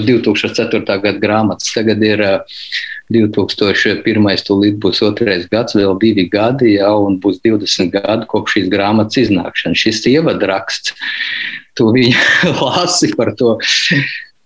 2004. 0.08 0.98
gada 1.04 1.20
grāmatas, 1.22 1.70
tagad 1.74 2.02
ir 2.02 2.22
2001. 3.12 4.44
tūlīt 4.48 4.78
būs 4.82 5.02
otrais 5.06 5.46
gads, 5.52 5.76
vēl 5.78 5.96
divi 6.02 6.26
gadi, 6.32 6.76
ja, 6.76 6.92
un 6.96 7.20
būs 7.22 7.40
20 7.44 7.92
gadi 7.94 8.30
kopš 8.30 8.58
šīs 8.58 8.70
grāmatas 8.72 9.22
iznākšanas. 9.26 9.82
Šis 9.82 10.04
ievadraksts, 10.12 10.94
tu 11.76 11.90
viņu 11.94 12.16
lasi 12.64 13.12
par 13.16 13.34
to 13.38 13.56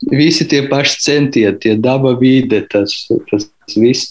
visi 0.09 0.46
tie 0.49 0.62
paši 0.68 1.01
centieni, 1.05 1.59
tie 1.61 1.75
daba 1.77 2.14
vide, 2.18 2.62
tas, 2.70 2.94
tas 3.31 3.49
viss. 3.77 4.11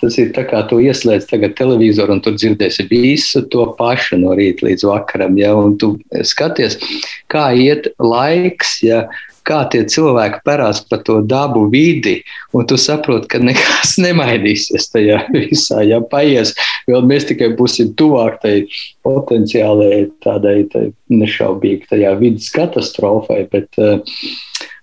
Tas 0.00 0.18
ir 0.20 0.32
tā 0.36 0.44
kā 0.48 0.62
tu 0.68 0.80
ieslēdz 0.82 1.28
tagad 1.30 1.54
televizoru 1.58 2.16
un 2.16 2.22
tur 2.24 2.36
dzirdēsi 2.36 2.88
visu 2.90 3.44
to 3.52 3.68
pašu 3.78 4.18
no 4.20 4.34
rīta 4.38 4.66
līdz 4.66 4.86
vakaram. 4.90 5.38
Ja, 5.40 5.54
tu 5.80 5.94
skaties, 6.26 6.78
kā 7.30 7.50
iet 7.56 7.92
laiks. 8.02 8.80
Ja, 8.84 9.06
Kā 9.46 9.62
tie 9.72 9.82
cilvēki 9.88 10.42
parās 10.46 10.82
par 10.86 11.02
to 11.06 11.20
dabu 11.26 11.64
vidi, 11.72 12.18
un 12.56 12.66
tu 12.68 12.76
saproti, 12.80 13.28
ka 13.32 13.40
nekas 13.42 13.96
nemainīsies 14.04 14.90
tajā 14.92 15.22
visā. 15.34 15.80
Ja 15.86 16.02
paies, 16.04 16.54
vēl 16.90 17.06
mēs 17.08 17.28
tikai 17.30 17.52
būsim 17.58 17.94
tuvāk 17.98 18.40
tai 18.44 18.54
potenciālajai 19.06 20.04
tādai 20.24 20.56
tai 20.72 20.84
nešaubīgi 21.10 21.90
tajā 21.90 22.14
vidas 22.20 22.50
katastrofai. 22.54 23.42
Bet, 23.50 23.72
uh, 23.80 24.00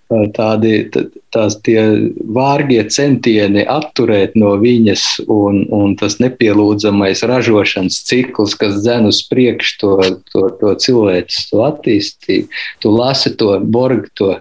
tādi 0.08 0.88
tās 1.34 1.58
tie 1.64 1.82
vārgie 2.16 2.80
centieni 2.88 3.64
atturēt 3.68 4.36
no 4.40 4.54
viņas 4.60 5.04
un, 5.28 5.66
un 5.74 5.94
tas 6.00 6.16
nepielūdzamais 6.22 7.24
ražošanas 7.28 8.00
cikls, 8.08 8.56
kas 8.56 8.80
dzen 8.80 9.10
uz 9.10 9.20
priekšu 9.28 9.76
to, 9.82 9.92
to, 10.32 10.46
to 10.60 10.74
cilvēku 10.86 11.44
to 11.50 11.62
attīstību. 11.66 12.48
Tu 12.80 12.94
lasi 12.94 13.34
to 13.36 13.58
borgu, 13.60 14.08
to 14.16 14.32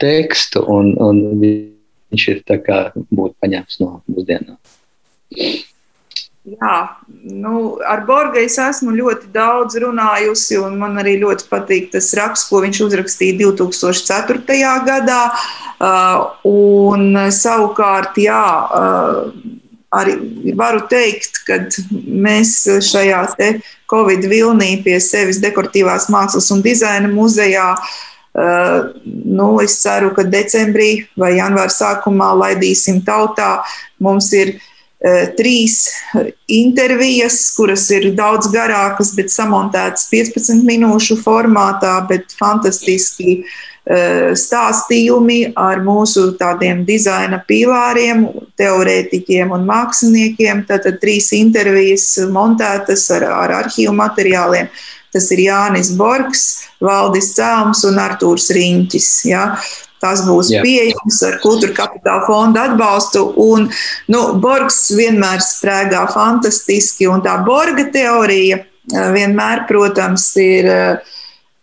tekstu, 0.00 0.64
un, 0.68 0.92
un 1.00 1.24
viņš 1.40 2.28
ir 2.34 2.44
tā 2.48 2.60
kā 2.60 2.82
būtu 3.08 3.36
paņemts 3.40 3.80
no 3.80 4.00
mūsdienām. 4.10 4.58
Jā, 6.50 6.76
nu, 7.22 7.76
ar 7.86 8.00
Borgu 8.08 8.40
es 8.40 8.56
esmu 8.58 8.94
ļoti 8.96 9.28
daudz 9.34 9.76
runājusi, 9.78 10.56
un 10.58 10.78
man 10.80 10.98
arī 10.98 11.18
ļoti 11.20 11.46
patīk 11.50 11.90
tas 11.92 12.08
raksts, 12.16 12.48
ko 12.50 12.62
viņš 12.64 12.80
uzrakstīja 12.88 13.36
2004. 13.38 14.40
gadā. 14.86 15.20
Uh, 15.80 16.32
un 16.48 17.14
savukārt, 17.34 18.18
jā, 18.18 18.40
uh, 18.66 19.30
arī 19.94 20.16
varu 20.58 20.82
teikt, 20.90 21.42
ka 21.46 21.60
mēs 21.90 22.56
šajā 22.88 23.22
Covid 23.90 24.26
vilnī 24.30 24.72
pie 24.82 24.98
sevis 25.02 25.38
dekoratīvās 25.42 26.08
mākslas 26.10 26.50
un 26.54 26.64
dizaina 26.66 27.10
muzejā. 27.12 27.68
Uh, 28.30 28.90
nu, 29.04 29.52
es 29.62 29.78
ceru, 29.82 30.10
ka 30.16 30.26
decembrī 30.26 31.06
vai 31.18 31.36
janvāra 31.36 31.70
sākumā 31.74 32.32
laidīsim 32.42 33.04
tautā. 33.06 33.58
Mums 34.00 34.32
ir 34.38 34.54
uh, 34.56 34.68
trīs 35.36 35.88
intervijas, 36.50 37.38
kuras 37.56 37.86
ir 37.94 38.10
daudz 38.16 38.50
garākas, 38.52 39.14
bet 39.16 39.32
samontētas 39.32 40.10
15 40.12 40.60
minūšu 40.66 41.16
formātā, 41.22 41.94
bet 42.08 42.34
fantastiski 42.36 43.38
eh, 43.40 44.36
stāstījumi 44.36 45.54
ar 45.56 45.80
mūsu 45.86 46.34
tādiem 46.40 46.84
dizaina 46.84 47.40
pīlāriem, 47.48 48.26
teorētiķiem 48.60 49.56
un 49.56 49.64
māksliniekiem. 49.70 50.66
Tātad 50.68 51.00
trīs 51.00 51.32
intervijas 51.32 52.12
montētas 52.28 53.08
ar, 53.16 53.24
ar 53.24 53.56
arhīvu 53.62 53.96
materiāliem. 53.96 54.68
Tas 55.10 55.32
ir 55.34 55.46
Jānis 55.48 55.94
Borgs, 55.98 56.44
Valdis 56.84 57.32
Cēlms 57.38 57.86
un 57.88 57.96
Artūrs 57.98 58.52
Riņķis. 58.54 59.08
Ja? 59.32 59.46
Tas 60.00 60.24
būs 60.24 60.48
Jā. 60.54 60.64
pieejams 60.64 61.20
ar 61.28 61.38
kultūra 61.42 61.76
kapitāla 61.76 62.24
fonda 62.24 62.64
atbalstu. 62.70 63.26
Un, 63.44 63.68
nu, 64.12 64.24
Borgs 64.40 64.86
vienmēr 64.96 65.44
sprēgā 65.44 66.06
fantastiski, 66.14 67.08
un 67.10 67.24
tā 67.24 67.36
Borga 67.44 67.84
teorija 67.92 68.62
eh, 68.62 69.08
vienmēr, 69.16 69.66
protams, 69.68 70.30
ir. 70.40 70.70
Eh, 70.72 71.18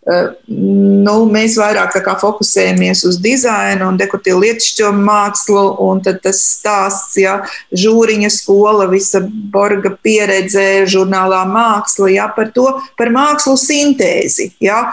eh, 0.08 0.28
nu, 0.54 1.16
mēs 1.34 1.58
vairāk 1.58 1.98
fokusējamies 2.22 3.02
uz 3.10 3.18
dizainu 3.20 3.90
un 3.90 3.98
dekoratīvu 3.98 4.44
lietišķo 4.44 4.92
mākslu, 4.94 5.66
un 5.84 6.00
tas 6.06 6.38
stāsts, 6.38 7.18
ja 7.18 7.40
žūriņa 7.74 8.30
skola, 8.32 8.86
visa 8.94 9.20
borga 9.26 9.96
pieredze, 9.98 10.86
žurnālā 10.86 11.42
māksla, 11.50 12.14
ja, 12.14 12.30
par 12.38 12.54
to, 12.54 12.70
par 12.96 13.10
mākslu 13.12 13.58
sintēzi, 13.60 14.52
ja, 14.62 14.86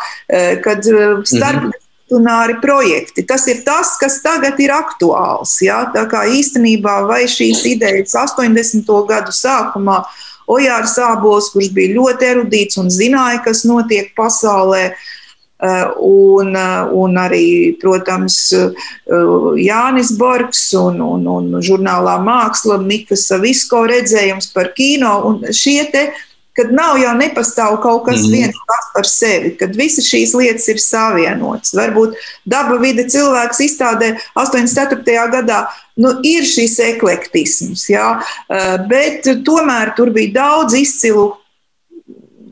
kad 0.65 0.81
starp 0.83 1.69
mm 1.69 1.69
-hmm 1.69 1.84
disciplināri 2.05 2.61
projekti. 2.61 3.25
Tas 3.25 3.47
ir 3.47 3.63
tas, 3.65 3.97
kas 3.99 4.21
tagad 4.21 4.59
ir 4.59 4.71
aktuāls. 4.71 5.61
Ja? 5.61 5.91
Tā 5.93 6.07
kā 6.07 6.25
īstenībā 6.27 7.07
vai 7.07 7.25
šīs 7.27 7.65
idejas 7.65 8.15
80. 8.15 8.85
gadu 9.07 9.31
sākumā 9.31 10.05
Ojārs 10.47 10.95
Sābols, 10.95 11.51
kurš 11.51 11.71
bija 11.73 11.95
ļoti 11.95 12.25
erudīts 12.29 12.77
un 12.77 12.89
zināja, 12.89 13.43
kas 13.43 13.65
notiek 13.65 14.13
pasaulē, 14.15 14.91
eh, 14.91 15.85
Un, 15.97 16.55
eh, 16.55 16.89
un 16.91 17.15
arī, 17.15 17.79
protams, 17.79 18.53
eh, 18.53 18.69
Jānis 19.07 20.11
Borgs 20.17 20.73
un, 20.75 21.01
un, 21.01 21.25
un 21.25 21.61
žurnālā 21.61 22.19
māksla, 22.21 22.77
Mikas 22.85 23.25
Savisko 23.27 23.87
redzējums 23.87 24.53
par 24.53 24.73
kino. 24.75 25.25
Un 25.25 25.41
šie 25.51 25.91
te 25.91 26.11
kad 26.55 26.71
nav 26.75 26.97
jau 27.01 27.11
nepastāv 27.19 27.77
kaut 27.83 28.05
kas 28.07 28.23
mm. 28.23 28.31
viens 28.31 28.59
pats 28.69 28.91
par 28.95 29.09
sevi, 29.09 29.53
kad 29.59 29.75
visas 29.75 30.07
šīs 30.07 30.35
lietas 30.39 30.67
ir 30.71 30.79
savienotas. 30.81 31.73
Varbūt 31.75 32.15
daba 32.47 32.79
vide 32.81 33.07
cilvēks 33.11 33.63
izstādē 33.67 34.13
84. 34.39 35.17
gadā. 35.35 35.65
Nu, 35.99 36.11
ir 36.27 36.43
šis 36.47 36.75
eklektisms, 36.83 37.85
jā, 37.87 38.17
eh, 38.51 38.73
bet 38.89 39.27
tomēr 39.47 39.93
tur 39.95 40.11
bija 40.15 40.33
daudz 40.41 40.75
izcilu 40.75 41.29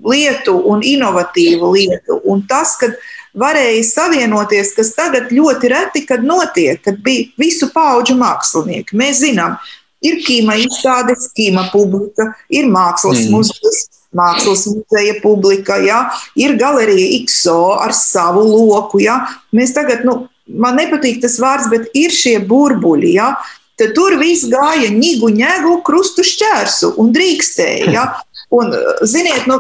lietu 0.04 0.56
un 0.72 0.84
inovatīvu 0.84 1.74
lietu. 1.76 2.20
Un 2.28 2.44
tas, 2.48 2.76
ka 2.80 2.92
varēja 3.36 3.84
savienoties, 3.88 4.74
kas 4.78 4.94
tagad 4.96 5.32
ļoti 5.34 5.72
reti 5.74 6.06
notiek, 6.22 6.82
kad 6.84 7.00
bija 7.04 7.32
visu 7.38 7.70
pauģu 7.74 8.16
mākslinieki. 8.20 8.96
Mēs 8.96 9.24
zinām, 9.24 9.58
Ir 10.04 10.20
kīma 10.26 10.58
izstādes, 10.60 11.30
kīma 11.38 11.70
publika, 11.72 12.34
ir 12.52 12.68
mākslas 12.72 13.24
mm. 13.24 13.32
muzejs, 13.32 13.84
mākslas 14.16 14.66
muzeja 14.70 15.18
publika, 15.24 15.78
ja? 15.84 16.06
ir 16.40 16.58
galerija 16.60 17.24
XO 17.24 17.74
ar 17.80 17.96
savu 17.98 18.44
loku. 18.46 19.02
Ja? 19.04 19.22
Mēs 19.56 19.74
tagad, 19.76 20.06
nu, 20.08 20.26
man 20.48 20.78
nepatīk 20.80 21.22
tas 21.24 21.40
vārds, 21.42 21.70
bet 21.72 21.90
ir 21.98 22.14
šie 22.14 22.38
burbuļi. 22.48 23.14
Ja? 23.18 23.34
Tad 23.80 23.96
tur 23.98 24.18
viss 24.22 24.48
gāja 24.52 24.92
nigu, 24.94 25.32
ņēgu, 25.34 25.80
krustu 25.88 26.26
šķērsu 26.28 26.96
un 27.02 27.14
drīkstēja. 27.16 27.92
Ja? 27.94 28.08
Un, 28.54 28.70
ziniet, 29.10 29.48
nu, 29.50 29.56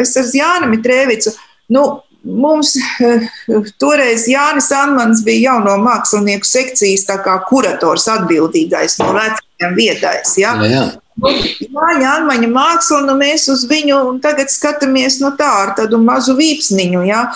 es 0.00 0.14
ar 0.16 0.30
Jānu 0.32 0.70
Mitrēvicu. 0.72 1.34
Nu, 1.74 1.82
Mums 2.28 2.72
eh, 2.76 3.28
toreiz 3.80 4.24
Jānis 4.28 4.72
Anmans 4.74 5.20
bija 5.24 5.52
jauno 5.52 5.76
mākslinieku 5.84 6.48
sekcijas 6.48 7.06
kurators 7.46 8.08
atbildīgais 8.10 8.98
no 8.98 9.12
vecā 9.14 9.47
viņam 9.58 9.76
viedais. 9.76 10.34
Ja? 10.38 10.54
Jā, 10.62 10.70
jā. 10.70 10.86
Māja 11.74 12.14
Anmaņa 12.20 12.48
māksla, 12.52 13.02
nu 13.08 13.16
mēs 13.18 13.48
uz 13.50 13.64
viņu 13.66 14.20
tagad 14.22 14.52
skatāmies 14.54 15.18
no 15.20 15.32
tā 15.34 15.48
ar 15.64 15.74
tādu 15.74 15.98
mazu 15.98 16.36
vīpsniņu. 16.38 17.02
Ja? 17.08 17.26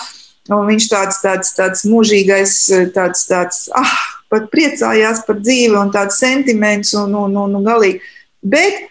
Un 0.51 0.65
viņš 0.67 0.87
tāds, 0.91 1.19
tāds, 1.23 1.51
tāds 1.55 1.83
mūžīgais, 1.87 2.55
tāds, 2.95 3.27
tāds, 3.27 3.67
ah, 3.75 3.93
pat 4.31 4.49
priecājās 4.51 5.23
par 5.27 5.39
dzīvi 5.39 5.77
un 5.79 5.91
tāds 5.91 6.17
sentiments 6.19 6.93
un, 6.99 7.13
un, 7.15 7.37
un, 7.43 7.59
un 7.59 7.67
galīgi. 7.67 8.01
Bet 8.43 8.89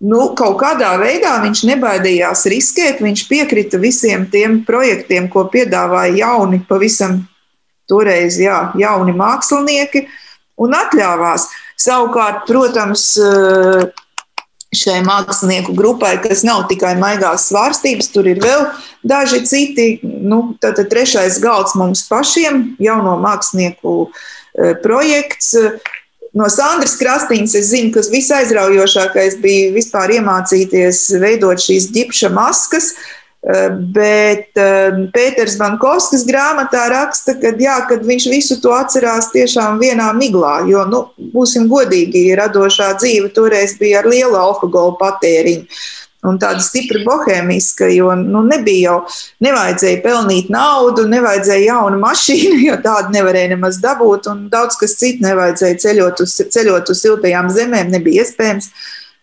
nu, 0.00 0.30
kaut 0.36 0.56
kādā 0.60 0.94
veidā 1.00 1.34
viņš 1.42 1.64
nebaidījās 1.72 2.46
riskēt. 2.52 3.02
Viņš 3.04 3.26
piekrita 3.28 3.80
visiem 3.80 4.24
tiem 4.32 4.62
projektiem, 4.68 5.28
ko 5.32 5.46
piedāvāja 5.52 6.16
jauni, 6.22 6.62
pavisam 6.68 7.22
toreiz 7.90 8.38
jā, 8.40 8.70
jauni 8.78 9.16
mākslinieki 9.16 10.06
un 10.60 10.76
atļāvās. 10.76 11.48
Savukārt, 11.80 12.44
protams, 12.48 13.06
šai 14.76 14.98
mākslinieku 15.06 15.72
grupai, 15.74 16.12
kas 16.22 16.44
nav 16.46 16.66
tikai 16.70 16.92
maigās 17.00 17.48
svārstības, 17.48 18.10
tur 18.12 18.28
ir 18.30 18.42
vēl 18.42 18.66
daži 19.02 19.40
citi. 19.48 19.86
Nu, 20.04 20.42
tad 20.62 20.78
trešais 20.92 21.40
galds 21.42 21.74
mums 21.80 22.04
pašiem, 22.10 22.74
jauno 22.82 23.16
mākslinieku 23.24 23.96
projekts 24.84 25.56
no 26.36 26.48
Sandras 26.50 26.96
Krastīnas 27.00 27.54
es 27.58 27.70
zinu, 27.72 27.92
ka 27.94 28.02
visaizraujošākais 28.12 29.38
bija 29.42 29.70
vispār 29.74 30.16
iemācīties 30.18 31.06
veidot 31.22 31.62
šīs 31.62 31.90
ģipša 31.94 32.30
maskas. 32.34 32.92
Eh, 32.94 33.19
bet 33.40 34.60
eh, 34.60 34.98
Pēters 35.14 35.56
Bankovskis 35.60 36.26
grāmatā 36.28 36.84
raksta, 36.92 37.36
ka 37.40 37.54
jā, 37.56 37.78
kad 37.88 38.04
viņš 38.04 38.28
visu 38.28 38.58
to 38.60 38.74
atcerās 38.76 39.30
tiešām 39.32 39.80
vienā 39.80 40.10
miglā, 40.18 40.58
jo, 40.68 40.84
nu, 40.90 41.06
būsim 41.32 41.70
godīgi, 41.70 42.28
radošā 42.36 42.92
dzīve 43.00 43.32
toreiz 43.36 43.78
bija 43.80 44.02
ar 44.02 44.10
lielu 44.12 44.36
alkohola 44.36 44.98
patēriņu 45.00 45.80
un 46.28 46.36
tāda 46.40 46.60
stipra 46.60 47.00
bohēmiska, 47.06 47.88
jo 47.94 48.12
nu, 48.18 48.42
nebija 48.44 48.90
jau, 48.90 48.96
nevajadzēja 49.44 50.02
pelnīt 50.04 50.50
naudu, 50.52 51.06
nevajadzēja 51.08 51.70
jaunu 51.70 52.00
mašīnu, 52.02 52.60
jo 52.68 52.76
tādu 52.84 53.14
nevarēja 53.16 53.54
nemaz 53.54 53.80
dabūt, 53.80 54.28
un 54.28 54.48
daudz 54.52 54.76
kas 54.80 54.98
cits 55.00 55.24
nevajadzēja 55.24 55.80
ceļot 55.86 56.24
uz, 56.26 56.36
ceļot 56.56 56.92
uz 56.92 57.04
siltajām 57.06 57.48
zemēm, 57.54 57.92
nebija 57.96 58.26
iespējams. 58.26 58.72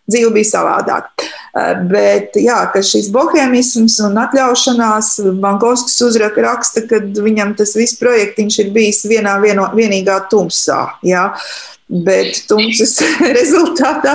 Dzīve 0.08 0.30
bija 0.38 0.48
savādāka. 0.48 1.26
Eh, 1.58 1.78
bet 1.90 2.36
jā, 2.38 2.58
šis 2.86 3.08
bohēmisms 3.14 3.96
un 4.06 4.18
atļaušanās, 4.22 5.08
Bankovskis 5.42 6.02
uzraka 6.06 6.42
raksta, 6.44 6.84
ka 6.90 6.96
viņam 7.24 7.56
tas 7.58 7.72
viss 7.78 8.00
projektiņš 8.02 8.56
ir 8.62 8.68
bijis 8.76 9.00
vienā 9.10 9.38
vieno, 9.42 9.66
vienīgā 9.78 10.18
tumsā. 10.32 10.82
Jā. 11.08 11.26
Bet 11.88 12.44
tumsas 12.50 12.94
rezultātā 13.40 14.14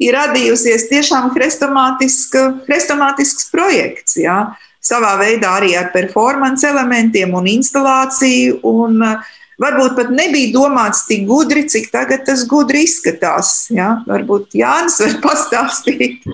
ir 0.00 0.14
radījusies 0.14 0.88
tiešām 0.92 1.24
hrestomātisks 1.34 3.50
projekts. 3.52 4.16
Jā. 4.22 4.38
Savā 4.84 5.14
veidā 5.20 5.48
arī 5.58 5.70
ar 5.80 5.88
performance 5.92 6.68
elementiem 6.68 7.34
un 7.34 7.44
instalāciju. 7.50 8.60
Un, 8.68 9.02
uh, 9.02 9.16
Varbūt 9.62 9.96
pat 9.98 10.12
nebija 10.14 10.52
domāts 10.54 11.04
tik 11.08 11.26
gudri, 11.28 11.66
cik 11.70 11.90
tagad 11.94 12.24
tas 12.26 12.42
gudri 12.50 12.84
izskatās. 12.88 13.68
Jā. 13.74 14.00
Varbūt 14.08 14.56
Jānis 14.58 15.00
var 15.04 15.18
pastāstīt. 15.26 16.24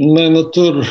Nē, 0.00 0.28
nu, 0.32 0.44
tur 0.54 0.84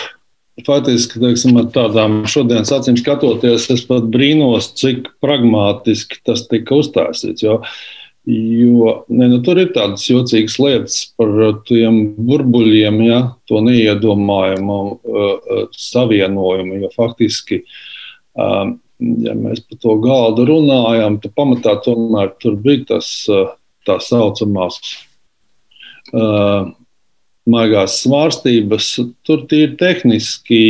faktiski 0.68 1.22
teiksim, 1.22 1.56
ar 1.62 1.70
tādām 1.72 2.26
šodienas 2.28 2.74
acīm 2.76 2.98
skatoties, 3.00 3.70
es 3.72 3.86
pat 3.88 4.10
brīnos, 4.12 4.74
cik 4.78 5.08
pragmātiski 5.24 6.20
tas 6.28 6.44
tika 6.52 6.82
uzstāstīts. 6.82 7.46
Jo 7.46 7.62
uh, 7.62 7.80
Jo 8.30 9.06
ne, 9.08 9.28
nu, 9.32 9.40
tur 9.42 9.58
ir 9.58 9.72
tādas 9.74 10.04
jocīgas 10.06 10.58
lietas 10.62 10.98
par 11.18 11.32
tiem 11.66 12.12
burbuļiem, 12.28 13.00
ja, 13.08 13.20
to 13.50 13.62
neiedomājumu 13.66 14.76
uh, 14.92 15.64
savienojumu. 15.74 16.82
Jo 16.84 16.92
faktiski, 16.94 17.64
um, 18.38 18.76
ja 19.00 19.36
mēs 19.38 19.64
par 19.68 19.80
to 19.84 19.96
galdu 20.04 20.48
runājam, 20.50 21.20
tad 21.24 21.36
pamatā 21.38 21.78
tomēr 21.86 22.34
tur 22.42 22.58
bija 22.60 22.86
tas 22.96 23.12
uh, 23.32 23.54
tā 23.88 24.00
saucamās 24.04 24.80
uh, 26.14 26.72
maigās 27.50 28.00
svārstības, 28.04 28.88
tur 29.28 29.44
tīri 29.50 29.76
tehniski 29.80 30.62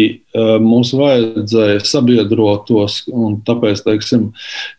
mums 0.63 0.92
vajadzēja 0.96 1.82
sabiedrotos. 1.88 3.02
Tāpēc, 3.48 3.84
teiksim, 3.86 4.30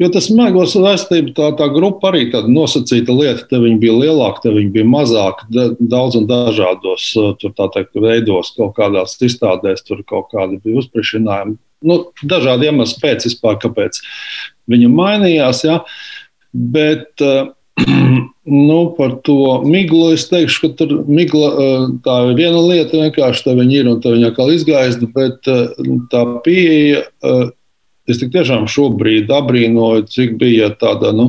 jo 0.00 0.10
tas 0.14 0.30
maigos 0.34 0.74
svārstība, 0.76 1.34
tā, 1.36 1.50
tā 1.58 1.70
grupa 1.74 2.10
arī 2.12 2.26
tāda 2.32 2.50
nosacīta 2.52 3.14
lieta, 3.16 3.46
te 3.50 3.60
viņi 3.62 3.80
bija 3.82 3.96
lielāka, 4.04 4.44
te 4.46 4.54
viņi 4.54 4.74
bija 4.76 4.90
mazāka, 4.90 5.48
daudz 5.80 6.20
un 6.20 6.28
dažādos 6.30 7.10
tur, 7.42 7.56
teikt, 7.60 7.98
veidos, 8.00 8.54
kaut 8.56 8.76
kādās 8.78 9.18
izstādēs, 9.20 9.84
tur 9.86 10.04
kaut 10.08 10.30
kādi 10.34 10.60
bija 10.62 10.84
uzpriešinājumi. 10.84 11.58
Nu, 11.86 12.02
dažādi 12.22 12.68
iemesli 12.68 13.00
pēc 13.02 13.24
vispār, 13.28 13.56
kāpēc 13.62 14.02
viņa 14.70 14.90
mainījās. 14.92 15.64
Ja? 15.64 15.80
Bet 16.52 17.24
uh, 17.24 17.52
Nu, 18.50 18.94
par 18.98 19.12
to 19.22 19.60
miglu 19.62 20.14
es 20.16 20.24
teikšu, 20.26 20.60
ka 20.62 20.68
tur 20.80 20.92
migla, 21.06 21.48
eh, 21.54 21.82
tā 22.02 22.16
ir 22.26 22.38
viena 22.38 22.58
lieta, 22.64 22.98
vienkārši 22.98 23.44
tā 23.46 23.54
viņa 23.54 23.76
ir 23.76 23.90
un 23.92 24.00
tā 24.02 24.14
viņa 24.16 24.30
atkal 24.32 24.50
izgaisda, 24.50 25.06
bet 25.14 25.46
eh, 25.46 25.68
tā 26.10 26.24
pieeja. 26.46 27.04
Eh, 27.22 27.44
es 28.10 28.18
tik 28.18 28.32
tiešām 28.34 28.66
šobrīd 28.66 29.30
abrīnoju, 29.30 30.08
cik 30.10 30.34
bija 30.40 30.72
tāda, 30.80 31.12
nu, 31.14 31.28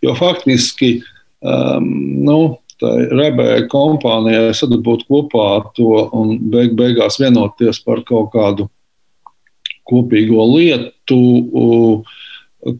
jo 0.00 0.14
faktiski, 0.16 1.02
um, 1.44 1.90
nu, 2.24 2.38
tā 2.80 2.92
rebēja 3.10 3.66
kompānijai 3.68 4.54
sadabūt 4.56 5.04
kopā 5.10 5.74
to 5.76 6.06
un 6.16 6.38
beig 6.54 6.72
beigās 6.78 7.20
vienoties 7.20 7.82
par 7.84 8.00
kaut 8.08 8.30
kādu 8.32 8.70
kopīgo 9.88 10.46
lietu, 10.54 11.20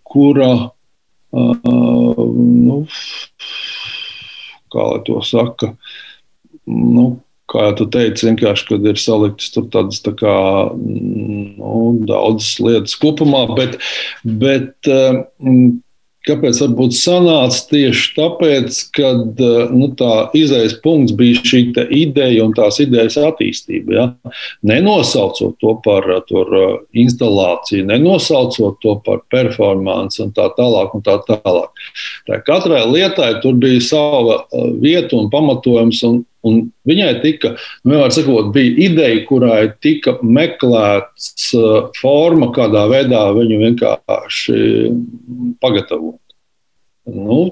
kura 0.06 0.52
nu, 1.32 2.78
kā 4.72 4.86
lai 4.88 5.02
to 5.06 5.20
saka, 5.24 5.72
nu, 6.68 7.06
kā 7.52 7.68
jau 7.70 7.86
teicu, 7.92 8.26
vienkārši, 8.28 8.66
kad 8.68 8.88
ir 8.88 9.00
saliktas 9.00 9.52
tur 9.54 9.68
tādas 9.72 10.00
tā 10.04 10.12
kā, 10.16 10.34
nu, 10.76 11.72
daudzas 12.08 12.54
lietas 12.62 12.96
kopumā, 13.00 13.46
bet, 13.56 13.78
bet 14.24 14.92
Kāpēc 16.22 16.60
varbūt 16.62 16.94
sanāca 16.94 17.64
tieši 17.72 18.12
tāpēc, 18.14 18.76
ka 18.94 19.08
eh, 19.10 19.72
nu, 19.74 19.88
tā 19.98 20.28
izējas 20.38 20.76
punkts 20.84 21.16
bija 21.18 21.40
šī 21.42 21.62
ideja 21.98 22.44
un 22.44 22.54
tās 22.54 22.78
idejas 22.84 23.18
attīstība. 23.18 23.96
Ja? 23.96 24.04
Nenosaucot 24.70 25.56
to 25.58 25.74
par 25.82 26.06
eh, 26.06 26.20
tur, 26.28 26.52
eh, 26.54 26.76
instalāciju, 27.02 27.88
nenosaucot 27.90 28.78
to 28.84 28.96
par 29.02 29.24
performanci 29.34 30.22
un 30.22 30.30
tā 30.36 30.46
tālāk. 30.54 30.94
Un 30.94 31.02
tā 31.02 31.18
tālāk. 31.26 31.86
Tā 32.28 32.38
katrai 32.46 32.84
lietai 32.86 33.32
tur 33.42 33.58
bija 33.58 33.82
sava 33.82 34.42
vieta 34.78 35.18
un 35.18 35.30
pamatojums. 35.32 36.04
Un, 36.06 36.22
Un 36.48 36.58
viņai 36.88 37.10
tika, 37.22 37.54
nu, 37.86 38.00
sakot, 38.10 38.50
bija 38.54 38.74
ideja, 38.88 39.22
kurai 39.28 39.60
tika 39.84 40.16
meklēts 40.26 41.52
uh, 41.54 41.92
forma, 42.00 42.50
kādā 42.54 42.88
veidā 42.90 43.24
viņu 43.36 43.58
vienkārši 43.60 44.62
pagatavot. 45.62 46.18
Nu, 47.06 47.44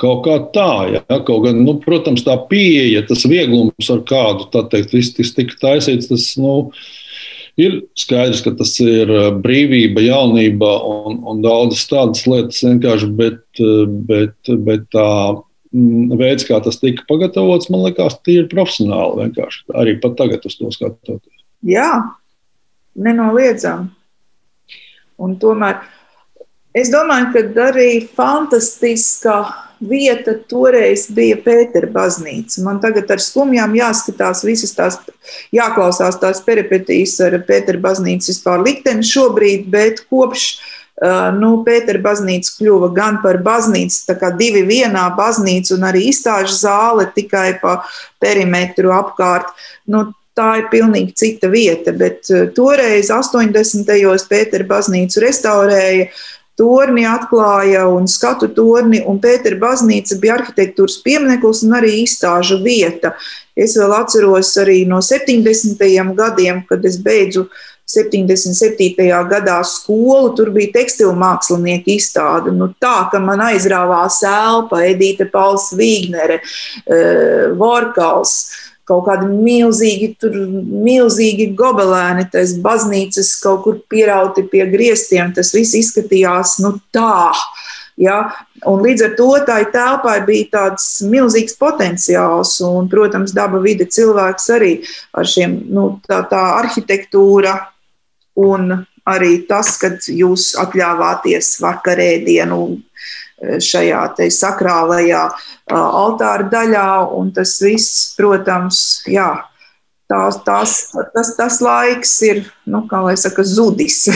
kaut 0.00 0.24
kā 0.26 0.36
tā, 0.54 0.70
ja, 0.94 1.02
kaut 1.26 1.46
gan, 1.46 1.62
nu, 1.66 1.76
protams, 1.82 2.22
tā 2.26 2.36
pieeja, 2.50 3.04
tas 3.08 3.26
vieglums, 3.30 3.90
ar 3.90 4.04
kādu 4.06 4.46
teikt, 4.54 4.94
viss 4.94 5.14
tas 5.16 5.34
tika 5.34 5.58
taisīts, 5.62 6.10
tas 6.10 6.28
nu, 6.38 6.60
ir 7.60 7.80
skaidrs, 7.98 8.42
ka 8.46 8.54
tas 8.58 8.76
ir 8.82 9.10
uh, 9.10 9.32
brīvība, 9.42 10.02
jaunība 10.04 10.76
un, 10.90 11.18
un 11.30 11.42
daudzas 11.42 11.86
tādas 11.90 12.22
lietas 12.30 12.62
vienkārši, 12.66 13.10
bet, 13.18 13.42
uh, 13.62 13.82
bet, 14.10 14.54
bet 14.66 14.86
tā 14.94 15.10
veids, 15.74 16.46
kā 16.46 16.60
tas 16.62 16.78
tika 16.80 17.04
pagatavots, 17.08 17.70
man 17.72 17.84
liekas, 17.88 18.20
tīri 18.26 18.46
profesionāli. 18.52 19.24
Vienkārši. 19.24 19.64
Arī 19.74 19.96
pat 20.02 20.16
tagad 20.20 20.46
uz 20.46 20.56
to 20.60 20.70
skatoties. 20.74 21.42
Jā, 21.66 21.90
nenoliedzami. 22.94 23.90
Un 25.24 25.36
tomēr 25.40 25.82
es 26.74 26.90
domāju, 26.92 27.30
ka 27.34 27.68
arī 27.68 27.90
fantastiska 28.16 29.38
vieta 29.84 30.34
toreiz 30.48 31.06
bija 31.14 31.36
Pētera 31.42 31.88
baznīca. 31.92 32.62
Man 32.64 32.80
tagad 32.82 33.10
ar 33.10 33.22
skumjām 33.22 33.74
jāskatās 33.78 34.44
visas 34.46 34.74
tās, 34.76 34.98
jāklausās 35.54 36.18
tās 36.22 36.42
peripetīs 36.46 37.16
ar 37.24 37.36
Pētera 37.46 37.82
baznīcas 37.82 38.32
vispār 38.32 38.64
likteni 38.64 39.06
šobrīd, 39.06 39.68
bet 39.70 40.04
kopš 40.10 40.48
nu, 41.34 41.50
Pētera 41.66 41.98
baznīca 41.98 42.52
kļuva 42.58 42.92
gan 42.94 43.18
par 43.22 43.40
baznīcu, 43.42 44.04
tā 44.06 44.14
kā 44.18 44.30
divi 44.38 44.62
vienā 44.68 45.08
baznīca 45.16 45.74
un 45.74 45.88
arī 45.90 46.08
izstāžu 46.10 46.54
zāle 46.54 47.08
tikai 47.14 47.58
pa 47.62 47.82
perimetru 48.22 48.92
apkārt. 48.94 49.50
Nu, 49.90 50.12
tā 50.34 50.60
ir 50.60 50.70
pilnīgi 50.70 51.14
cita 51.14 51.50
vieta, 51.50 51.92
bet 51.92 52.30
toreiz 52.54 53.10
80. 53.10 53.84
gados 53.90 54.28
Pētera 54.30 54.66
baznīcu 54.66 55.22
restaurēja. 55.26 56.08
Torni 56.54 57.02
atklāja 57.02 57.88
un 57.90 58.04
skatu 58.06 58.46
torni, 58.54 59.00
un 59.02 59.18
Pētera 59.18 59.58
baznīca 59.58 60.20
bija 60.22 60.36
arhitektūras 60.38 61.00
piemineklis 61.02 61.64
un 61.66 61.74
arī 61.80 61.96
izstāžu 62.04 62.60
vieta. 62.62 63.16
Es 63.58 63.74
vēl 63.78 63.90
atceros 63.96 64.52
arī 64.62 64.84
no 64.86 65.00
70. 65.02 65.82
gadiem, 66.14 66.62
kad 66.68 66.86
es 66.86 67.00
beidzu 67.02 67.48
uh, 67.48 67.62
77. 67.86 68.96
gadā 69.28 69.58
skolu, 69.68 70.32
tur 70.36 70.50
bija 70.54 70.72
tekstilu 70.78 71.12
mākslinieka 71.20 71.92
izstāde. 71.92 72.52
Nu, 72.54 72.70
tā, 72.80 73.10
ka 73.12 73.20
man 73.20 73.42
aizrāvās 73.44 74.22
elpa, 74.28 74.80
Edita 74.88 75.28
Pauls 75.30 75.70
Vīgnere, 75.76 76.40
eh, 76.86 77.50
Vorkals. 77.56 78.62
kaut 78.84 79.06
kādi 79.06 79.24
milzīgi, 79.24 80.10
tur, 80.20 80.34
milzīgi 80.84 81.54
gobelēni, 81.56 82.30
tas 82.30 82.52
baznīcas 82.52 83.40
kaut 83.40 83.62
kur 83.64 83.78
pierauti 83.88 84.42
pie 84.44 84.66
griestiem. 84.68 85.32
Tas 85.34 85.54
viss 85.54 85.72
izskatījās 85.72 86.58
nu, 86.60 86.78
tā. 86.92 87.32
Ja? 87.96 88.34
Un 88.66 88.82
līdz 88.84 89.04
ar 89.06 89.14
to 89.16 89.30
tai 89.46 89.64
telpai 89.72 90.18
bija 90.26 90.50
tāds 90.52 91.00
milzīgs 91.00 91.56
potenciāls, 91.56 92.60
un, 92.60 92.86
protams, 92.88 93.32
daba 93.32 93.58
vide 93.58 93.86
cilvēks 93.88 94.50
arī 94.50 94.84
ar 95.14 95.24
šiem, 95.24 95.62
nu, 95.72 96.00
tā, 96.04 96.20
tā 96.28 96.60
arhitektūra 96.60 97.73
un 98.40 98.72
arī 99.08 99.36
tas, 99.48 99.74
ka 99.80 99.92
jūs 100.08 100.54
atļāvāties 100.60 101.54
vakarēdienu 101.62 102.60
šajā 103.60 104.04
sakrālajā 104.32 105.24
altāra 105.74 106.46
daļā, 106.52 106.88
un 107.16 107.32
tas 107.34 107.56
viss, 107.62 108.14
protams, 108.16 109.02
jā, 109.10 109.28
tās, 110.10 110.40
tās, 110.46 110.78
tas, 111.14 111.34
tas 111.36 111.60
laiks 111.64 112.14
ir, 112.24 112.44
nu, 112.70 112.84
kā 112.88 113.02
lai 113.04 113.16
saka, 113.20 113.44
zudis. 113.44 114.06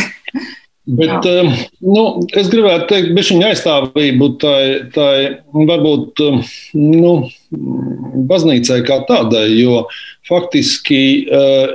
Bet, 0.88 1.26
Jā. 1.26 1.42
nu, 1.84 2.02
es 2.32 2.46
gribētu 2.48 2.86
teikt, 2.88 3.10
ka 3.12 3.24
viņa 3.34 3.48
aizstāvību 3.50 4.28
tai, 4.40 4.60
tai 4.94 5.16
varbūt 5.52 6.22
nu, 6.80 7.10
baznīcai 8.30 8.78
kā 8.88 9.02
tādai, 9.10 9.50
jo 9.58 9.82
faktiski, 10.28 11.00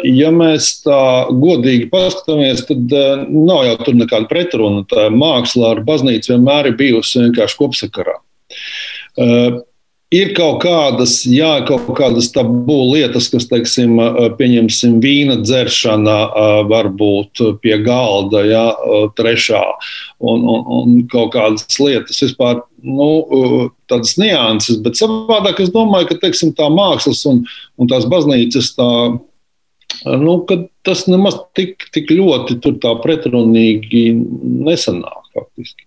ja 0.08 0.32
mēs 0.34 0.70
tā 0.86 1.02
godīgi 1.30 1.90
paskatāmies, 1.92 2.66
tad 2.70 2.94
nav 3.34 3.66
jau 3.68 3.76
tur 3.84 3.98
nekāda 4.00 4.30
pretruna. 4.30 4.86
Tā 4.90 5.10
māksla 5.14 5.74
ar 5.74 5.84
baznīcu 5.88 6.36
vienmēr 6.36 6.72
ir 6.72 6.80
bijusi 6.80 7.26
vienkārši 7.26 7.60
kopsakarā 7.60 8.18
ir 10.14 10.34
kaut 10.38 10.62
kādas, 10.64 11.16
jā, 11.28 11.52
kaut 11.68 11.88
kādas 11.98 12.30
tabū 12.34 12.78
lietas, 12.94 13.30
kas, 13.34 13.48
teiksim, 13.50 13.98
pieņemsim, 14.38 15.00
vīna 15.04 15.40
dzeršana, 15.42 16.18
varbūt 16.70 17.44
pie 17.64 17.78
galda, 17.86 18.44
jā, 18.48 18.66
trešā, 19.18 19.64
un, 20.22 20.46
un, 20.56 20.66
un 20.78 20.98
kaut 21.12 21.34
kādas 21.36 21.80
lietas 21.82 22.22
vispār, 22.24 22.64
nu, 22.84 23.10
tādas 23.92 24.18
nianses, 24.22 24.82
bet 24.84 25.00
savādāk 25.00 25.64
es 25.64 25.72
domāju, 25.74 26.12
ka, 26.12 26.20
teiksim, 26.26 26.54
tā 26.58 26.70
mākslas 26.74 27.24
un, 27.30 27.44
un 27.80 27.92
tās 27.92 28.08
baznīcas 28.10 28.74
tā. 28.78 28.90
Nu, 30.04 30.34
tas 30.84 31.06
nemaz 31.08 31.38
tik, 31.56 31.86
tik 31.94 32.10
ļoti 32.12 32.58
pretrunīgi 33.04 34.08
nesanāk 34.66 35.30
faktiski. 35.36 35.86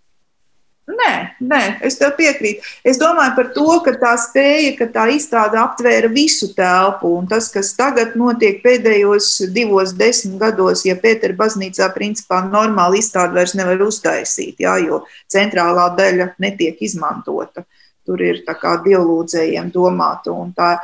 Nē, 0.87 1.14
nē, 1.43 1.61
es 1.82 1.97
tev 1.99 2.12
piekrītu. 2.14 2.62
Es 2.87 2.99
domāju 3.01 3.32
par 3.34 3.49
to, 3.57 3.64
ka 3.82 3.97
tā 3.99 4.12
spēja, 4.22 4.76
ka 4.78 4.87
tā 4.95 5.07
izstāde 5.16 5.59
aptvēra 5.59 6.07
visu 6.12 6.53
telpu. 6.55 7.11
Un 7.18 7.26
tas, 7.26 7.49
kas 7.51 7.72
tagad 7.74 8.14
notiek 8.14 8.61
pēdējos 8.62 9.32
divos 9.55 9.97
desmit 9.99 10.39
gados, 10.45 10.84
ja 10.87 10.95
Pētera 11.03 11.34
baznīcā 11.34 11.89
principā 11.97 12.39
normāli 12.47 13.03
izstādi 13.03 13.34
vairs 13.34 13.57
nevar 13.59 13.82
uztaisīt, 13.82 14.62
jā, 14.62 14.76
jo 14.87 15.03
centrālā 15.32 15.89
daļa 15.99 16.30
netiek 16.45 16.78
izmantota. 16.87 17.66
Tur 18.07 18.22
ir 18.22 18.45
tā 18.47 18.55
kā 18.55 18.76
dievlūdzējiem 18.87 19.74
domāta, 19.74 20.30
un 20.30 20.55
tā, 20.55 20.76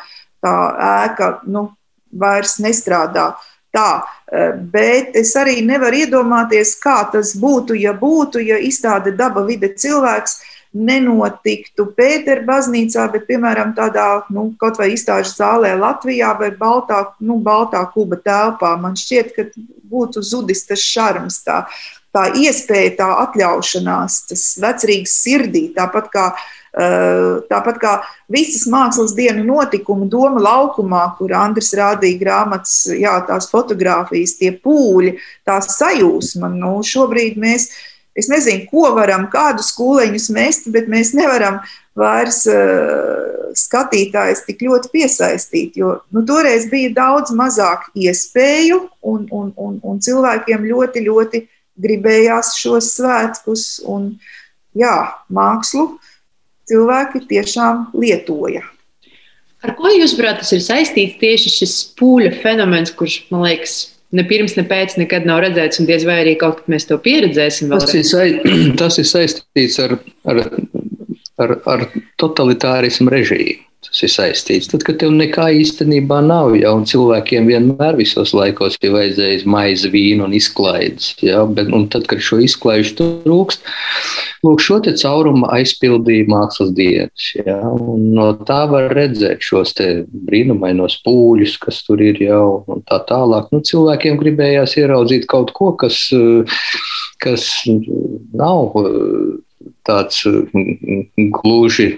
tā 0.42 0.56
ēka 1.06 1.36
nu, 1.46 1.68
vairs 2.10 2.58
nestrādā 2.58 3.30
tā. 3.74 4.02
Eh, 4.32 4.52
bet 4.56 5.16
es 5.18 5.34
arī 5.36 5.60
nevaru 5.66 6.04
iedomāties, 6.04 6.76
kā 6.80 7.02
tas 7.12 7.34
būtu, 7.36 7.76
ja 7.80 7.92
būtu, 7.92 8.40
ja 8.44 8.60
izstāde 8.60 9.14
daba 9.16 9.44
vide 9.44 9.72
cilvēks 9.72 10.40
nenotiktu 10.72 11.90
Pētera 11.96 12.44
baznīcā, 12.46 13.04
bet, 13.12 13.26
piemēram, 13.28 13.74
tādā 13.76 14.22
nu, 14.32 14.54
kaut 14.60 14.78
vai 14.80 14.92
izstāžu 14.94 15.34
zālē 15.34 15.74
Latvijā 15.76 16.32
vai 16.38 16.48
Baltā, 16.56 17.02
nu, 17.20 17.36
Baltā 17.44 17.82
kuba 17.92 18.16
telpā. 18.16 18.72
Man 18.80 18.96
šķiet, 18.96 19.34
ka 19.36 19.48
būtu 19.92 20.24
zudis 20.24 20.64
tas 20.64 20.80
šarms, 20.80 21.42
tā, 21.44 21.66
tā 22.16 22.30
iespēja, 22.40 22.96
tā 23.02 23.10
atļaušanās, 23.26 24.18
tas 24.32 24.46
vecrīgs 24.64 25.12
sirdī, 25.26 25.66
tāpat 25.76 26.08
kā 26.14 26.26
uh, 26.32 26.48
tāpat 26.72 27.78
kā 27.82 27.92
visas 28.32 28.64
mākslas 28.70 29.12
dienu 29.16 29.44
notikumi 29.44 30.08
Doma 30.08 30.40
laukumā, 30.40 31.04
kur 31.18 31.34
Andris 31.36 31.72
rādīja 31.76 32.20
grāmatas, 32.20 32.86
jā, 32.96 33.18
tās 33.28 33.50
fotogrāfijas, 33.52 34.38
tie 34.40 34.52
pūļi, 34.56 35.18
tā 35.44 35.60
sajūsma. 35.60 36.48
Nu, 36.56 36.78
šobrīd 36.86 37.36
mēs, 37.36 37.68
es 38.16 38.30
nezinu, 38.32 38.64
ko 38.70 38.94
varam, 38.96 39.28
kādu 39.32 39.64
skūleņus 39.66 40.30
mest, 40.32 40.70
bet 40.72 40.88
mēs 40.88 41.12
nevaram 41.16 41.60
vairs 41.98 42.46
uh, 42.48 43.52
skatītājs 43.52 44.46
tik 44.46 44.62
ļoti 44.64 44.88
piesaistīt, 44.94 45.76
jo 45.76 45.98
nu, 46.08 46.22
toreiz 46.24 46.70
bija 46.70 46.92
daudz 46.96 47.34
mazāk 47.36 47.90
iespēju 47.92 48.86
un, 49.04 49.26
un, 49.28 49.52
un, 49.60 49.76
un 49.84 50.00
cilvēkiem 50.00 50.64
ļoti, 50.70 51.04
ļoti 51.04 51.42
gribējās 51.82 52.54
šos 52.56 52.94
svētkus 52.96 53.66
un 53.88 54.14
jā, 54.72 54.96
mākslu 55.28 55.98
cilvēki 56.72 57.24
tiešām 57.30 57.90
lietoja. 57.94 58.64
Ar 59.62 59.76
ko 59.78 59.92
jūs, 59.94 60.16
prāt, 60.18 60.40
tas 60.42 60.50
ir 60.56 60.62
saistīts 60.64 61.20
tieši 61.20 61.52
šis 61.60 61.74
pūļa 62.00 62.32
fenomens, 62.42 62.90
kurš, 62.98 63.20
man 63.30 63.44
liekas, 63.46 63.76
ne 64.10 64.24
pirms, 64.26 64.56
ne 64.58 64.64
pēc 64.66 64.96
nekad 64.98 65.28
nav 65.28 65.44
redzēts, 65.44 65.78
un 65.78 65.86
diez 65.86 66.06
vai 66.08 66.18
arī 66.24 66.34
kaut 66.40 66.60
kad 66.60 66.72
mēs 66.72 66.88
to 66.88 66.98
pieredzēsim. 67.02 67.70
Tas 67.70 67.94
ir, 67.94 68.06
sa 68.08 68.26
tas 68.82 68.98
ir 68.98 69.06
saistīts 69.06 69.78
ar, 69.84 70.00
ar, 70.26 70.42
ar, 71.44 71.58
ar 71.76 71.86
totalitārismu 72.18 73.12
režīmu 73.14 73.71
tas 73.82 74.02
ir 74.06 74.10
saistīts. 74.12 74.70
Tad, 74.70 74.84
kad 74.86 75.00
tev 75.02 75.12
nekā 75.16 75.48
īstenībā 75.58 76.20
nav, 76.24 76.54
ja 76.58 76.72
cilvēkiem 76.86 77.48
vienmēr 77.50 77.98
visos 77.98 78.32
laikos 78.36 78.78
ir 78.80 78.94
vajadzējis 78.94 79.44
maizi, 79.50 79.90
vīnu 79.92 80.26
un 80.28 80.36
izklaides, 80.38 81.12
ja, 81.24 81.42
bet, 81.50 81.72
un 81.74 81.88
tad, 81.92 82.06
kad 82.10 82.22
šo 82.22 82.38
izklaidu 82.46 83.08
trūkst, 83.26 83.66
lūk, 84.46 84.62
šo 84.62 84.78
caurumu 84.86 85.50
aizpildīja 85.52 86.28
mākslas 86.30 86.72
dienas. 86.78 87.28
Ja, 87.36 87.58
no 87.74 88.30
tā 88.46 88.62
var 88.70 88.90
redzēt 88.94 89.42
šos 89.44 89.74
brīnumainos 90.28 91.00
pūļus, 91.06 91.58
kas 91.62 91.82
tur 91.86 92.02
ir 92.04 92.22
jau 92.22 92.62
un 92.70 92.82
tā 92.86 93.02
tālāk. 93.08 93.50
Nu, 93.52 93.62
cilvēkiem 93.66 94.18
gribējās 94.20 94.78
ieraudzīt 94.78 95.26
kaut 95.30 95.54
ko, 95.56 95.72
kas, 95.78 96.04
kas 97.22 97.48
nav 97.66 98.76
tāds 99.86 100.22
gluži 101.42 101.96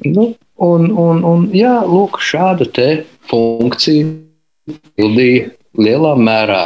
Nu, 0.00 0.34
un, 0.54 0.90
un, 0.96 1.24
un, 1.24 1.48
jā, 1.52 1.74
lūk, 1.84 2.20
šāda 2.24 2.66
funkcija 3.28 4.06
pildīja 4.96 5.50
lielā 5.76 6.14
mērā 6.16 6.62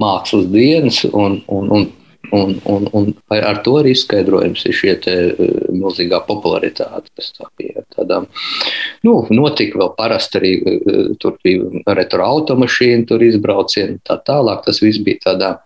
mākslas 0.00 0.46
dienas, 0.52 1.02
un, 1.04 1.42
un, 1.52 1.68
un, 1.76 1.84
un, 2.32 2.56
un, 2.64 2.88
un 2.96 3.12
ar 3.36 3.60
to 3.66 3.76
arī 3.82 3.92
izskaidrojums 3.92 4.64
ir 4.70 4.98
te, 5.04 5.16
uh, 5.36 5.52
milzīgā 5.76 6.22
popularitāte. 6.24 7.12
Tas 7.12 7.30
tā 7.36 7.50
bija 7.60 7.84
tādām, 7.92 8.26
nu, 9.04 9.18
notika 9.30 9.82
vēl 9.82 9.92
parasti 9.98 10.40
arī, 10.40 10.52
uh, 10.64 11.14
tur 11.20 11.36
bija 11.44 11.84
retroautomašīna, 12.00 13.04
tur 13.10 13.24
izbraucieni 13.28 14.00
tā 14.08 14.16
tālāk. 14.24 14.64
Tas 14.64 14.80
viss 14.80 15.02
bija 15.04 15.28
tādā 15.28 15.56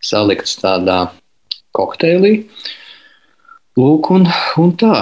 salikts 0.00 0.56
tādā 0.64 1.02
kokteilī. 1.76 2.38
Uh, 2.40 2.70
Lūk, 3.80 4.10
un, 4.12 4.26
un 4.60 4.74
tā. 4.76 4.96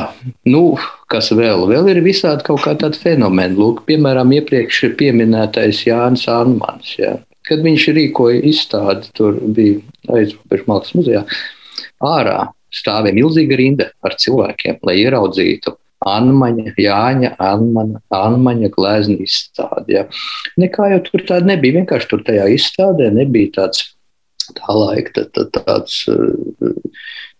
Nu, 0.46 0.76
kas 1.10 1.32
vēl? 1.34 1.64
Vēl 1.70 1.88
ir 1.90 1.98
visādi 2.04 2.46
kaut 2.46 2.62
kā 2.62 2.76
tādi 2.78 3.00
fenomeni. 3.02 3.58
Lūk, 3.58 3.82
piemēram, 3.88 4.30
iepriekš 4.36 4.84
pieminētais 5.00 5.82
Jānis 5.88 6.28
Anmans. 6.30 6.94
Ja. 7.00 7.16
Kad 7.48 7.64
viņš 7.66 7.88
rīkoja 7.96 8.44
izstādi, 8.46 9.10
tur 9.18 9.40
bija 9.42 9.80
aizrobežu 10.14 10.68
mākslas 10.70 10.96
muzejā, 11.00 11.24
ārā 12.06 12.38
stāvēja 12.70 13.16
milzīga 13.16 13.58
rinda 13.58 13.90
ar 14.06 14.14
cilvēkiem, 14.22 14.78
lai 14.86 15.00
ieraudzītu 15.02 15.74
Anmaņa, 16.06 16.76
Jāņa, 16.80 17.34
Anmaņa, 17.42 18.04
Anmaņa 18.16 18.70
glezna 18.72 19.18
izstādi. 19.20 19.98
Ja. 19.98 20.06
Nekā 20.60 20.92
jau 20.94 21.00
tur 21.10 21.26
tāda 21.28 21.50
nebija. 21.50 21.80
Vienkārši 21.80 22.08
tur 22.12 22.22
tajā 22.24 22.46
izstādē 22.54 23.10
nebija 23.18 23.56
tāds 23.58 23.90
tā 24.56 24.76
laika 24.78 25.12
tā, 25.18 25.26
tā, 25.34 25.48
tāds. 25.58 26.04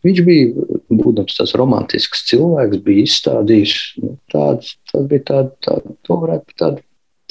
Viņš 0.07 0.21
bija, 0.25 0.67
būdams 0.89 1.37
tāds 1.37 1.53
romantisks 1.61 2.25
cilvēks, 2.31 2.81
bija 2.85 3.09
izstādījis 3.09 3.75
nu, 4.01 4.15
tāds, 4.33 4.75
tas 4.89 5.09
bija 5.11 5.27
tāds, 5.29 5.57
tā, 5.67 5.77
to 6.07 6.19
varētu 6.23 6.47
būt 6.49 6.63
tād, 6.63 6.79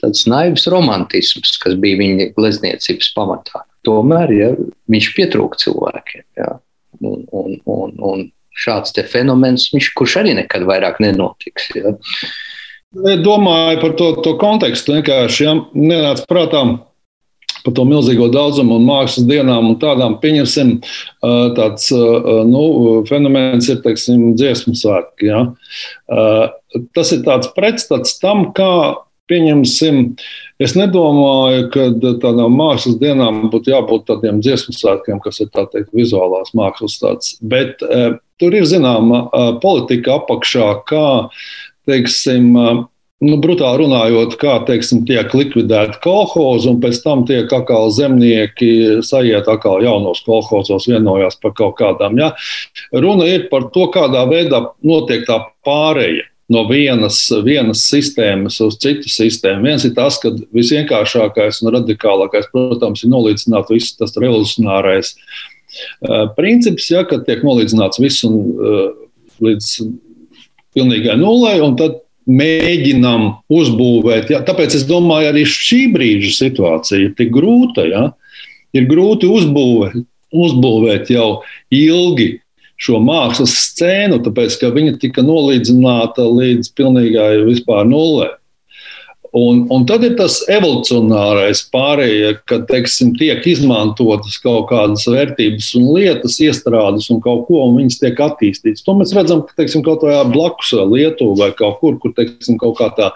tāds 0.03 0.25
naivs 0.29 0.67
romantisms, 0.69 1.55
kas 1.61 1.77
bija 1.81 1.99
viņa 2.01 2.29
glezniecības 2.37 3.09
pamatā. 3.17 3.63
Tomēr 3.87 4.35
ja, 4.35 4.51
viņš 4.91 5.09
pietrūka 5.15 5.61
cilvēkiem. 5.63 6.25
Ja, 6.37 6.51
un, 7.01 7.23
un, 7.31 7.57
un, 7.65 7.95
un 8.11 8.27
šāds 8.59 8.93
fenomens, 9.09 9.69
viņš, 9.73 9.91
kurš 9.97 10.19
arī 10.21 10.35
nekad 10.37 10.65
vairāk 10.67 10.99
nenotiks. 11.03 11.71
Ja. 11.77 11.95
Domāju 13.23 13.81
par 13.81 13.95
to, 13.97 14.11
to 14.25 14.35
kontekstu. 14.41 14.97
Vienkārši 14.97 15.45
ja, 15.45 15.55
nenāca 15.77 16.25
prātā 16.29 16.63
par 17.65 17.75
to 17.77 17.85
milzīgo 17.87 18.29
daudzumu 18.33 18.77
un 18.79 18.87
mākslas 18.87 19.27
dienām 19.29 19.71
un 19.71 19.77
tādām. 19.81 20.19
Pieņemsim, 20.23 20.77
tāds 21.57 21.89
nu, 22.49 22.63
fenomens 23.09 23.69
ir 23.71 23.81
teiksim, 23.85 24.31
dziesmu 24.39 24.77
svētki. 24.79 25.31
Ja? 25.31 25.43
tas 26.95 27.13
ir 27.15 27.23
tāds 27.25 27.49
pretstats 27.55 28.17
tam, 28.21 28.49
kā 28.55 28.71
pieņemsim. 29.29 30.03
Es 30.59 30.73
nedomāju, 30.75 31.67
ka 31.71 31.87
tādām 32.21 32.57
mākslas 32.59 32.97
dienām 32.99 33.45
būtu 33.53 33.71
jābūt 33.71 34.07
tādiem 34.09 34.41
dziesmu 34.43 34.75
svētkiem, 34.75 35.21
kas 35.23 35.39
ir 35.43 35.51
teikt, 35.53 35.91
vizuālās 35.95 36.51
mākslas 36.57 36.97
tāds. 37.01 37.35
Bet 37.39 37.79
tur 37.79 38.57
ir 38.57 38.67
zināma 38.67 39.27
politika 39.63 40.17
apakšā, 40.19 40.71
kā 40.89 41.05
teiksim, 41.89 42.51
nu, 43.25 43.35
brutāli 43.41 43.83
runājot, 43.83 44.35
kā 44.39 44.55
teiksim, 44.67 45.03
tiek 45.07 45.33
likvidēti 45.35 45.99
kolhozi, 46.03 46.69
un 46.71 46.79
pēc 46.83 47.01
tam 47.03 47.25
tiek 47.27 47.51
atkal 47.55 47.91
zemnieki 47.93 48.71
sajiet 49.05 49.49
atkal 49.51 49.83
jaunos 49.83 50.23
kolhozos, 50.25 50.87
vienojās 50.89 51.39
par 51.43 51.55
kaut 51.57 51.77
kādām. 51.81 52.19
Ja? 52.21 52.31
Runa 52.95 53.27
ir 53.27 53.49
par 53.51 53.69
to, 53.75 53.89
kādā 53.93 54.25
veidā 54.29 54.63
notiek 54.85 55.27
tā 55.27 55.41
pāreja. 55.67 56.25
No 56.49 56.63
vienas, 56.65 57.19
vienas 57.45 57.83
sistēmas 57.91 58.55
uz 58.65 58.79
citu 58.81 59.11
sistēmu. 59.13 59.67
Viens 59.67 59.83
ir 59.85 59.91
tas, 59.93 60.15
ka 60.17 60.31
visvienkāršākais 60.57 61.59
un 61.61 61.75
radikālākais, 61.75 62.47
protams, 62.49 63.03
ir 63.05 63.11
nolīdzināt 63.13 63.69
visu 63.69 63.93
tas 63.99 64.15
revolucionārais 64.17 65.11
uh, 65.13 66.25
princips, 66.33 66.89
ja, 66.89 67.03
kad 67.05 67.27
tiek 67.27 67.45
nolīdzināts 67.45 68.01
viss 68.01 68.25
un, 68.25 68.39
uh, 68.57 68.81
līdz 69.45 69.75
pilnīgai 70.73 71.19
nulai, 71.21 71.59
un 71.61 71.77
tad 71.77 72.01
mēģinam 72.29 73.29
uzbūvēt. 73.51 74.33
Ja? 74.33 74.43
Tāpēc 74.45 74.77
es 74.77 74.85
domāju, 74.89 75.31
arī 75.31 75.45
šī 75.49 75.85
brīža 75.93 76.35
situācija 76.37 77.07
ir 77.07 77.15
tik 77.17 77.33
grūta. 77.33 77.85
Ja? 77.89 78.03
Ir 78.77 78.85
grūti 78.89 79.29
uzbūvēt, 79.29 80.03
uzbūvēt 80.29 81.09
jau 81.13 81.41
ilgi 81.73 82.35
šo 82.79 83.01
mākslas 83.03 83.55
scēnu, 83.65 84.21
tāpēc 84.23 84.55
ka 84.61 84.69
viņa 84.75 84.99
tika 85.01 85.23
nolīdzināta 85.25 86.23
līdz 86.29 86.71
pilnīgai 86.77 87.31
vispār 87.49 87.87
nulē. 87.89 88.29
Un, 89.35 89.67
un 89.69 89.83
tad 89.85 90.01
ir 90.07 90.15
tas 90.17 90.39
evolucionārais 90.49 91.61
pārējais, 91.69 92.39
kad 92.49 92.63
teiksim, 92.69 93.11
tiek 93.19 93.45
izmantotas 93.45 94.39
kaut 94.41 94.71
kādas 94.71 95.05
vērtības 95.05 95.67
un 95.77 95.89
lietas, 95.93 96.39
iestrādes 96.41 97.11
un 97.13 97.19
kaut 97.21 97.45
ko, 97.45 97.59
un 97.67 97.77
viņas 97.77 97.99
tiek 98.01 98.21
attīstītas. 98.25 98.81
To 98.87 98.95
mēs 98.97 99.13
redzam, 99.13 99.43
ka 99.45 99.53
teiksim, 99.61 99.83
kaut 99.85 100.01
kādā 100.01 100.23
blakus 100.31 100.73
Lietuvā 100.73 101.35
vai 101.43 101.49
kaut 101.57 101.77
kur, 101.83 101.99
kur 102.01 102.13
teiksim, 102.17 102.57
kaut 102.61 102.79
kā 102.79 102.89
tā 102.97 103.11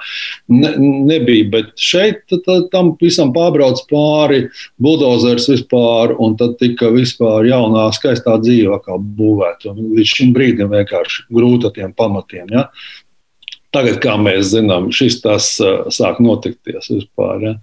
ne, 0.54 0.76
nebija. 1.10 1.50
Bet 1.56 1.74
šeit 1.82 2.22
tā, 2.30 2.60
tam 2.74 2.94
visam 3.02 3.34
pārbrauc 3.34 3.82
pāri 3.90 4.44
buldozers 4.82 5.50
vispār, 5.50 6.14
un 6.22 6.38
tad 6.38 6.60
tika 6.62 6.92
vispār 6.94 7.50
jaunā 7.50 7.88
skaistā 7.98 8.38
dzīve 8.44 8.78
būvēta. 9.18 9.74
Līdz 9.74 10.14
šim 10.14 10.34
brīdim 10.36 10.70
vienkārši 10.74 11.26
grūti 11.34 11.70
ar 11.70 11.76
tiem 11.80 11.98
pamatiem. 11.98 12.54
Ja? 12.54 12.68
Tagad, 13.74 13.98
kā 14.04 14.14
mēs 14.22 14.52
zinām, 14.52 14.92
šis 14.94 15.18
tas 15.24 15.48
sāk 15.94 16.20
notikties 16.22 16.92
vispār. 16.92 17.42
Ja? 17.42 17.54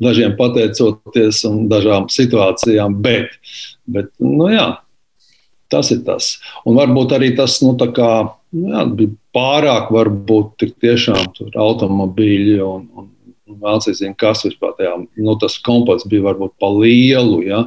Dažiem 0.00 0.32
pateicoties 0.38 1.42
un 1.48 1.66
dažām 1.68 2.06
situācijām, 2.12 2.96
bet, 3.04 3.34
bet 3.84 4.08
nu, 4.22 4.46
jā, 4.48 4.68
tas 5.68 5.90
ir 5.92 6.00
tas. 6.06 6.36
Un 6.64 6.78
varbūt 6.78 7.12
arī 7.18 7.34
tas 7.36 7.58
nu, 7.64 7.74
kā, 7.76 8.12
nu, 8.56 8.70
jā, 8.72 8.84
bija 8.96 9.12
pārāk, 9.36 9.92
varbūt 9.92 10.56
tik 10.62 10.72
tiešām 10.80 11.36
automobīļi 11.52 12.56
un, 12.64 12.88
un, 12.96 13.10
vēl 13.60 13.84
zina, 13.84 14.14
kas 14.16 14.46
vispār 14.48 14.72
tajā, 14.78 14.94
nu, 15.20 15.36
tas 15.42 15.58
kompots 15.64 16.08
bija 16.08 16.30
varbūt 16.30 16.56
pa 16.60 16.72
lielu, 16.78 17.42
ja? 17.44 17.66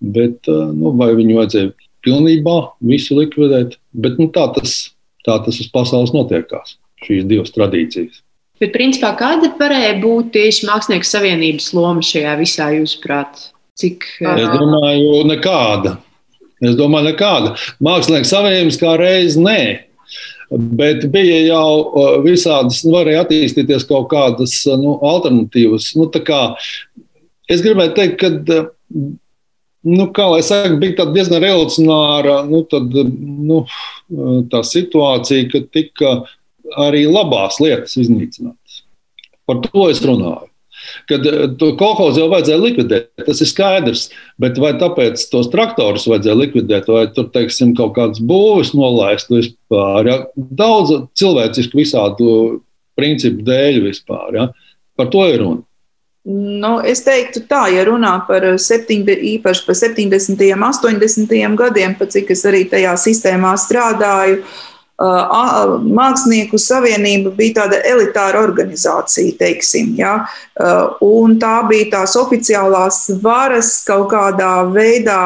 bet 0.00 0.48
nu, 0.48 0.92
vai 0.96 1.14
viņu 1.16 1.40
vajadzēja 1.40 1.72
pilnībā 2.04 2.58
visu 2.92 3.16
likvidēt, 3.16 3.80
bet 3.96 4.20
nu, 4.20 4.28
tā, 4.32 4.46
tas, 4.56 4.76
tā 5.24 5.40
tas 5.44 5.60
uz 5.60 5.72
pasaules 5.72 6.12
notiekās 6.16 6.76
šīs 7.06 7.26
divas 7.28 7.54
tradīcijas. 7.54 8.20
Bet, 8.60 8.74
principā, 8.74 9.14
kāda 9.16 9.48
varēja 9.56 9.94
būt 10.02 10.34
tieši 10.34 10.66
Mākslinieku 10.68 11.08
savienības 11.08 11.70
loma 11.72 12.04
šajā 12.04 12.34
visā, 12.40 12.66
jūsuprāt? 12.76 13.46
Cik, 13.80 14.04
es 14.20 14.48
domāju, 14.52 15.22
nekāda. 15.30 15.94
Es 16.60 16.76
domāju, 16.76 17.08
nekāda. 17.08 17.54
Mākslinieku 17.80 18.28
savienības 18.28 18.76
kā 18.82 18.98
reiz 19.00 19.38
nē. 19.40 19.62
Bet 20.50 21.06
bija 21.14 21.38
jau 21.46 22.20
visādas, 22.24 22.82
nu, 22.84 22.92
varēja 22.98 23.22
attīstīties 23.24 23.86
kaut 23.88 24.10
kādas 24.10 24.58
nu, 24.82 24.98
alternatīvas. 25.08 25.92
Nu, 25.96 26.10
kā, 26.10 26.42
es 27.48 27.62
gribēju 27.64 27.94
teikt, 27.96 28.20
ka 28.20 28.32
nu, 29.86 30.08
kā 30.12 30.26
lai 30.34 30.42
saka, 30.44 30.76
bija 30.82 31.06
diezgan 31.14 31.40
revolucionāra 31.40 32.40
nu, 32.48 32.64
tad, 32.68 32.92
nu, 32.92 33.62
tā 34.52 34.60
situācija, 34.66 35.48
ka 35.54 35.62
tika 35.72 36.12
arī 36.78 37.06
labās 37.08 37.58
lietas 37.62 37.96
iznīcinātas. 38.00 38.84
Par 39.48 39.60
to 39.64 39.88
es 39.90 40.02
runāju. 40.06 40.50
Kad 41.08 41.26
eh, 41.26 41.46
kolhozu 41.78 42.22
jau 42.22 42.28
vajadzēja 42.32 42.60
likvidēt, 42.60 43.08
tas 43.26 43.42
ir 43.42 43.50
skaidrs. 43.50 44.06
Bet 44.40 44.58
vai 44.62 44.72
tāpēc 44.80 45.22
tos 45.32 45.50
traktorus 45.52 46.08
vajadzēja 46.10 46.38
likvidēt, 46.38 46.90
vai 46.90 47.06
tur, 47.14 47.28
teiksim, 47.34 47.74
kaut 47.78 47.94
kādas 47.98 48.22
būvis 48.24 48.72
nolaist 48.76 49.32
vispār? 49.32 50.08
Ja? 50.08 50.18
Daudz 50.36 50.94
cilvēcisku 51.20 51.82
visādu 51.82 52.30
principu 52.98 53.44
dēļ 53.46 53.82
vispār. 53.88 54.30
Ja? 54.38 54.48
Par 54.96 55.10
to 55.12 55.26
ir 55.28 55.42
runa. 55.44 55.64
Nu, 56.30 56.74
es 56.84 57.00
teiktu, 57.00 57.40
tā, 57.48 57.62
ja 57.72 57.86
runā 57.88 58.12
par, 58.26 58.44
septiņde, 58.60 59.14
īpaši 59.38 59.62
par 59.64 59.76
70. 59.78 60.42
un 60.52 60.66
80. 60.68 61.32
gadiem, 61.56 61.94
pat 61.96 62.12
cik 62.12 62.34
es 62.34 62.44
arī 62.48 62.66
tajā 62.68 62.92
sistēmā 63.00 63.54
strādāju, 63.58 64.42
uh, 64.42 64.69
Mākslinieku 65.00 66.58
savienība 66.60 67.30
bija 67.32 67.62
tāda 67.62 67.78
elitāra 67.88 68.42
organizācija, 68.44 69.32
teiksim, 69.38 69.94
ja? 69.96 70.26
un 71.00 71.38
tā 71.40 71.54
bija 71.70 71.86
tās 71.94 72.16
oficiālās 72.20 73.06
varas 73.22 73.78
kaut 73.86 74.10
kādā 74.12 74.52
veidā 74.74 75.22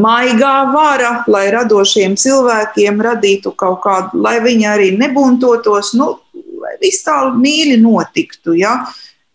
maigā 0.00 0.54
vara, 0.72 1.12
lai 1.28 1.50
radošiem 1.52 2.16
cilvēkiem 2.16 3.02
radītu 3.04 3.52
kaut 3.52 3.82
kādu, 3.84 4.22
lai 4.24 4.38
viņi 4.40 4.66
arī 4.66 4.90
nebuntotos, 4.96 5.92
nu, 6.00 6.14
lai 6.60 6.78
viss 6.80 7.04
tā 7.04 7.20
mīļi 7.36 7.76
notiktu. 7.82 8.56
Ja? 8.56 8.86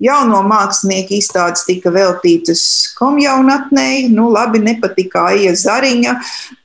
Jauno 0.04 0.42
mākslinieku 0.44 1.16
izstādes 1.16 1.64
tika 1.64 1.92
veltītas 1.96 2.62
komjaunatnei, 2.98 4.10
nu 4.12 4.28
labi, 4.34 4.60
nepatika 4.60 5.30
Aija 5.30 5.54
Zariņa, 5.56 6.18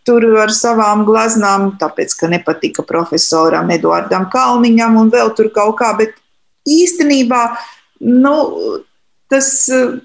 tur 0.06 0.26
ar 0.42 0.50
savām 0.50 1.04
gleznām, 1.06 1.68
tāpēc, 1.78 2.16
ka 2.18 2.30
nepatika 2.32 2.82
profesoram 2.86 3.70
Eduardam 3.70 4.26
Kalniņam 4.32 4.98
un 4.98 5.12
vēl 5.14 5.30
tur 5.38 5.52
kaut 5.54 5.78
kā, 5.78 5.92
bet 6.00 6.18
īstenībā, 6.66 7.44
nu, 8.02 8.34
tas, 9.30 9.48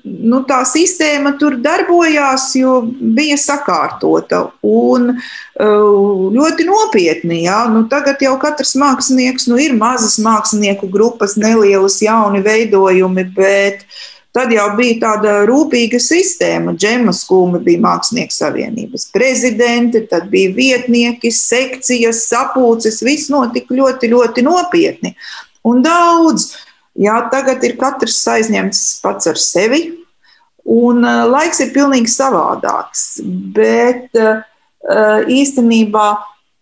nu, 0.05 0.41
tā 0.47 0.61
sistēma 0.69 1.35
tur 1.41 1.57
darbojās, 1.63 2.51
jo 2.59 2.79
bija 2.85 3.37
sakārtota 3.41 4.43
un 4.61 5.15
uh, 5.15 6.25
ļoti 6.35 6.67
nopietni. 6.69 7.43
Jā. 7.47 7.63
Nu, 7.73 7.85
tagad 7.91 8.21
jau 8.21 8.35
katrs 8.41 8.75
mākslinieks, 8.79 9.49
nu, 9.49 9.57
ir 9.61 9.73
mazas 9.77 10.19
mākslinieku 10.21 10.89
grupas, 10.93 11.37
nelielas 11.41 12.01
jauni 12.05 12.43
veidojumi, 12.45 13.29
bet 13.35 13.87
Tad 14.35 14.51
jau 14.51 14.65
bija 14.75 14.97
tāda 14.99 15.33
rūpīga 15.47 15.95
sistēma. 16.03 16.73
Džema 16.75 17.13
Skūma 17.15 17.61
bija 17.63 17.79
Mākslinieku 17.85 18.35
savienības 18.35 19.07
prezidente, 19.15 20.01
tad 20.11 20.27
bija 20.33 20.51
vietnieki, 20.57 21.31
sekcijas, 21.31 22.25
sapulces. 22.27 22.99
Viss 23.07 23.31
notika 23.31 23.77
ļoti, 23.77 24.11
ļoti 24.11 24.43
nopietni 24.43 25.13
un 25.63 25.79
daudz. 25.85 26.49
Jā, 26.95 27.17
tagad 27.31 27.63
ir 27.67 27.75
katrs 27.79 28.21
aizņemts 28.31 28.83
pats 29.03 29.27
ar 29.31 29.39
sevi, 29.41 29.81
un 30.63 31.03
uh, 31.03 31.25
laiks 31.27 31.59
ir 31.65 31.73
pilnīgi 31.75 32.11
savādāks. 32.11 33.19
Bet 33.25 34.15
uh, 34.15 34.41
īstenībā 35.27 36.07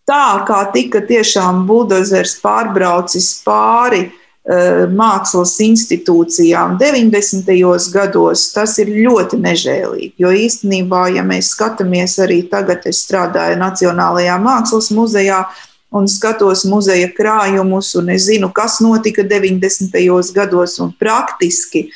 tā 0.10 0.26
kā 0.48 0.64
tika 0.74 1.04
tiešām 1.06 1.64
buldozers 1.70 2.40
pārbraucis 2.44 3.36
pāri 3.46 4.08
Eh, 4.44 4.90
mākslas 4.92 5.54
institūcijām 5.64 6.74
90. 6.76 7.54
gados, 7.94 8.42
tas 8.52 8.74
ir 8.84 8.90
ļoti 8.92 9.38
nežēlīgi. 9.40 10.10
Jo 10.20 10.34
īstenībā, 10.36 11.06
ja 11.16 11.24
mēs 11.24 11.54
skatāmies 11.54 12.18
arī 12.20 12.42
tagad, 12.52 12.84
es 12.84 13.06
strādāju 13.06 13.56
Nacionālajā 13.62 14.36
mākslas 14.44 14.90
muzejā 14.92 15.46
un 15.94 16.10
skatos 16.10 16.66
muzeja 16.66 17.10
krājumus, 17.14 17.94
un 18.00 18.10
es 18.16 18.28
zinu, 18.28 18.50
kas 18.54 18.80
notika 18.82 19.24
90. 19.24 20.34
gados 20.34 20.80
un 20.82 20.94
praktiski 21.00 21.88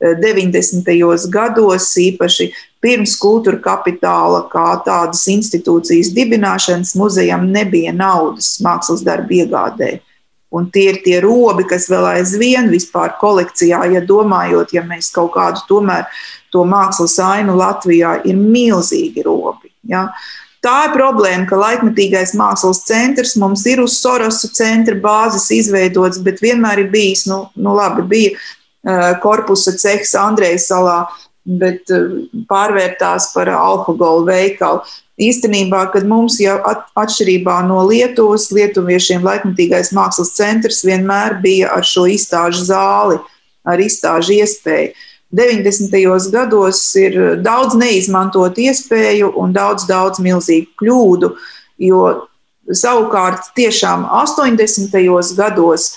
90. 0.00 0.86
Eh, 0.88 1.26
gados, 1.28 1.90
īpaši 2.00 2.50
pirms 2.80 3.16
kultūra 3.20 3.60
kapitāla, 3.60 4.46
kā 4.48 4.68
tādas 4.86 5.26
institūcijas 5.28 6.14
dibināšanas, 6.16 6.94
muzejam 6.96 7.50
nebija 7.52 7.92
naudas 7.92 8.56
mākslas 8.64 9.04
darbu 9.04 9.42
iegādēji. 9.42 10.00
Un 10.50 10.66
tie 10.74 10.88
ir 10.90 10.98
tie 11.04 11.20
robi, 11.22 11.62
kas 11.68 11.86
vēl 11.90 12.08
aizvien 12.16 12.70
vispār 12.72 13.12
kolekcijā, 13.20 13.84
ja 13.92 14.00
domājot, 14.02 14.72
ja 14.74 14.82
mēs 14.82 15.12
kaut 15.14 15.36
kādu 15.36 15.62
tomēr 15.68 16.08
to 16.50 16.64
mākslas 16.66 17.20
ainu 17.22 17.54
Latvijā, 17.60 18.16
ir 18.26 18.40
milzīgi 18.40 19.22
robi. 19.22 19.70
Ja? 19.86 20.08
Tā 20.60 20.76
ir 20.86 20.92
problēma, 20.92 21.46
ka 21.48 21.56
laikmatīgais 21.56 22.34
mākslas 22.36 22.82
centrs 22.84 23.32
mums 23.40 23.62
ir 23.70 23.80
uz 23.80 23.94
Sorosa 23.96 24.50
centra 24.52 24.96
bāzes 25.00 25.48
izveidots, 25.56 26.20
bet 26.20 26.42
vienmēr 26.44 26.82
ir 26.84 26.90
bijis, 26.92 27.24
nu, 27.30 27.46
nu 27.56 27.72
labi, 27.78 28.04
bija 28.10 28.34
uh, 28.36 29.14
korpusa 29.22 29.72
cehs 29.80 30.12
Andrejas 30.20 30.68
salā, 30.68 30.98
bet 31.48 31.88
uh, 31.96 32.26
pārvērtās 32.50 33.30
par 33.32 33.48
alkoholu 33.56 34.28
veikalu. 34.28 34.84
Īstenībā, 35.20 35.86
kad 35.94 36.04
mums 36.08 36.38
jau 36.40 36.58
atšķirībā 36.64 37.58
no 37.68 37.80
Lietuvas, 37.88 38.50
lietuviešiem 38.56 39.24
laikmatīgais 39.24 39.94
mākslas 39.96 40.34
centrs 40.36 40.84
vienmēr 40.84 41.38
bija 41.40 41.72
ar 41.76 41.88
šo 41.88 42.06
izstāžu 42.08 42.68
zāli, 42.68 43.16
ar 43.68 43.80
izstāžu 43.80 44.36
iespēju. 44.40 44.92
90. 45.32 46.30
gados 46.32 46.82
ir 46.98 47.16
daudz 47.42 47.76
neizmantot 47.78 48.58
iespēju 48.58 49.32
un 49.38 49.52
daudz, 49.54 49.86
daudz 49.86 50.18
milzīgu 50.22 50.74
kļūdu, 50.82 51.34
jo 51.86 52.04
savukārt 52.66 53.52
tiešām 53.54 54.06
80. 54.10 54.90
gados 55.38 55.92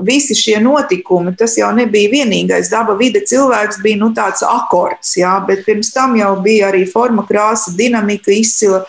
visi 0.00 0.34
šie 0.34 0.60
notikumi, 0.62 1.34
tas 1.36 1.58
jau 1.58 1.68
nebija 1.76 2.10
vienīgais. 2.12 2.70
Daba 2.72 2.94
vide 2.96 3.20
cilvēks 3.26 3.82
bija 3.84 4.00
nu, 4.00 4.12
tāds 4.16 4.44
akords, 4.46 5.12
jā, 5.18 5.34
bet 5.46 5.66
pirms 5.66 5.92
tam 5.92 6.16
jau 6.16 6.34
bija 6.40 6.70
arī 6.70 6.86
forma, 6.88 7.26
krāsa, 7.28 7.74
dinamika, 7.76 8.32
izcila 8.32 8.84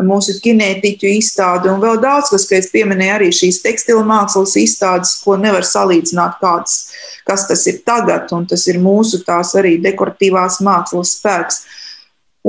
mūsu 0.00 0.38
kinētiķu 0.40 1.08
izstāde 1.18 1.68
un 1.72 1.80
vēl 1.80 2.00
daudz, 2.00 2.30
kas, 2.32 2.46
ka 2.48 2.56
es 2.56 2.70
pieminēju, 2.72 3.14
arī 3.16 3.30
šīs 3.36 3.60
tekstila 3.64 4.04
mākslas 4.06 4.56
izstādes, 4.60 5.18
ko 5.24 5.36
nevar 5.40 5.66
salīdzināt, 5.66 6.38
kāds, 6.40 6.89
kas 7.30 7.46
tas 7.48 7.62
ir 7.70 7.82
tagad, 7.86 8.30
un 8.34 8.48
tas 8.50 8.66
ir 8.66 8.80
mūsu 8.82 9.22
tās 9.26 9.54
arī 9.58 9.76
dekoratīvās 9.82 10.58
mākslas 10.66 11.14
spēks. 11.18 11.62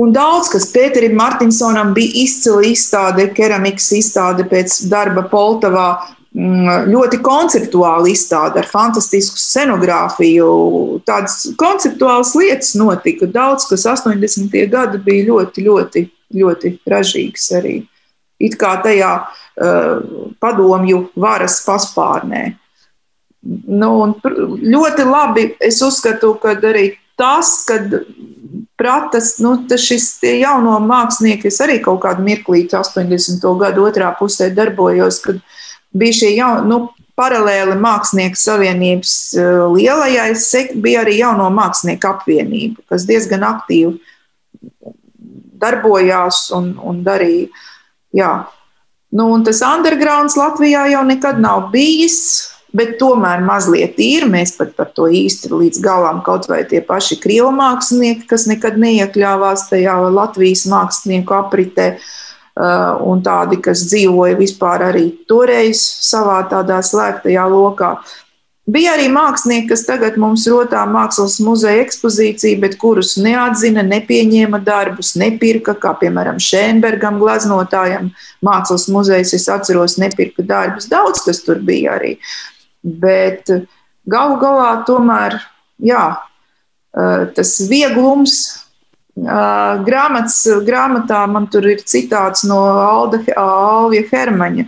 Un 0.02 0.10
daudz, 0.14 0.48
kas 0.50 0.70
Pēterim 0.72 1.14
Martinsonam 1.14 1.92
bija 1.94 2.24
izcila 2.24 2.64
izstāde, 2.66 3.28
keramikas 3.36 3.90
izstāde 3.94 4.46
pēc 4.48 4.80
darba 4.90 5.26
Poltavā, 5.30 5.88
Mm, 6.32 6.86
ļoti 6.88 7.18
konceptuāla 7.20 8.08
izstāde 8.08 8.62
ar 8.62 8.68
fantastisku 8.68 9.36
scenogrāfiju. 9.36 10.46
Tādas 11.04 11.42
konceptuālas 11.60 12.32
lietas 12.40 12.72
notika. 12.80 13.28
Daudz, 13.28 13.66
kas 13.68 13.84
80. 13.90 14.56
gadi 14.72 15.00
bija 15.04 15.26
ļoti, 15.28 15.64
ļoti, 15.66 16.04
ļoti 16.40 16.72
ražīgs 16.88 17.50
arī. 17.58 17.74
It 18.40 18.56
kā 18.58 18.72
tajā 18.82 19.10
uh, 19.20 20.00
padomju 20.40 21.04
varas 21.20 21.60
paspārnē. 21.66 22.46
Nu, 23.42 23.90
ļoti 24.62 25.06
labi 25.08 25.48
es 25.60 25.80
uzskatu, 25.82 26.36
ka 26.38 26.54
arī 26.54 26.92
tas, 27.18 27.64
kad 27.66 27.90
pratas, 28.78 29.34
nu, 29.42 29.56
šis 29.66 30.20
jauno 30.22 30.76
mākslinieki, 30.82 31.50
es 31.50 31.58
arī 31.62 31.80
kaut 31.82 32.02
kādu 32.04 32.22
mirklīti 32.26 32.78
80. 32.78 33.46
gadu 33.58 33.86
otrā 33.88 34.12
pusē 34.18 34.50
darbojos, 34.54 35.20
kad 35.24 35.42
bija 35.92 36.18
šī 36.22 36.34
jauna, 36.36 36.66
nu, 36.70 36.80
paralēli 37.18 37.76
Mākslinieku 37.76 38.38
savienības 38.40 39.12
eh, 39.36 39.50
lielajai, 39.74 40.30
bija 40.80 41.02
arī 41.02 41.18
jauno 41.18 41.50
mākslinieku 41.52 42.08
apvienība, 42.08 42.86
kas 42.88 43.04
diezgan 43.08 43.44
aktīvi 43.46 43.98
darbojās 45.62 46.48
un, 46.56 46.72
un 46.82 47.02
darīja. 47.06 47.50
Jā. 48.16 48.32
Nu, 49.12 49.28
un 49.34 49.44
tas 49.44 49.60
undergrounds 49.66 50.38
Latvijā 50.40 50.86
jau 50.94 51.02
nekad 51.04 51.38
nav 51.40 51.68
bijis, 51.72 52.51
bet 52.76 52.96
tomēr 53.00 53.44
mazliet 53.44 54.00
ir. 54.02 54.26
Mēs 54.30 54.56
pat 54.58 54.74
par 54.78 54.90
to 54.96 55.06
īsti 55.10 55.52
līdz 55.52 55.82
galam 55.84 56.24
kaut 56.26 56.48
vai 56.50 56.62
tie 56.68 56.80
paši 56.84 57.20
krievu 57.22 57.52
mākslinieki, 57.56 58.26
kas 58.30 58.48
nekad 58.50 58.80
neiekļāvās 58.80 59.68
tajā 59.70 59.96
Latvijas 60.08 60.66
mākslinieku 60.72 61.40
apritē. 61.42 61.94
Uh, 61.96 62.10
Uh, 62.52 62.98
un 63.08 63.22
tādi, 63.24 63.56
kas 63.64 63.86
dzīvoja 63.88 64.36
vispār 64.36 64.82
arī 64.90 65.06
toreiz 65.24 65.80
savā 66.04 66.42
tādā 66.50 66.82
slēgtajā 66.84 67.46
lokā. 67.48 67.94
Bija 68.68 68.92
arī 68.92 69.06
mākslinieki, 69.08 69.70
kas 69.70 69.86
tagad 69.88 70.18
mums 70.20 70.44
rotā 70.52 70.82
mākslas 70.84 71.38
muzeja 71.40 71.80
ekspozīcija, 71.80 72.60
bet 72.60 72.76
kurus 72.78 73.14
neatzina, 73.16 73.80
nepieņēma 73.88 74.60
darbus, 74.62 75.14
nepirka, 75.16 75.72
kā 75.80 75.94
piemēram 76.02 76.36
Šēnbergam, 76.36 77.16
glaznotājam, 77.24 78.12
mākslas 78.44 78.84
muzejs, 78.92 79.32
es 79.40 79.48
atceros, 79.48 79.96
nepirka 79.98 80.44
darbus. 80.44 80.90
Daudz 80.92 81.24
kas 81.24 81.40
tur 81.46 81.64
bija 81.64 81.96
arī. 81.96 82.18
Bet 82.82 83.50
galu 84.10 84.38
galā 84.42 84.72
tomēr, 84.86 85.38
jā, 85.82 86.04
uh, 86.18 87.24
tas 87.36 87.54
vieglums 87.70 88.40
Grāmatas, 89.14 90.46
grāmatā 90.64 91.26
man 91.28 91.46
tur 91.52 91.66
ir 91.68 91.82
citāts 91.84 92.46
no 92.48 92.62
Alda, 92.64 93.20
Alvija 93.36 94.06
Hermaņa, 94.08 94.64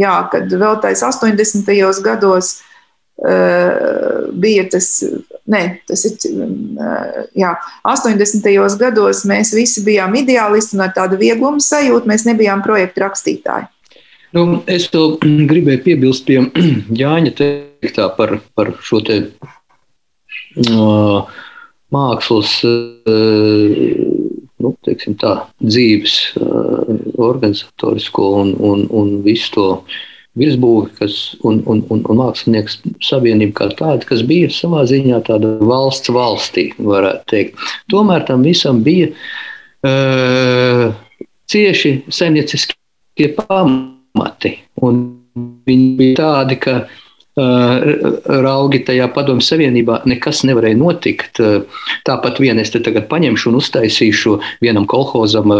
jā, 0.00 0.14
kad 0.32 0.48
vēl 0.48 0.78
tais 0.80 1.02
80. 1.04 2.00
gados 2.00 2.62
uh, 3.20 4.24
bija 4.32 4.64
tas, 4.72 4.88
ne, 5.44 5.80
tas 5.86 6.04
ir, 6.08 6.16
jā, 7.36 7.52
80. 7.84 8.48
gados 8.80 9.24
mēs 9.28 9.52
visi 9.52 9.84
bijām 9.84 10.16
ideālisti 10.16 10.78
un 10.78 10.86
ar 10.86 10.96
tādu 10.96 11.20
vieglumu 11.20 11.60
sajūtu 11.60 12.08
mēs 12.08 12.24
nebijām 12.24 12.64
projektu 12.64 13.04
rakstītāji. 13.04 13.68
Nu, 14.34 14.44
es 14.66 14.88
to 14.90 15.04
gribēju 15.22 15.84
piebilst 15.84 16.26
pie 16.26 16.40
Jāņa 17.02 17.34
teiktā 17.38 18.08
par, 18.16 18.40
par 18.58 18.74
šo 18.82 19.02
te. 19.06 19.20
Uh, 20.54 21.26
mākslas 21.94 22.56
eh, 22.66 24.00
nu, 24.62 24.72
tā, 25.20 25.34
dzīves 25.62 26.16
eh, 26.38 26.90
organizatorisko 27.28 28.28
un, 28.40 28.52
un, 28.58 28.84
un 28.90 29.14
visu 29.26 29.52
to 29.54 29.68
virsbūvi, 30.38 30.90
kas 30.98 31.16
un, 31.46 31.60
un, 31.70 31.84
un, 31.94 32.02
un 32.10 32.18
mākslinieks 32.18 32.80
savienība 33.06 33.54
kā 33.60 33.68
tāda, 33.78 34.02
kas 34.08 34.24
bija 34.26 34.50
savā 34.50 34.82
ziņā 34.90 35.20
tāda 35.28 35.52
valsts 35.62 36.10
valstī, 36.14 36.68
varētu 36.82 37.28
teikt. 37.30 37.66
Tomēr 37.92 38.26
tam 38.26 38.42
visam 38.42 38.82
bija 38.86 39.12
uh, 39.14 40.88
cieši 41.46 42.00
saimnieciskie 42.10 43.30
pamati, 43.38 43.93
un 44.86 45.00
viņi 45.66 45.88
bija 45.98 46.18
tādi, 46.20 46.58
ka 46.62 46.74
raugi 47.34 48.78
tajā 48.86 49.08
padomju 49.14 49.42
savienībā 49.42 50.00
nekas 50.06 50.44
nevarēja 50.46 50.78
notikt. 50.78 51.40
Tāpat 52.06 52.38
vien 52.38 52.60
es 52.62 52.70
te 52.70 52.78
tagad 52.84 53.08
paņemšu 53.10 53.50
un 53.50 53.58
uztaisīšu 53.58 54.36
vienam 54.62 54.86
kolhozam, 54.86 55.50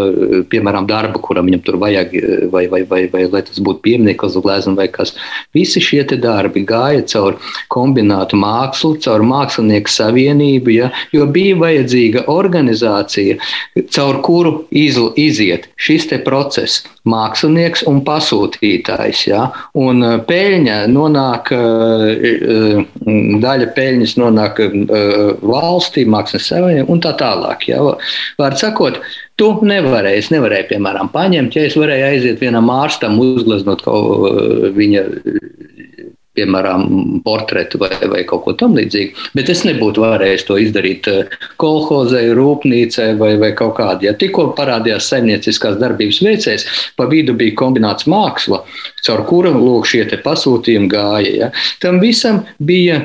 piemēram, 0.51 0.87
darbu, 0.87 1.23
kuram 1.25 1.51
viņam 1.51 1.65
tur 1.67 1.79
vajag, 1.83 2.15
vai, 2.53 2.67
vai, 2.71 2.85
vai, 2.87 3.03
vai 3.11 3.25
lai 3.27 3.43
tas 3.47 3.59
būtu 3.59 3.83
piemineklis, 3.87 4.39
glezna 4.45 4.77
vai 4.79 4.87
kas. 4.93 5.15
Visi 5.55 5.83
šie 5.83 6.05
darbi 6.15 6.63
gāja 6.69 7.03
caur 7.11 7.41
kombinātu 7.73 8.39
mākslu, 8.39 8.95
caur 9.03 9.25
mākslinieku 9.27 9.91
savienību, 9.91 10.75
ja, 10.77 10.93
jo 11.17 11.27
bija 11.27 11.57
vajadzīga 11.59 12.27
organizācija, 12.31 13.41
caur 13.91 14.21
kuru 14.23 14.55
izl, 14.71 15.11
iziet 15.17 15.67
šis 15.75 16.07
process- 16.25 16.85
mākslinieks 17.15 17.83
un 17.89 18.03
pasūtītājs. 18.05 19.27
Ja, 19.27 19.51
un 19.75 20.05
peļņa 20.29 20.87
nonāk 20.93 21.51
Eh, 21.64 21.64
daļa 23.45 23.69
peļņas 23.77 24.17
nonāk 24.21 24.63
eh, 24.65 24.79
valstī, 25.43 26.07
mākslas 26.09 26.49
saviem 26.53 26.91
un 26.91 27.03
tā 27.05 27.15
tālāk. 27.21 27.69
Ja. 27.71 27.83
Vārds 28.41 28.65
sakot, 28.65 29.01
Tu 29.35 29.49
nevarēji, 29.67 30.21
es 30.23 30.29
nevarēju, 30.31 30.69
piemēram, 30.69 31.09
paņemt, 31.11 31.57
ja 31.57 31.65
es 31.67 31.75
varēju 31.75 32.05
aiziet 32.07 32.39
vienam 32.39 32.69
ārstam, 32.71 33.17
uzgleznot 33.19 33.81
eh, 33.83 34.69
viņa 34.77 35.03
piemēram, 36.35 36.87
portretu 37.25 37.79
vai, 37.83 37.93
vai 38.11 38.23
kaut 38.29 38.45
ko 38.47 38.55
tamlīdzīgu. 38.59 39.29
Bet 39.39 39.51
es 39.53 39.65
nebūtu 39.67 40.05
varējis 40.05 40.47
to 40.49 40.59
izdarīt 40.61 41.09
eh, 41.11 41.35
kolhozai, 41.63 42.27
rūpnīcai 42.37 43.11
vai, 43.21 43.35
vai 43.41 43.53
kaut 43.57 43.77
kādai. 43.79 44.11
Ja 44.11 44.15
tikko 44.19 44.51
parādījās 44.59 45.11
saimnieciskās 45.13 45.79
darbības 45.83 46.23
veicējs, 46.27 46.69
pa 46.99 47.09
vidu 47.11 47.37
bija 47.39 47.57
kombināts 47.61 48.09
māksla, 48.11 48.65
caur 49.07 49.25
kuru 49.29 49.55
lūk 49.57 49.91
šie 49.91 50.07
pasūtījumi 50.25 50.91
gāja. 50.91 51.35
Ja. 51.35 51.51
Tam 51.83 52.01
visam 52.03 52.45
bija 52.59 53.05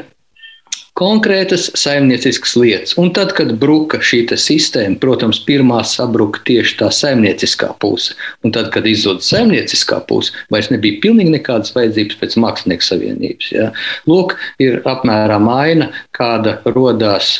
konkrētas 0.99 1.69
saimnieciskas 1.79 2.55
lietas. 2.59 2.95
Un 2.99 3.13
tad, 3.15 3.31
kad 3.37 3.53
bruka 3.59 4.01
šī 4.03 4.21
sistēma, 4.39 4.99
protams, 5.01 5.39
pirmā 5.47 5.79
sabruka 5.87 6.41
tieši 6.47 6.75
tā 6.81 6.89
saimnieciskā 6.93 7.71
puse. 7.81 8.17
Un 8.43 8.53
tad, 8.55 8.69
kad 8.73 8.87
izzuda 8.89 9.23
saimnieciskā 9.25 10.01
puse, 10.09 10.35
vairs 10.53 10.71
nebija 10.73 10.99
pilnīgi 11.03 11.33
nekādas 11.37 11.73
vajadzības 11.77 12.19
pēc 12.19 12.37
mākslinieku 12.43 12.87
savienības. 12.89 13.51
Ja. 13.55 13.69
Lūk, 14.09 14.35
ir 14.61 14.81
apmēram 14.89 15.49
aina, 15.53 15.91
kāda 16.15 16.59
radās, 16.67 17.37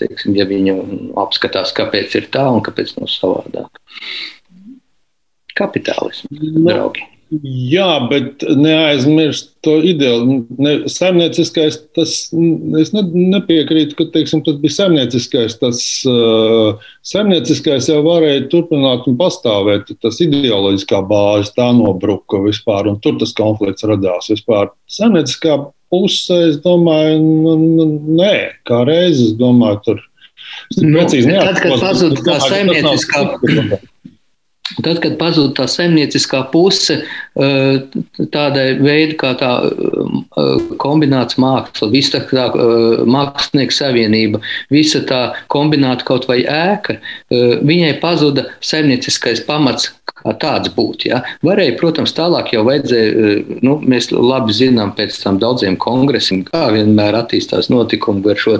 teiksim, 0.00 0.36
ja 0.38 0.48
viņu 0.48 0.78
apskatās, 1.20 1.74
kāpēc 1.76 2.16
ir 2.20 2.30
tā 2.34 2.48
un 2.50 2.64
kāpēc 2.64 2.96
nav 2.98 3.12
savādāk. 3.12 3.82
Kapitālisms, 5.54 6.40
draugi. 6.64 7.13
Jā, 7.42 7.88
bet 8.10 8.42
neaizmirst 8.58 9.50
to 9.64 9.78
ideālu. 9.86 10.42
Ne, 10.60 10.74
saimnieciskais, 10.90 11.78
tas 11.96 12.12
es 12.80 12.92
ne, 12.94 13.02
nepiekrītu, 13.34 13.96
ka 13.98 14.06
teiksim, 14.14 14.42
tas 14.46 14.58
bija 14.62 14.76
saimnieciskais. 14.76 15.56
Tas 15.60 15.80
uh, 16.10 16.82
saimnieciskais 17.06 17.88
jau 17.90 18.02
varēja 18.06 18.44
turpināt 18.52 19.08
un 19.10 19.16
pastāvēt. 19.20 19.94
Tas 20.04 20.20
ideoloģiskā 20.24 21.00
bāze 21.08 21.54
tā 21.56 21.70
nobruka 21.76 22.42
vispār, 22.44 22.90
un 22.92 23.00
tur 23.04 23.16
tas 23.22 23.32
konflikts 23.38 23.86
radās 23.88 24.30
vispār. 24.32 24.70
Saimnieciskā 24.90 25.58
puse, 25.94 26.40
es 26.50 26.60
domāju, 26.64 27.56
nē, 28.20 28.34
kā 28.68 28.84
reizes, 28.88 29.32
es 29.32 29.40
domāju, 29.40 29.80
tur. 29.88 30.04
Nu, 30.76 31.02
tad, 31.08 31.58
kad 31.62 31.80
pazuda 31.80 32.20
tā 32.26 32.38
saimnieciskā. 32.44 33.80
Tad, 34.82 34.98
kad 35.02 35.16
pazuda 35.20 35.52
tā 35.60 35.66
zemnieciskā 35.70 36.40
puse, 36.50 36.96
eh, 37.36 37.78
tādai 38.34 38.66
veidai 38.80 39.16
kā 39.20 39.32
tā 39.38 39.50
eh, 39.70 40.68
kombinācija 40.82 41.42
māksla, 41.44 41.90
visa 41.92 42.22
tā 42.30 42.48
eh, 42.50 43.04
mākslinieka 43.06 43.74
savienība, 43.74 44.40
visa 44.70 45.02
tā 45.06 45.22
kombināta 45.52 46.04
kaut 46.04 46.28
vai 46.28 46.42
ēka, 46.44 46.98
viņai 47.30 47.98
pazuda 48.00 48.46
zemnieciskais 48.64 49.42
pamats, 49.46 49.92
tāds 50.40 50.70
būt. 50.72 51.04
Ja. 51.10 51.20
Varēja, 51.44 51.74
protams, 51.76 52.14
tālāk 52.16 52.54
jau 52.54 52.62
vajadzēja, 52.64 53.60
nu, 53.66 53.76
mēs 53.84 54.08
labi 54.14 54.54
zinām 54.56 54.94
pēc 54.96 55.18
tam 55.20 55.38
daudziem 55.42 55.76
kongresiem, 55.80 56.44
kā 56.48 56.70
vienmēr 56.72 57.18
attīstās 57.18 57.68
notikumi 57.72 58.24
ar 58.32 58.40
šo 58.40 58.56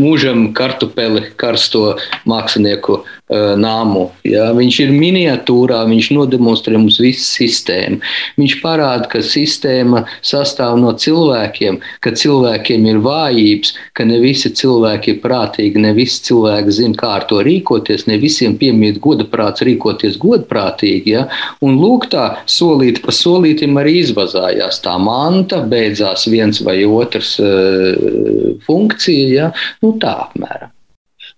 mūžam 0.00 0.52
kartupeli 0.56 1.26
karsto 1.36 1.98
mākslinieku 2.28 3.02
nāmu. 3.32 4.08
Ja. 4.26 4.50
Viņš 4.56 4.78
ir 4.84 4.92
miniatūrā, 4.94 5.82
viņš 5.88 6.10
nodemonstrē 6.16 6.78
mums 6.78 6.98
visu 7.02 7.24
sistēmu. 7.26 8.00
Viņš 8.40 8.56
parāda, 8.62 9.08
ka 9.12 9.22
sistēma 9.24 10.04
sastāv 10.24 10.76
no 10.80 10.92
cilvēkiem, 10.98 11.80
ka 12.04 12.12
cilvēkiem 12.18 12.88
ir 12.90 13.00
vājības, 13.04 13.74
ka 13.96 14.06
ne 14.08 14.20
visi 14.22 14.52
cilvēki 14.62 15.14
ir 15.14 15.22
prātīgi, 15.24 15.82
ne 15.82 15.94
visi 15.96 16.20
cilvēki 16.28 16.76
zina, 16.78 16.98
kā 16.98 17.14
ar 17.20 17.26
to 17.30 17.40
rīkoties, 17.44 18.06
ne 18.10 18.18
visiem 18.22 18.56
piemīt 18.60 19.00
goda 19.02 19.26
prāts 19.28 19.64
rīkoties 19.66 20.18
godprātīgi. 20.22 21.16
Ja. 21.16 21.26
Un 21.64 21.80
lūk, 21.80 22.10
tā 22.12 22.28
solīt 22.50 23.02
pa 23.04 23.14
solītim 23.14 23.78
arī 23.80 23.98
izvazājās. 24.02 24.82
Tā 24.84 24.98
manta 25.02 25.62
beidzās 25.68 26.28
viens 26.32 26.62
vai 26.64 26.82
otrs 26.88 27.36
uh, 27.42 28.58
funkcija. 28.66 29.26
Ja. 29.32 29.50
Nu, 29.82 29.96
tā 30.02 30.16
apmēram. 30.26 30.72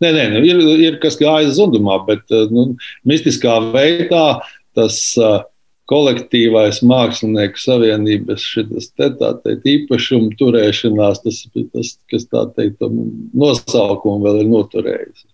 Nē, 0.05 0.13
nē, 0.13 0.25
nu, 0.35 0.45
ir, 0.45 0.61
ir 0.85 1.01
kas 1.01 1.17
gājis 1.21 1.57
zudumā, 1.57 1.97
bet 2.09 2.29
eh, 2.35 2.47
nu, 2.53 2.75
mistiskā 3.09 3.57
veidā 3.73 4.27
tas 4.77 4.99
uh, 5.21 5.45
kolektīvais 5.91 6.81
mākslinieku 6.87 7.61
savienības 7.61 8.45
šitas, 8.55 8.89
te, 8.97 9.11
teikt, 9.19 9.69
īpašuma 9.69 10.33
turēšanās, 10.41 11.21
tas 11.25 11.43
ir 11.47 11.69
tas, 11.75 11.93
kas 12.11 12.27
tā 12.31 12.47
teikt, 12.57 12.83
nosaukumu 13.37 14.25
vēl 14.25 14.43
ir 14.43 14.51
noturējis. 14.51 15.27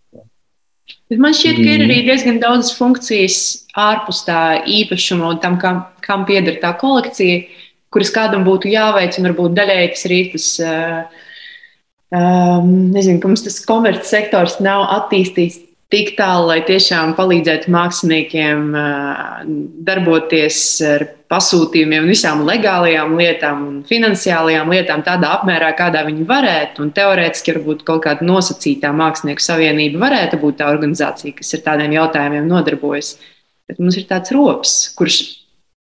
Bet 1.11 1.23
man 1.23 1.35
šķiet, 1.35 1.59
ka 1.59 1.71
ir 1.75 1.85
arī 1.87 2.01
diezgan 2.07 2.39
daudz 2.43 2.73
funkcijas 2.75 3.41
ārpus 3.79 4.25
tā 4.27 4.43
īpašuma 4.67 5.33
un 5.33 5.41
tam, 5.43 5.57
kam, 5.63 5.85
kam 6.05 6.27
pieder 6.27 6.59
tā 6.63 6.75
kolekcija, 6.79 7.45
kuras 7.91 8.13
kādam 8.15 8.47
būtu 8.47 8.71
jāveic, 8.71 9.19
un 9.19 9.31
varbūt 9.31 9.59
daļēji 9.59 9.91
tas 9.95 10.07
arī 10.11 10.23
tas. 10.35 10.53
Uh, 10.63 11.27
um, 12.15 12.71
nezinu, 12.95 13.21
ka 13.23 13.31
mums 13.31 13.45
tas 13.47 13.59
komercsektors 13.67 14.59
nav 14.65 14.87
attīstīts 14.99 15.61
tik 15.91 16.13
tālu, 16.19 16.47
lai 16.53 16.61
tiešām 16.67 17.17
palīdzētu 17.19 17.71
māksliniekiem 17.75 18.69
uh, 18.79 19.41
darboties 19.87 20.61
ar 20.87 21.05
pasūtījumiem, 21.31 22.07
visām 22.11 22.45
legālajām 22.47 23.17
lietām 23.19 23.65
un 23.67 23.81
finansiālajām 23.87 24.71
lietām 24.71 25.03
tādā 25.07 25.33
apmērā, 25.39 25.73
kādā 25.79 26.05
viņi 26.07 26.27
varētu. 26.31 26.85
Un 26.85 26.95
teorētiski 26.95 27.57
varbūt 27.57 27.83
kaut 27.89 28.05
kāda 28.07 28.27
nosacītā 28.27 28.95
mākslinieku 28.95 29.43
savienība 29.43 30.05
varētu 30.07 30.41
būt 30.43 30.61
tā 30.63 30.71
organizācija, 30.71 31.35
kas 31.39 31.55
ar 31.59 31.67
tādiem 31.67 31.99
jautājumiem 31.99 32.49
nodarbojas. 32.51 33.17
Bet 33.71 33.83
mums 33.83 33.99
ir 33.99 34.07
tāds 34.11 34.35
rops, 34.35 34.79
kurš, 34.99 35.21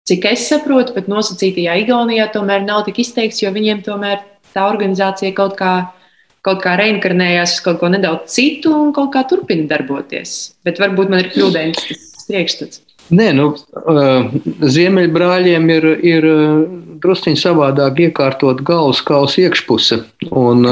cik 0.09 0.29
es 0.33 0.49
saprotu, 0.49 0.97
pat 0.97 1.12
nosacītajā 1.12 1.77
Igaunijā 1.85 2.29
tomēr 2.33 2.64
nav 2.64 2.87
tik 2.89 3.01
izteikts, 3.05 3.45
jo 3.45 3.53
viņiem 3.53 3.85
tomēr 3.85 4.25
tā 4.57 4.64
organizācija 4.68 5.37
kaut 5.37 5.57
kādā 5.61 5.99
kaut 6.47 6.62
kā 6.64 6.76
reinkarnējās 6.80 7.59
uz 7.59 7.64
kaut 7.64 7.80
ko 7.82 7.91
nedaudz 7.93 8.32
citu 8.34 8.72
un 8.76 8.95
kaut 8.97 9.12
kā 9.14 9.24
turpina 9.28 9.68
darboties. 9.70 10.55
Bet 10.64 10.80
varbūt 10.80 11.12
man 11.12 11.24
ir 11.24 11.32
kļūdains 11.34 11.82
tas 11.91 12.28
priekšstats. 12.28 12.84
Nē, 13.11 13.32
nu, 13.34 13.49
ziemeļbrāļiem 14.62 15.70
ir, 15.74 15.86
ir 16.07 16.26
drusciņš 17.03 17.43
savādāk 17.43 18.05
iekārtot 18.07 18.62
galvas 18.66 19.01
kausa 19.03 19.49
iekšpuse, 19.49 19.99
un 20.30 20.68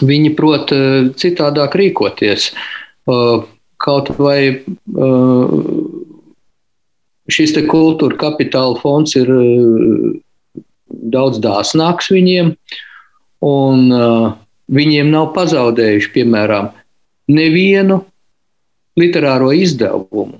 viņi 0.00 0.30
prot 0.38 0.72
citādāk 1.20 1.76
rīkoties. 1.76 2.48
Kaut 3.84 4.08
vai 4.16 4.38
šis 7.28 7.52
kultūra 7.68 8.16
kapitāla 8.24 8.80
fonds 8.80 9.12
ir 9.20 9.28
daudz 10.88 11.42
dāsnāks 11.44 12.08
viņiem, 12.14 12.54
un 13.44 13.92
uh, 13.92 14.32
Viņiem 14.72 15.10
nav 15.12 15.32
pazaudējuši, 15.36 16.10
piemēram, 16.14 16.70
nevienu 17.28 18.00
literāro 18.96 19.50
izdevumu, 19.52 20.38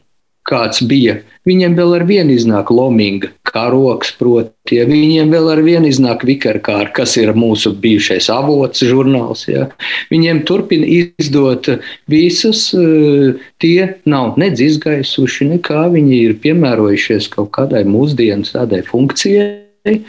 kāds 0.49 0.83
bija. 0.89 1.18
Viņiem 1.45 1.75
vēl 1.77 1.91
ar 1.99 2.05
vienu 2.09 2.33
iznāk 2.33 2.70
lominga, 2.72 3.29
karoks, 3.45 4.14
proti, 4.16 4.79
ja 4.79 4.87
viņiem 4.89 5.29
vēl 5.33 5.51
ar 5.53 5.61
vienu 5.64 5.91
iznāk 5.91 6.25
vikarkāra, 6.25 6.89
kas 6.97 7.18
ir 7.20 7.35
mūsu 7.37 7.75
bijušais 7.81 8.31
avots, 8.33 8.81
žurnāls. 8.89 9.45
Ja. 9.51 9.66
Viņiem 10.12 10.41
turpina 10.49 10.89
izdot 10.89 11.68
visus, 12.09 12.70
eh, 12.72 13.37
tie 13.61 14.01
nav 14.09 14.39
nedz 14.41 14.64
izgaisuši, 14.64 15.51
nekā 15.59 15.85
viņi 15.93 16.22
ir 16.31 16.39
piemērojušies 16.41 17.29
kaut 17.37 17.53
kādai 17.59 17.85
mūsdienas 17.85 18.57
tādai 18.57 18.81
funkcijai. 18.89 20.01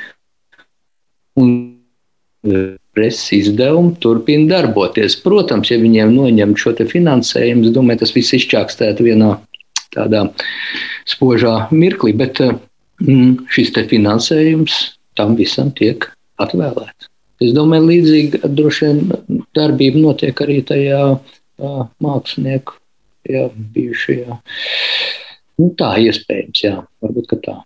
Un, 1.36 1.52
eh, 2.48 2.78
preses 2.96 3.28
izdevumi 3.36 3.96
turpina 4.02 4.48
darboties. 4.56 5.18
Protams, 5.24 5.72
ja 5.72 5.80
viņiem 5.82 6.14
noņem 6.16 6.56
šo 6.60 6.76
finansējumu, 6.80 7.68
es 7.68 7.76
domāju, 7.76 8.04
tas 8.04 8.16
viss 8.16 8.36
izčākstētu 8.38 9.06
vienā 9.08 9.36
tādā 9.96 10.26
spožā 11.08 11.68
mirklī, 11.72 12.16
bet 12.18 12.42
mm, 12.44 13.46
šis 13.52 13.74
finansējums 13.92 14.80
tam 15.16 15.36
visam 15.40 15.72
tiek 15.76 16.10
atvēlēts. 16.42 17.12
Es 17.44 17.52
domāju, 17.56 17.90
līdzīga 17.90 18.48
droši 18.48 18.88
vien 18.88 19.40
darbība 19.56 20.00
notiek 20.00 20.40
arī 20.46 20.62
tajā 20.64 21.02
uh, 21.16 21.82
mākslinieku 22.04 22.78
jā, 23.28 23.50
bijušajā. 23.76 24.40
Nu, 25.60 25.72
tā 25.80 25.96
iespējams, 26.04 26.64
jā, 26.64 26.78
varbūt 27.04 27.36
tā. 27.44 27.58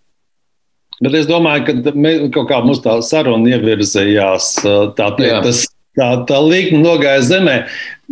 Bet 1.00 1.16
es 1.16 1.28
domāju, 1.30 1.66
ka 1.68 1.96
mēs, 1.96 2.24
kaut 2.36 2.50
kā 2.50 2.60
mums 2.66 2.82
tā 2.84 2.98
saruna 3.06 3.56
ievirzījās, 3.56 4.52
tā 4.98 5.12
teikt, 5.16 5.46
tas, 5.48 5.66
tā, 5.96 6.12
tā 6.28 6.40
līnija 6.44 6.84
nogāja 6.84 7.26
zemē. 7.30 7.58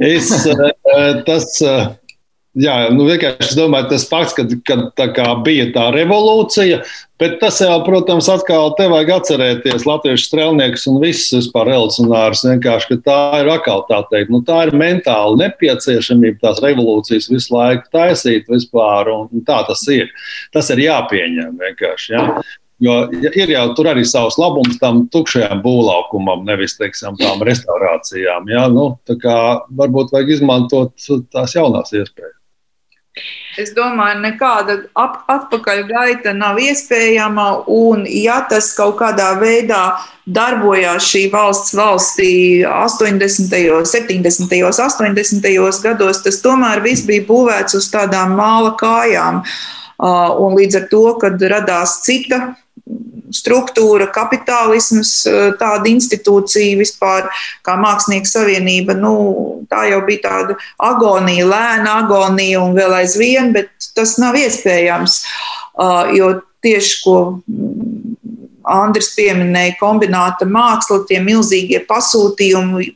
Es, 0.07 0.29
tas, 1.27 1.49
jā, 2.57 2.75
nu 2.93 3.07
vienkārši 3.09 3.51
es 3.51 3.57
domāju, 3.57 3.89
tas 3.91 4.05
fakts, 4.07 4.35
ka, 4.37 4.45
ka 4.67 4.77
tā 4.97 5.07
kā 5.15 5.27
bija 5.43 5.67
tā 5.75 5.87
revolūcija, 5.95 6.79
bet 7.19 7.37
tas 7.41 7.59
jau, 7.59 7.75
protams, 7.85 8.29
atkal 8.31 8.71
te 8.77 8.87
vajag 8.91 9.11
atcerēties 9.17 9.87
latviešu 9.89 10.29
strēlniekus 10.29 10.87
un 10.91 10.99
visus 11.03 11.33
vispār 11.41 11.71
revolucionārus. 11.71 12.45
Vienkārši, 12.47 12.91
ka 12.93 12.99
tā 13.09 13.17
ir 13.41 13.51
atkal 13.51 13.83
tā 13.89 14.03
teikt, 14.11 14.31
nu 14.33 14.39
tā 14.47 14.61
ir 14.67 14.77
mentāla 14.77 15.41
nepieciešamība 15.43 16.39
tās 16.45 16.61
revolūcijas 16.63 17.27
visu 17.33 17.57
laiku 17.57 17.91
taisīt 17.97 18.47
vispār, 18.53 19.11
un 19.11 19.43
tā 19.47 19.59
tas 19.67 19.83
ir. 19.91 20.07
Tas 20.55 20.71
ir 20.71 20.85
jāpieņem 20.87 21.59
vienkārši. 21.65 22.15
Jā. 22.15 22.29
Jo 22.79 23.07
ir 23.09 23.49
jau 23.49 23.65
tur 23.73 23.89
arī 23.89 24.03
savs 24.05 24.37
labums 24.37 24.77
tam 24.77 25.07
tukšajam 25.09 25.63
būvlaukumam, 25.63 26.43
nevis 26.45 26.77
teiksim, 26.77 27.17
tām 27.17 27.41
restaurācijām. 27.45 28.49
Ja? 28.53 28.67
Nu, 28.69 28.91
tā 29.07 29.17
kā 29.21 29.37
varbūt 29.79 30.13
vajag 30.13 30.35
izmantot 30.37 31.07
tās 31.33 31.57
jaunās 31.57 31.95
iespējas. 31.97 32.35
Es 33.57 33.71
domāju, 33.73 34.19
nekāda 34.21 34.75
atpakaļgaita 34.93 36.35
nav 36.37 36.59
iespējama. 36.61 37.47
Un, 37.73 38.03
ja 38.05 38.43
tas 38.49 38.69
kaut 38.77 38.99
kādā 38.99 39.31
veidā 39.41 39.97
darbojās 40.29 41.07
šī 41.09 41.23
valsts 41.33 41.73
valstī 41.77 42.29
80., 42.69 43.49
70., 43.89 44.53
80. 44.69 45.49
gados, 45.87 46.21
tas 46.21 46.37
tomēr 46.45 46.83
viss 46.85 47.07
bija 47.09 47.25
būvēts 47.25 47.79
uz 47.81 47.89
tādām 47.89 48.37
māla 48.37 48.75
kājām. 48.77 49.41
Un 49.97 50.53
līdz 50.59 50.83
ar 50.83 50.87
to, 50.93 51.03
kad 51.17 51.41
radās 51.41 52.03
cita 52.05 52.53
struktūra, 53.33 54.07
kapitālisms, 54.13 55.11
eh, 55.27 55.51
tāda 55.59 55.89
institūcija 55.91 56.77
vispār, 56.79 57.27
kā 57.65 57.75
Mākslinieku 57.79 58.29
savienība, 58.29 58.95
nu, 58.97 59.65
tā 59.69 59.89
jau 59.91 60.01
bija 60.07 60.23
tāda 60.29 60.57
agonija, 60.79 61.45
lēna 61.45 61.97
agonija 62.03 62.63
un 62.63 62.75
vēl 62.77 62.99
aizvien, 63.01 63.53
bet 63.53 63.69
tas 63.95 64.17
nav 64.17 64.35
iespējams. 64.35 65.23
Uh, 65.77 66.09
jo 66.15 66.29
tieši 66.65 67.01
ko 67.03 67.17
Andris 68.67 69.13
pieminēja, 69.15 69.77
kombināta 69.79 70.47
māksla, 70.49 71.03
tie 71.07 71.19
milzīgie 71.23 71.83
pasūtījumi. 71.87 72.93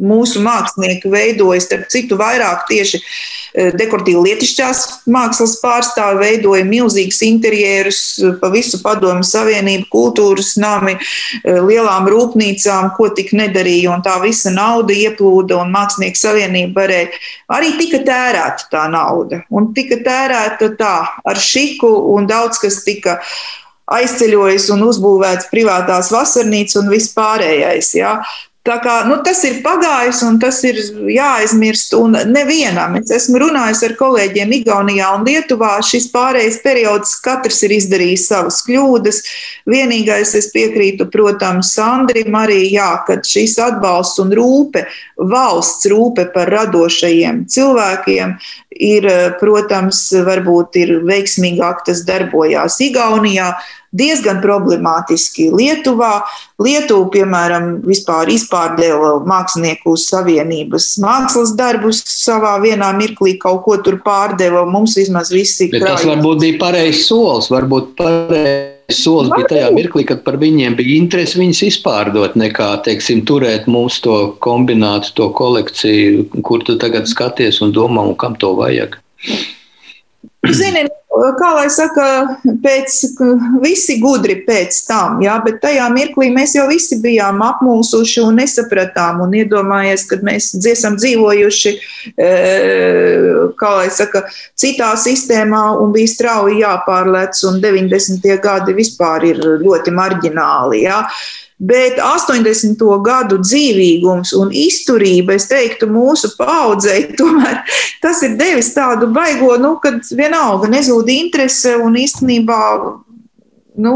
Mūsu 0.00 0.40
mākslinieki 0.40 1.10
veidoja, 1.12 1.60
starp 1.60 1.90
citu, 1.92 2.16
vairāk 2.16 2.62
tieši 2.70 2.96
eh, 2.96 3.74
dekoratīvi 3.76 4.22
lietišķās 4.24 4.78
mākslas 5.12 5.58
pārstāvi, 5.60 6.22
veidoja 6.22 6.64
milzīgus 6.64 7.18
interjerus 7.26 7.98
eh, 8.16 8.30
pa 8.40 8.48
visu 8.54 8.80
padomu 8.80 9.20
savienību, 9.26 9.90
kultūras 9.92 10.54
nami, 10.56 10.94
eh, 10.96 11.58
lielām 11.60 12.08
rūpnīcām, 12.08 12.94
ko 12.96 13.10
tik 13.12 13.34
nedarīja, 13.36 13.92
un 13.92 14.04
tā 14.06 14.16
visa 14.24 14.54
nauda 14.54 14.96
ieplūda, 14.96 15.58
un 15.60 15.74
mākslinieku 15.76 16.22
savienība 16.22 16.86
varēja, 16.86 17.10
arī 17.52 17.74
tika 17.76 18.00
tērēta 18.06 18.70
tā 18.72 18.86
nauda, 18.92 19.42
un 19.52 19.74
tika 19.76 20.00
tērēta 20.00 20.70
tā 20.80 20.94
ar 21.20 21.42
šiku, 21.52 21.90
un 22.14 22.30
daudz 22.32 22.62
kas 22.64 22.80
tika 22.86 23.18
aizceļojis 23.92 24.70
un 24.72 24.86
uzbūvēts 24.88 25.50
privātās 25.52 26.08
vasarnīcas 26.14 26.80
un 26.80 26.88
viss 26.92 27.12
pārējais. 27.12 27.92
Ja. 27.98 28.14
Tā 28.62 28.76
kā, 28.78 28.92
nu, 29.08 29.16
tas 29.26 29.40
ir 29.42 29.56
pagājis, 29.64 30.20
un 30.22 30.36
tas 30.38 30.60
ir 30.62 30.76
jāaizmirst. 31.10 31.96
Nevienam, 32.30 32.94
es 33.00 33.10
esmu 33.16 33.40
runājis 33.42 33.80
ar 33.88 33.96
kolēģiem 33.98 34.54
Igaunijā 34.60 35.08
un 35.16 35.26
Lietuvā, 35.26 35.72
šis 35.82 36.06
pārējais 36.12 36.60
periods 36.62 37.16
katrs 37.24 37.58
ir 37.66 37.74
izdarījis 37.74 38.28
savas 38.30 38.60
kļūdas. 38.68 39.18
Vienīgais, 39.66 40.36
es 40.38 40.52
piekrītu, 40.54 41.08
protams, 41.10 41.74
Sandrim 41.74 42.38
arī, 42.38 42.60
jā, 42.76 42.92
kad 43.08 43.26
šis 43.26 43.58
atbalsts 43.66 44.22
un 44.22 44.30
rūpe, 44.38 44.86
valsts 45.18 45.90
rūpe 45.90 46.28
par 46.30 46.54
radošajiem 46.54 47.42
cilvēkiem 47.50 48.38
ir, 48.76 49.06
protams, 49.40 50.06
varbūt 50.26 50.80
ir 50.80 50.96
veiksmīgāk 51.06 51.84
tas 51.86 52.04
darbojās 52.08 52.80
Igaunijā 52.84 53.52
diezgan 53.92 54.40
problemātiski 54.42 55.50
Lietuvā. 55.52 56.22
Lietuva, 56.62 57.08
piemēram, 57.12 57.70
vispār 57.84 58.32
izpārdeva 58.32 59.18
Mākslinieku 59.28 59.96
savienības 60.00 60.94
mākslas 61.02 61.54
darbus 61.58 62.02
savā 62.08 62.56
vienā 62.62 62.92
mirklī, 62.96 63.36
kaut 63.40 63.64
ko 63.66 63.78
tur 63.84 64.00
pārdeva. 64.04 64.64
Mums 64.68 64.96
vismaz 65.00 65.32
visi 65.34 65.68
ir. 65.68 65.82
Tas 65.84 66.06
varbūt 66.08 66.46
bija 66.46 66.60
pareizs 66.62 67.08
solis, 67.10 67.52
varbūt 67.52 67.96
pareizs 68.00 68.71
solis 68.90 69.30
bija 69.34 69.48
tajā 69.52 69.70
mirklī, 69.74 70.04
kad 70.08 70.22
par 70.26 70.38
viņiem 70.40 70.76
bija 70.78 70.96
interesi 70.98 71.38
viņus 71.40 71.62
izpārdot, 71.68 72.36
nekā, 72.40 72.68
teiksim, 72.86 73.22
turēt 73.28 73.68
mūsu 73.70 74.02
to 74.06 74.18
kombinātu, 74.44 75.12
to 75.18 75.28
kolekciju, 75.38 76.26
kur 76.46 76.64
tu 76.66 76.78
tagad 76.80 77.10
skaties 77.10 77.62
un 77.64 77.74
domā, 77.76 78.04
un 78.08 78.16
kam 78.18 78.34
to 78.40 78.54
vajag. 78.58 78.98
Zini, 80.50 80.86
kā 81.12 81.50
lai 81.56 81.66
saka, 81.72 82.06
pēc, 82.62 82.94
visi 83.62 83.98
gudri 84.00 84.38
pēc 84.46 84.78
tam, 84.88 85.20
jā, 85.24 85.34
bet 85.44 85.60
tajā 85.62 85.88
mirklī 85.92 86.30
mēs 86.32 86.56
jau 86.56 86.64
visi 86.70 86.98
bijām 87.02 87.42
apmulsuši 87.44 88.22
un 88.24 88.40
nesapratām 88.40 89.20
un 89.26 89.36
iedomājies, 89.42 90.06
kad 90.08 90.24
mēs 90.24 90.52
esam 90.72 90.96
dzīvojuši, 91.00 91.74
e, 92.16 92.32
kā 93.60 93.74
lai 93.78 93.90
saka, 93.92 94.24
citā 94.58 94.92
sistēmā 95.00 95.64
un 95.82 95.92
bija 95.94 96.14
strauji 96.14 96.62
jāpārlec 96.62 97.44
un 97.50 97.60
90. 97.62 98.32
gadi 98.42 98.76
vispār 98.76 99.28
ir 99.34 99.44
ļoti 99.62 99.94
marģināli, 99.94 100.84
jā. 100.86 101.02
Bet 101.62 102.00
80. 102.02 102.80
gadu 103.06 103.36
dzīvīgums 103.38 104.32
un 104.34 104.48
izturība, 104.50 105.36
es 105.38 105.46
teiktu, 105.46 105.86
mūsu 105.86 106.32
paudzei, 106.34 107.04
tomēr 107.20 107.62
tas 108.02 108.24
ir 108.26 108.34
devis 108.40 108.72
tādu 108.74 109.12
baigo, 109.14 109.54
nu, 109.62 109.76
kad 109.82 110.02
vienalga 110.10 110.70
nezūd 110.72 111.12
interese 111.14 111.76
un 111.78 111.94
īstenībā 112.02 112.62
nu, 113.78 113.94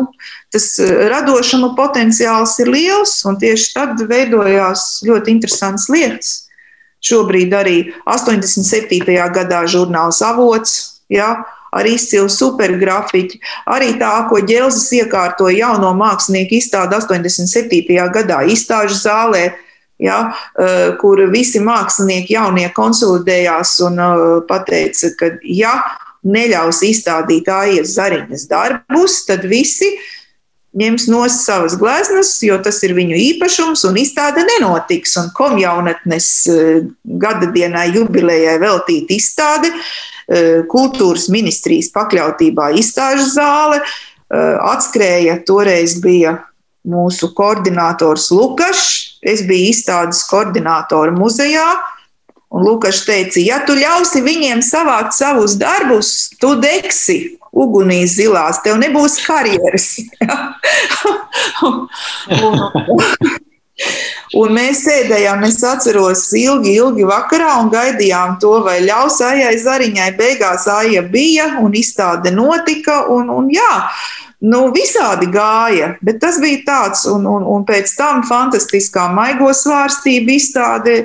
tas 0.54 0.68
radošuma 1.10 1.72
potenciāls 1.76 2.54
ir 2.62 2.70
liels, 2.70 3.18
un 3.28 3.38
tieši 3.40 3.72
tad 3.74 4.02
veidojās 4.08 5.02
ļoti 5.06 5.34
interesants 5.34 5.90
lietas. 5.92 6.32
Šobrīd 7.06 7.52
arī 7.54 7.76
87. 8.08 9.02
gadā 9.34 9.64
žurnāls 9.70 10.22
avots, 10.24 11.02
ja, 11.12 11.34
ar 11.72 11.88
izcilu 11.88 12.30
supergrafiķi. 12.32 13.40
Arī 13.72 13.94
tā, 14.00 14.12
ko 14.30 14.40
Ģelzes 14.46 14.88
iekārtoja 15.00 15.66
jauno 15.66 15.92
mākslinieku 15.98 16.58
izstādi 16.60 16.98
87. 16.98 18.10
gadā 18.14 18.42
izstāžu 18.46 18.98
zālē. 19.00 19.46
Ja, 19.96 20.34
eh, 20.60 20.90
kur 21.00 21.22
visi 21.32 21.56
mākslinieki 21.64 22.34
jaunie 22.34 22.66
konsolidējās 22.76 23.78
un 23.86 23.94
uh, 23.96 24.58
teica, 24.68 25.08
ka, 25.16 25.30
ja 25.40 25.72
neļaus 26.26 26.82
izstādīt 26.84 27.48
AIS 27.48 27.94
zariņas 27.96 28.44
darbus, 28.50 29.22
tad 29.24 29.46
visi 29.48 29.94
ņems 30.76 31.06
no 31.08 31.22
savas 31.32 31.76
gleznas, 31.80 32.34
jo 32.44 32.58
tas 32.62 32.82
ir 32.84 32.92
viņu 32.96 33.16
īpašums, 33.16 33.86
un 33.88 33.96
izstāde 34.00 34.44
nenotiks. 34.44 35.16
Un 35.22 35.32
komjaunatnes 35.36 36.28
eh, 36.52 36.84
gada 37.04 37.48
dienai 37.54 37.88
jubilejai 37.94 38.58
veltīta 38.62 39.16
izstāde 39.16 39.72
Eh, 40.26 40.64
kultūras 40.66 41.28
ministrijas 41.30 41.86
pakļautībā 41.94 42.72
izstāžu 42.80 43.28
zāle. 43.30 43.78
Eh, 43.78 44.56
atskrēja 44.72 45.38
toreiz 45.46 46.00
bija 46.02 46.40
mūsu 46.86 47.30
koordinators 47.34 48.32
Lukašs, 48.34 49.20
es 49.22 49.44
biju 49.46 49.70
izstādes 49.70 50.24
koordinātora 50.26 51.14
muzejā. 51.14 51.68
Un 52.50 52.66
Lukas 52.66 53.04
teica, 53.06 53.38
ja 53.38 53.60
tu 53.66 53.74
ļausi 53.78 54.22
viņiem 54.22 54.62
savākt 54.66 55.14
savus 55.14 55.54
darbus, 55.58 56.30
tu 56.40 56.54
degsi 56.58 57.36
ugunīs 57.56 58.18
zilās, 58.18 58.60
tev 58.64 58.78
nebūs 58.82 59.18
karjeras. 59.26 59.88
un, 61.66 61.84
un, 62.36 62.62
Un 64.36 64.54
mēs 64.56 64.82
sēdējām, 64.86 65.42
es 65.46 65.58
atceros, 65.64 66.22
ilgi, 66.36 66.72
ilgi 66.80 67.04
vakarā 67.08 67.58
un 67.60 67.68
gaidījām 67.72 68.38
to, 68.40 68.54
vai 68.64 68.78
ļaus 68.84 69.20
Aijai 69.24 69.54
Zariņai. 69.60 70.08
Beigās 70.16 70.64
Aija 70.72 71.02
bija 71.12 71.50
un 71.62 71.76
izstāde 71.76 72.32
notika. 72.34 73.02
Un, 73.12 73.28
un 73.32 73.50
jā, 73.52 73.70
Nu, 74.44 74.66
visādi 74.68 75.30
gāja, 75.32 75.94
bet 76.04 76.18
tas 76.20 76.36
bija 76.42 76.58
tāds, 76.66 77.06
un, 77.08 77.24
un, 77.24 77.44
un 77.48 77.62
pēc 77.64 77.88
tam 77.96 78.20
fantastiskā 78.28 79.06
maigo 79.16 79.48
svārstība 79.56 80.34
izstāde, 80.34 80.96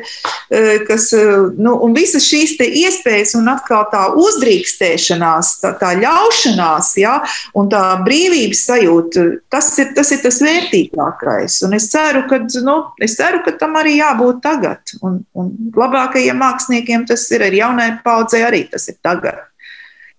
e, 0.51 0.63
kas, 0.83 1.05
e, 1.15 1.21
nu, 1.55 1.77
un 1.85 1.95
visas 1.95 2.25
šīs 2.27 2.57
iespējas 2.59 3.37
un 3.39 3.47
atkal 3.53 3.85
tā 3.93 4.01
uzdrīkstēšanās, 4.19 5.53
tā, 5.63 5.71
tā 5.79 5.93
ļaušanās, 6.01 6.89
ja, 6.99 7.13
un 7.55 7.69
tā 7.71 7.83
brīvības 8.03 8.65
sajūta, 8.67 9.23
tas 9.53 9.71
ir 9.79 9.93
tas, 9.95 10.11
ir 10.11 10.19
tas 10.25 10.41
vērtīgākais. 10.43 11.61
Un 11.69 11.77
es 11.79 11.87
ceru, 11.93 12.25
ka, 12.27 12.41
nu, 12.67 12.75
es 12.99 13.15
ceru, 13.15 13.39
ka 13.45 13.55
tam 13.61 13.79
arī 13.79 13.95
jābūt 14.01 14.43
tagad, 14.43 14.97
un, 14.99 15.21
un 15.39 15.53
labākajiem 15.79 16.43
māksliniekiem 16.43 17.07
tas 17.07 17.23
ir, 17.31 17.47
ar 17.47 17.57
jaunai 17.61 17.93
paudzei 18.03 18.43
arī 18.43 18.65
tas 18.75 18.91
ir 18.91 18.99
tagad 18.99 19.47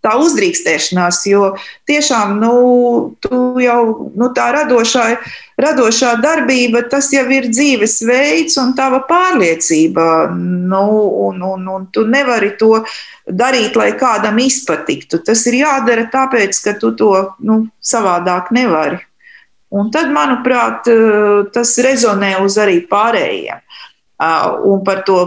tā 0.03 0.17
uzdrīkstēšanās, 0.19 1.21
jo 1.31 1.53
tiešām 1.89 2.35
nu, 2.41 2.53
jau 3.63 3.81
nu, 4.19 4.29
tā 4.35 4.49
radošā, 4.57 5.05
radošā 5.63 6.17
darbība, 6.23 6.83
tas 6.91 7.13
jau 7.15 7.25
ir 7.31 7.47
dzīvesveids 7.53 8.59
un 8.63 8.75
tava 8.79 9.03
pārliecība. 9.09 10.07
Nu, 10.35 10.85
un, 11.29 11.43
un, 11.47 11.69
un 11.77 11.87
tu 11.95 12.05
nevari 12.09 12.53
to 12.59 12.83
darīt, 13.27 13.79
lai 13.79 13.93
kādam 13.99 14.41
izpatiktu. 14.43 15.23
Tas 15.23 15.47
ir 15.51 15.61
jādara 15.63 16.09
tāpēc, 16.13 16.63
ka 16.65 16.77
tu 16.81 16.95
to 16.99 17.15
nu, 17.47 17.63
savādāk 17.79 18.51
nevari. 18.55 19.01
Un 19.73 19.89
tad, 19.93 20.11
manuprāt, 20.13 20.89
tas 21.55 21.71
rezonē 21.81 22.35
uz 22.45 22.59
arī 22.61 22.83
pārējiem. 22.91 23.63
Un 24.69 24.83
par 24.85 25.01
to 25.07 25.23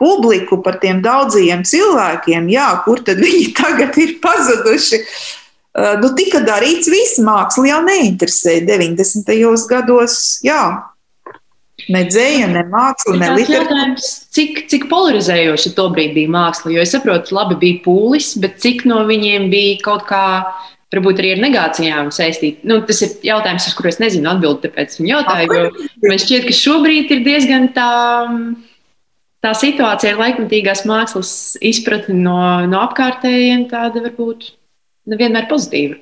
publiku, 0.00 0.60
par 0.64 0.80
tiem 0.82 1.02
daudziem 1.04 1.64
cilvēkiem, 1.66 2.50
jā, 2.52 2.68
kur 2.86 3.02
tad 3.06 3.22
viņi 3.22 3.52
tagad 3.60 3.98
ir 4.02 4.16
pazuduši. 4.24 5.02
Uh, 5.74 5.96
nu, 5.98 6.12
tika 6.14 6.38
darīts 6.46 6.86
viss, 6.90 7.18
māksla 7.22 7.66
jau 7.72 7.80
neinteresēja 7.88 8.62
90. 8.68 9.30
gados. 9.70 10.18
Jā, 10.46 10.60
ne 11.90 12.04
dzēja, 12.06 12.46
ne 12.52 12.62
māksla, 12.70 13.16
ne 13.18 13.32
literatūra. 13.34 13.88
Cik, 14.34 14.64
cik 14.70 14.86
polarizējoši 14.90 15.74
tobrīd 15.76 16.14
bija 16.16 16.30
māksla? 16.30 16.72
Jo 16.74 16.84
es 16.84 16.94
saprotu, 16.94 17.34
labi 17.36 17.58
bija 17.60 17.82
pūlis, 17.86 18.34
bet 18.40 18.60
cik 18.62 18.86
no 18.90 19.02
viņiem 19.08 19.50
bija 19.52 19.80
kaut 19.84 20.06
kā 20.08 20.24
varbūt 20.94 21.20
arī 21.20 21.34
ar 21.34 21.42
negācijām 21.42 22.10
saistīti. 22.14 22.62
Nu, 22.70 22.78
tas 22.86 23.00
ir 23.02 23.16
jautājums, 23.26 23.66
uz 23.66 23.74
kuru 23.74 23.90
es 23.90 24.00
nezinu 24.02 24.30
atbildēt, 24.30 24.68
tāpēc 24.68 25.00
jautāju. 25.02 25.64
Man 26.04 26.22
šķiet, 26.22 26.46
ka 26.46 26.54
šobrīd 26.54 27.10
ir 27.16 27.24
diezgan 27.26 27.72
tā 27.74 27.90
tā 29.44 29.52
situācija 29.58 30.14
ar 30.14 30.22
laikmatīgās 30.22 30.84
mākslas 30.88 31.34
izpratni 31.64 32.16
no, 32.22 32.38
no 32.70 32.80
apkārtējiem 32.86 33.68
tāda 33.70 34.02
varbūt 34.06 34.54
nevienmēr 35.10 35.48
pozitīva. 35.50 36.00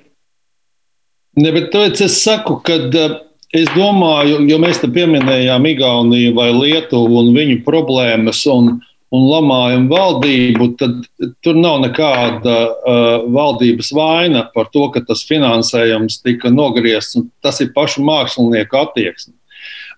Ne, 1.41 1.51
bet 1.55 1.71
tāpēc 1.73 2.05
es 2.05 2.21
saku, 2.23 2.59
ka 2.65 2.77
eh, 2.77 3.19
es 3.57 3.69
domāju, 3.73 4.43
jo 4.49 4.59
mēs 4.63 4.83
te 4.83 4.91
pieminējām 4.93 5.69
Igauniju 5.73 6.35
vai 6.37 6.51
Lietuvu 6.55 7.23
un 7.23 7.31
viņu 7.37 7.63
problēmas, 7.67 8.45
un, 8.53 8.77
un 9.13 9.29
lamājam 9.31 9.89
valdību, 9.91 10.69
tad 10.81 11.01
tur 11.45 11.59
nav 11.61 11.83
nekāda 11.83 12.57
uh, 12.69 13.27
valdības 13.33 13.91
vaina 13.97 14.47
par 14.55 14.71
to, 14.73 14.87
ka 14.95 15.03
tas 15.09 15.25
finansējums 15.29 16.21
tika 16.25 16.53
nogriezts. 16.53 17.21
Tas 17.45 17.61
ir 17.65 17.73
pašu 17.77 18.05
mākslinieku 18.09 18.81
attieksme. 18.81 19.35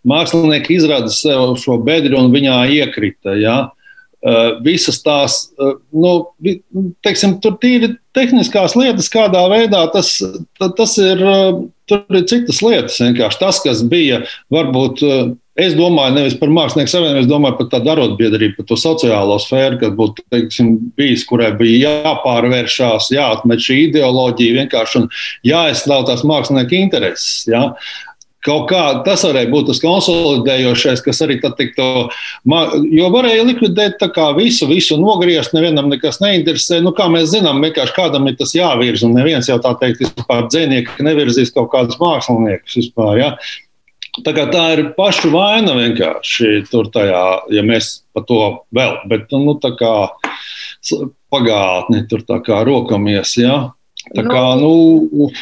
Mākslinieki 0.08 0.76
izrada 0.76 1.12
sev 1.12 1.54
šo 1.60 1.78
bedri 1.84 2.16
un 2.18 2.32
viņā 2.34 2.58
iekrita. 2.78 3.36
Ja? 3.40 3.56
Uh, 4.24 4.56
visas 4.64 5.02
tās, 5.04 5.36
uh, 5.60 5.74
nu, 5.92 6.14
teiksim, 7.04 7.36
tur 7.44 7.58
tīri 7.60 7.90
tehniskās 8.16 8.72
lietas, 8.78 9.10
kādā 9.12 9.42
veidā 9.52 9.82
tas, 9.92 10.14
tas 10.78 10.94
ir, 11.02 11.20
uh, 11.20 11.58
tur 11.90 12.04
ir 12.08 12.24
citas 12.30 12.62
lietas. 12.64 13.00
Vienkārši 13.04 13.40
tas, 13.42 13.60
kas 13.64 13.84
bija 13.88 14.22
varbūt 14.52 15.04
Es 15.54 15.76
domāju 15.78 16.16
nevis 16.16 16.34
par 16.34 16.50
mākslinieku 16.50 16.90
savienību, 16.90 17.20
es 17.22 17.28
domāju 17.30 17.54
par 17.60 17.68
tādu 17.70 17.92
arotbiedrību, 17.92 18.56
par 18.56 18.66
to 18.66 18.78
sociālo 18.80 19.36
sfēru, 19.38 19.76
kas 19.78 19.92
būtu 19.94 20.24
teiksim, 20.34 20.72
bijis, 20.98 21.22
kurai 21.28 21.52
bija 21.54 21.92
jāpārvēršās, 22.08 23.12
jāatmet 23.14 23.62
šī 23.62 23.76
ideoloģija 23.84 24.56
vienkārši 24.56 24.98
un 24.98 25.06
jāaizstāv 25.46 26.08
tās 26.08 26.26
mākslinieka 26.26 26.74
intereses. 26.80 27.44
Ja? 27.46 27.68
Kaut 28.44 28.66
kā 28.68 28.80
tas 29.06 29.22
varēja 29.24 29.48
būt 29.48 29.70
tas 29.70 29.80
konsolidējošais, 29.80 31.00
kas 31.06 31.22
arī 31.24 31.38
tad 31.40 31.56
tiktu, 31.56 31.84
jo 32.92 33.10
varēja 33.14 33.46
likvidēt 33.48 34.02
visu, 34.36 34.68
visu 34.68 34.98
nogriezt, 35.00 35.54
nevienam 35.56 35.88
nekas 35.88 36.20
neinteresē. 36.20 36.82
Nu, 36.84 36.92
kā 36.96 37.08
mēs 37.12 37.30
zinām, 37.32 37.62
vienkārši 37.64 37.96
kādam 37.96 38.28
ir 38.28 38.36
tas 38.36 38.52
jāvirza, 38.56 39.06
un 39.08 39.16
neviens 39.16 39.48
jau 39.48 39.56
tā 39.64 39.72
teikt, 39.80 40.04
vispār 40.04 40.44
dzēnieki 40.50 41.06
nevirzīs 41.06 41.54
kaut 41.56 41.70
kādus 41.72 41.96
māksliniekus 42.02 42.76
vispār. 42.82 43.22
Ja? 43.22 43.30
Tā, 44.22 44.30
tā 44.36 44.64
ir 44.76 44.84
paša 44.94 45.30
vaina 45.32 45.72
vienkārši 45.74 46.66
tur 46.68 46.92
tajā, 46.92 47.24
ja 47.50 47.64
mēs 47.66 48.04
par 48.14 48.28
to 48.28 48.42
vēl, 48.76 49.00
bet 49.10 49.32
nu, 49.32 49.56
tā 49.58 49.72
kā 49.78 49.94
pagātni 51.32 52.04
tur 52.10 52.22
tā 52.28 52.38
kā 52.44 52.60
rokamies. 52.68 53.38
Ja? 53.40 53.56
Tā 54.12 54.22
nu, 54.22 54.30
kā, 54.30 54.44
nu, 54.60 55.32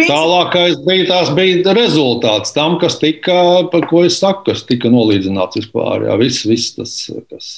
tālākais 0.00 0.80
bija, 0.86 1.06
tās 1.10 1.30
bija 1.36 1.74
rezultāts 1.76 2.54
tam, 2.56 2.78
kas 2.82 2.98
tika, 3.02 3.36
par 3.72 3.86
ko 3.90 4.04
es 4.08 4.18
saku, 4.22 4.50
kas 4.50 4.64
tika 4.66 4.90
nolīdzināts 4.92 5.60
vispār. 5.62 6.08
Jā, 6.08 6.18
viss, 6.20 6.46
viss 6.48 6.74
tas, 6.78 6.96
kas. 7.30 7.52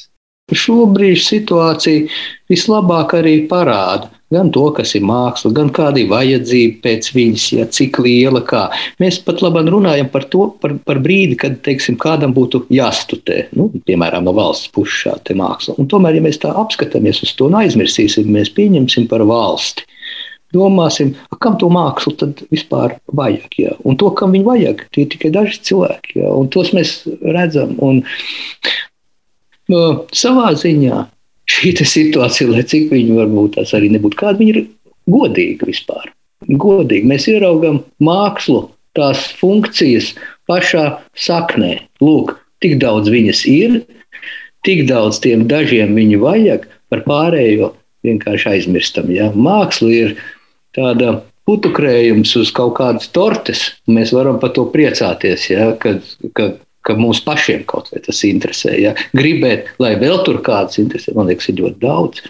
Šobrīd 0.47 1.18
situācija 1.18 2.07
vislabāk 2.53 3.16
arī 3.18 3.41
parāda 3.51 4.12
gan 4.30 4.51
to, 4.55 4.64
kas 4.74 4.95
ir 4.99 5.05
māksla, 5.07 5.53
gan 5.55 5.70
kāda 5.74 6.03
ir 6.03 6.11
vajadzība 6.11 6.80
pēc 6.82 7.11
viņas, 7.14 7.47
ja 7.55 7.66
cik 7.70 8.01
liela 8.03 8.43
kā. 8.47 8.64
Mēs 9.03 9.20
pat 9.22 9.43
labi 9.45 9.62
runājam 9.70 10.11
par 10.11 10.26
to, 10.32 10.49
par, 10.62 10.74
par 10.87 11.01
brīdi, 11.03 11.39
kad 11.39 11.61
teiksim, 11.66 11.99
kādam 12.03 12.34
būtu 12.37 12.64
jāstudē, 12.74 13.47
nu, 13.59 13.68
piemēram, 13.87 14.26
no 14.26 14.34
valsts 14.37 14.72
puses 14.74 15.05
šāda 15.05 15.37
māksla. 15.39 15.76
Un 15.78 15.91
tomēr, 15.91 16.18
ja 16.18 16.26
mēs 16.26 16.41
tā 16.43 16.55
apskatāmies 16.59 17.22
uz 17.26 17.34
to 17.39 17.51
un 17.51 17.59
aizmirsīsim, 17.62 18.30
mēs 18.39 18.51
pieņemsim 18.57 19.07
par 19.11 19.22
valsti. 19.26 19.87
Domāsim, 20.55 21.14
kam 21.42 21.57
to 21.59 21.68
mākslu 21.72 22.14
tad 22.20 22.44
vispār 22.55 22.97
vajag. 23.18 23.59
Ja? 23.59 23.74
Un 23.84 23.99
to, 23.99 24.12
kam 24.14 24.34
viņu 24.36 24.47
vajag, 24.47 24.84
tie 24.94 25.05
ir 25.05 25.11
tikai 25.12 25.32
daži 25.34 25.59
cilvēki. 25.66 26.20
Ja? 26.20 26.30
Un 26.36 26.51
tos 26.53 26.70
mēs 26.76 27.01
redzam. 27.24 27.74
Un, 27.82 28.03
uh, 29.72 30.05
savā 30.14 30.53
ziņā 30.59 31.03
šī 31.51 31.74
situācija, 31.82 32.51
lai 32.53 32.64
cik 32.66 32.88
viņa 32.94 33.18
varbūt 33.20 33.59
tās 33.59 33.74
arī 33.76 33.90
nebūtu, 33.94 34.18
kāda 34.22 34.40
viņa 34.42 34.55
ir 34.55 34.62
godīga 35.11 35.68
vispār. 35.68 36.11
Godīgi 36.47 37.09
mēs 37.09 37.26
ieraugām 37.32 37.82
mākslu, 38.03 38.68
tās 38.97 39.26
funkcijas 39.38 40.14
pašā 40.49 40.86
saknē. 41.18 41.80
Lūk, 42.03 42.36
tik 42.62 42.78
daudz 42.82 43.11
viņas 43.12 43.42
ir, 43.51 43.80
tik 44.66 44.86
daudz 44.88 45.20
tiem 45.24 45.47
dažiem 45.51 45.94
viņu 45.97 46.22
vajag, 46.22 46.66
par 46.90 47.03
pārējo 47.07 47.72
vienkārši 48.07 48.51
aizmirstam. 48.55 49.11
Ja? 49.14 49.30
Māksla 49.34 49.90
ir 49.92 50.16
tāda 50.77 51.20
putukrējums 51.47 52.35
uz 52.41 52.53
kaut 52.55 52.77
kādas 52.81 53.11
tortes, 53.14 53.68
mēs 53.91 54.12
varam 54.14 54.41
par 54.43 54.53
to 54.57 54.66
priecāties, 54.72 55.51
ja? 55.53 55.70
kad, 55.81 56.03
kad 56.37 56.61
ka 56.87 56.95
mums 56.99 57.22
pašiem 57.27 57.64
kaut 57.68 57.91
vai 57.93 58.03
tas 58.05 58.22
interesē. 58.27 58.77
Ja? 58.79 58.95
Gribēt, 59.16 59.72
lai 59.83 59.97
vēl 60.01 60.22
tur 60.27 60.43
kāds 60.47 60.79
interesē, 60.83 61.16
man 61.16 61.31
liekas, 61.31 61.51
ir 61.51 61.62
ļoti 61.62 61.83
daudz. 61.83 62.22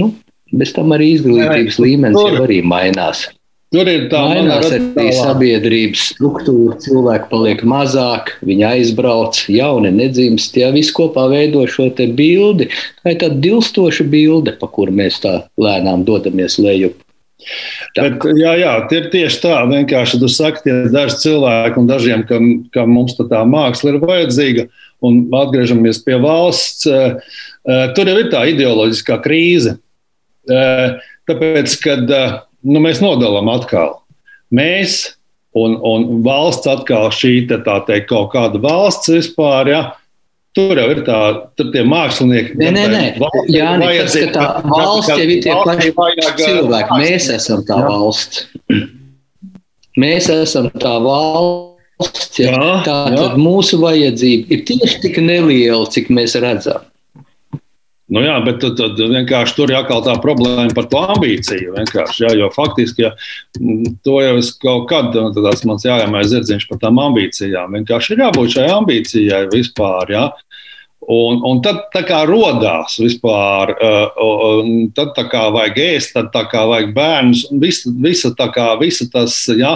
Nu, 0.00 0.12
bez 0.52 0.74
tam 0.76 0.92
arī 0.96 1.14
izglītības 1.16 1.78
Nē, 1.78 1.86
līmenis 1.86 2.18
tur, 2.18 2.34
jau 2.36 2.42
arī 2.46 2.58
mainās. 2.64 3.26
Tur 3.72 3.88
ir 3.88 4.02
tā 4.12 4.20
mainās 4.28 4.66
arī 4.68 5.06
sabiedrības 5.16 6.02
struktūra, 6.12 6.76
cilvēki 6.84 7.30
paliek 7.30 7.62
mazāk, 7.64 8.34
viņi 8.44 8.66
aizbrauc, 8.68 9.40
jauni 9.48 9.94
nedzimst, 9.96 10.58
ja 10.60 10.68
viss 10.74 10.92
kopā 10.92 11.24
veido 11.32 11.64
šo 11.64 11.88
bildi. 12.12 12.68
Tā 13.00 13.14
ir 13.14 13.22
tāda 13.24 13.40
dilstoša 13.46 14.04
bilde, 14.12 14.52
pa 14.60 14.68
kuru 14.68 14.92
mēs 15.00 15.22
tā 15.24 15.38
lēnām 15.56 16.04
dodamies 16.04 16.58
lejup. 16.60 17.00
Bet, 17.96 18.24
jā, 18.38 18.52
jā, 18.60 18.72
tie 18.88 19.00
ir 19.02 19.08
tieši 19.12 19.40
tā. 19.42 19.56
Vienkārši 19.68 20.20
tu 20.22 20.28
saki, 20.32 20.62
tie 20.64 20.74
daži 20.92 21.18
cilvēki 21.26 21.80
un 21.82 21.88
dažiem, 21.90 22.26
kam, 22.28 22.50
kam 22.74 22.92
mums 22.94 23.16
tā 23.18 23.42
māksla 23.48 23.94
ir 23.94 24.02
vajadzīga, 24.02 24.66
un 25.04 25.24
atgriežamies 25.36 26.02
pie 26.06 26.18
valsts, 26.22 26.86
eh, 26.86 27.16
eh, 27.68 27.86
tur 27.96 28.08
jau 28.08 28.18
ir 28.20 28.30
tā 28.32 28.44
ideoloģiskā 28.52 29.18
krīze. 29.24 29.78
Eh, 30.50 31.00
tāpēc, 31.28 31.74
kad 31.82 32.06
nu, 32.08 32.80
mēs 32.82 33.02
nodalām 33.02 33.50
atkal, 33.52 34.00
mēs 34.52 35.14
un, 35.54 35.76
un 35.76 36.22
valsts 36.24 36.66
atkal 36.70 37.10
šī 37.14 37.48
te, 37.50 37.58
teikt, 37.62 38.08
kaut 38.10 38.32
kāda 38.34 38.60
valsts 38.62 39.12
vispār. 39.12 39.70
Ja, 39.70 39.82
Tur 40.52 40.76
jau 40.76 40.88
ir 40.92 40.98
tā, 41.06 41.18
tur 41.56 41.70
tie 41.72 41.80
mākslinieki. 41.88 42.58
Nē, 42.60 42.68
nē, 42.76 42.82
nē. 42.92 43.04
Valsts, 43.22 43.52
Jā, 43.54 43.70
nē, 43.80 43.86
tas, 44.02 44.16
ka 44.20 44.32
tā 44.34 44.42
valsts 44.68 45.08
jau 45.08 45.24
ir 45.24 45.38
tie 45.46 45.54
paši 45.64 45.92
cilvēki. 46.42 46.98
Mēs 47.00 47.28
esam 47.32 47.62
tā 47.68 47.78
valsts. 47.86 48.42
Mēs 50.02 50.28
esam 50.34 50.68
tā 50.76 50.92
valsts. 51.06 52.40
Ja? 52.42 52.52
Jā, 52.52 52.68
tā 52.84 52.96
tad 53.14 53.40
mūsu 53.40 53.80
vajadzība 53.80 54.52
ir 54.52 54.64
tieši 54.68 55.00
tik 55.06 55.20
neliela, 55.24 55.86
cik 55.92 56.12
mēs 56.12 56.36
redzam. 56.42 56.84
Nu 58.12 58.20
jā, 58.20 58.34
bet 58.44 58.58
tad, 58.60 58.76
tad 58.76 58.98
vienkārši 58.98 59.54
tur 59.56 59.70
ir 59.72 59.78
atkal 59.78 60.02
tā 60.04 60.18
problēma 60.20 60.74
par 60.76 60.88
to 60.92 61.00
ambīciju. 61.14 61.76
Jā, 62.20 62.32
jo 62.36 62.50
faktiski 62.52 63.06
ja, 63.06 63.12
to 64.04 64.18
jau 64.20 64.34
es 64.40 64.50
kaut 64.60 64.88
kad, 64.90 65.16
tas 65.36 65.64
mans 65.68 65.86
jājamais 65.86 66.28
zirdziņš 66.32 66.66
par 66.68 66.82
tām 66.82 67.00
ambīcijām. 67.00 67.72
Vienkārši 67.78 68.12
ir 68.12 68.24
jābūt 68.26 68.56
šai 68.58 68.66
ambīcijai 68.74 69.46
vispār. 69.54 70.12
Jā. 70.12 70.26
Un, 71.10 71.40
un 71.42 71.58
tad 71.64 71.80
tā 71.90 72.04
kā 72.06 72.20
radās 72.28 72.94
vispār, 73.02 73.72
uh, 73.74 74.68
tad 74.94 75.10
tā 75.16 75.24
kā 75.32 75.48
vajag 75.50 75.80
ēst, 75.82 76.12
tad 76.14 76.28
tā 76.30 76.44
kā 76.46 76.62
vajag 76.70 76.92
bērnus. 76.94 77.42
Visa, 77.58 77.90
visa, 78.04 78.30
kā, 78.54 78.68
visa 78.78 79.08
tas, 79.10 79.34
jā. 79.58 79.72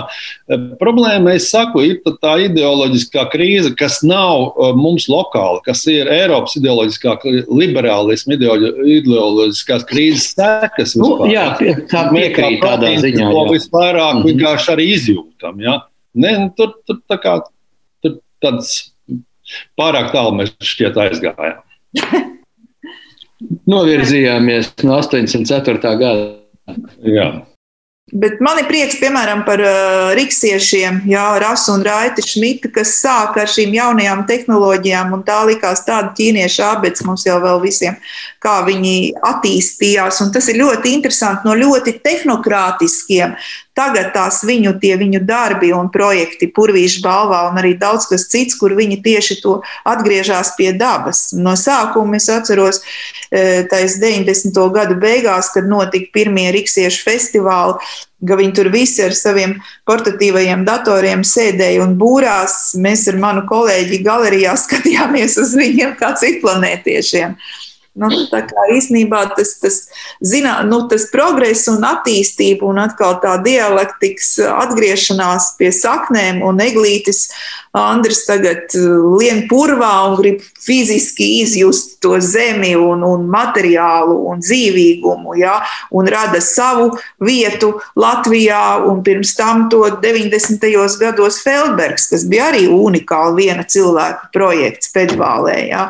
Problēma, 0.79 1.35
es 1.35 1.49
saku, 1.51 1.83
ir 1.83 1.99
tā 2.22 2.37
ideoloģiskā 2.47 3.27
krīze, 3.35 3.74
kas 3.79 3.99
nav 4.07 4.53
uh, 4.53 4.70
mums 4.79 5.09
lokāla, 5.11 5.59
kas 5.66 5.83
ir 5.91 6.07
Eiropas 6.14 6.55
ideoloģiskā, 6.61 7.18
liberālisma 7.51 8.39
ideoloģiskās 8.39 9.87
krīzes 9.91 10.31
sekas. 10.39 10.95
Nu, 11.01 11.27
jā, 11.33 11.49
tā 11.91 12.07
piekrīt 12.14 12.62
tādā 12.62 12.95
ziņā. 13.03 13.33
To 13.35 13.47
visvairāk 13.51 14.12
mm 14.14 14.22
-hmm. 14.22 14.27
vienkārši 14.31 14.74
arī 14.77 14.91
izjūtam. 14.95 15.59
Jā. 15.59 15.81
Ne, 16.14 16.39
nu, 16.39 16.53
tur, 16.57 16.79
tur 16.87 17.03
tā 17.11 17.18
kā 17.18 17.41
tur 18.01 18.20
tāds 18.41 18.93
Pārāk 19.78 20.12
tālu 20.14 20.36
mēs 20.40 20.55
šķiet 20.62 20.99
aizgājām. 21.07 21.61
Novirzījāmies 23.68 24.72
no 24.86 24.97
84. 25.03 25.92
gada. 26.01 26.24
Jā. 27.05 27.28
Bet 28.14 28.38
man 28.38 28.61
ir 28.61 28.68
prieks, 28.68 29.01
piemēram, 29.01 29.40
par 29.42 29.59
uh, 29.59 30.12
riksiešiem, 30.14 31.01
Jā, 31.11 31.24
Rasu 31.42 31.72
un 31.74 31.82
Raiti 31.82 32.22
Šmita, 32.22 32.70
kas 32.76 32.92
sāka 33.01 33.42
ar 33.42 33.51
šīm 33.51 33.74
jaunajām 33.74 34.22
tehnoloģijām, 34.28 35.11
un 35.16 35.24
tā 35.26 35.40
likās 35.49 35.82
tāda 35.88 36.12
ķīniešu 36.14 36.62
abets 36.68 37.03
mums 37.03 37.26
jau 37.26 37.40
vēl 37.42 37.59
visiem, 37.64 37.99
kā 38.47 38.57
viņi 38.66 38.97
attīstījās, 39.26 40.22
un 40.22 40.32
tas 40.34 40.47
ir 40.53 40.62
ļoti 40.62 40.94
interesanti 40.94 41.49
no 41.49 41.59
ļoti 41.59 41.99
tehnokrātiskiem 42.07 43.34
Tagad 43.76 44.14
tās 44.14 44.40
viņu, 44.49 44.72
viņu 44.80 45.20
darbi 45.28 45.68
un 45.76 45.90
projekti, 45.92 46.49
Purvīša 46.49 47.03
balvā 47.05 47.42
un 47.51 47.59
arī 47.61 47.74
daudz 47.76 48.07
kas 48.09 48.24
cits, 48.32 48.57
kur 48.57 48.72
viņi 48.72 49.03
tieši 49.05 49.36
to 49.42 49.59
atgriežas 49.84 50.55
pie 50.57 50.70
dabas. 50.72 51.28
No 51.36 51.53
sākuma 51.61 52.16
es 52.16 52.30
atceros, 52.32 52.80
e, 53.28 53.66
tais 53.68 53.99
90. 54.01 54.57
gadu 54.72 54.97
beigās, 54.97 55.53
kad 55.53 55.68
notika 55.68 56.09
pirmie 56.16 56.49
riksiešu 56.57 57.05
festivāli, 57.05 57.76
ka 58.24 58.40
viņi 58.40 58.57
tur 58.57 58.72
visi 58.72 59.05
ar 59.05 59.12
saviem 59.12 59.59
portatīvajiem 59.84 60.64
datoriem 60.64 61.20
sēdēja 61.20 61.84
un 61.84 61.99
būrās. 62.01 62.72
Mēs 62.80 63.05
ar 63.12 63.20
manu 63.20 63.44
kolēģi 63.44 64.01
galerijā 64.09 64.57
skatījāmies 64.64 65.36
uz 65.44 65.53
viņiem 65.53 65.99
kā 66.01 66.14
citplanētiešiem. 66.16 67.36
Nu, 67.97 68.11
tā 68.28 68.42
kā 68.44 68.66
īstenībā 68.76 69.22
tas, 69.36 69.55
tas, 69.62 69.76
zinā, 70.20 70.59
nu, 70.68 70.82
tas 70.90 71.07
progress 71.12 71.64
un 71.72 71.84
attīstība 71.88 72.68
un 72.68 72.82
atkal 72.82 73.16
tā 73.22 73.38
dialektikas 73.44 74.34
atgriešanās 74.53 75.55
pie 75.57 75.70
saknēm 75.72 76.42
un 76.44 76.61
eglītis 76.61 77.26
Andris 77.76 78.24
tagad 78.24 78.72
uh, 78.78 79.16
lien 79.20 79.42
purvā 79.51 79.90
un 80.09 80.16
grib 80.20 80.44
fiziski 80.66 81.26
izjust 81.42 81.97
to 82.03 82.16
zemi 82.24 82.72
un, 82.78 83.03
un 83.05 83.26
materiālu 83.30 84.16
un 84.30 84.40
dzīvīgumu, 84.42 85.36
ja, 85.40 85.59
un 85.94 86.09
rada 86.11 86.40
savu 86.42 86.88
vietu 87.22 87.74
Latvijā, 87.99 88.62
un 88.88 89.03
pirms 89.07 89.34
tam 89.38 89.66
to 89.72 89.84
90. 90.03 90.64
gados 91.01 91.38
Feldbergs, 91.44 92.09
kas 92.12 92.26
bija 92.28 92.49
arī 92.53 92.64
unikāli 92.72 93.44
viena 93.44 93.66
cilvēka 93.68 94.30
projekts 94.34 94.92
Pedvālē. 94.94 95.59
Ja. 95.68 95.86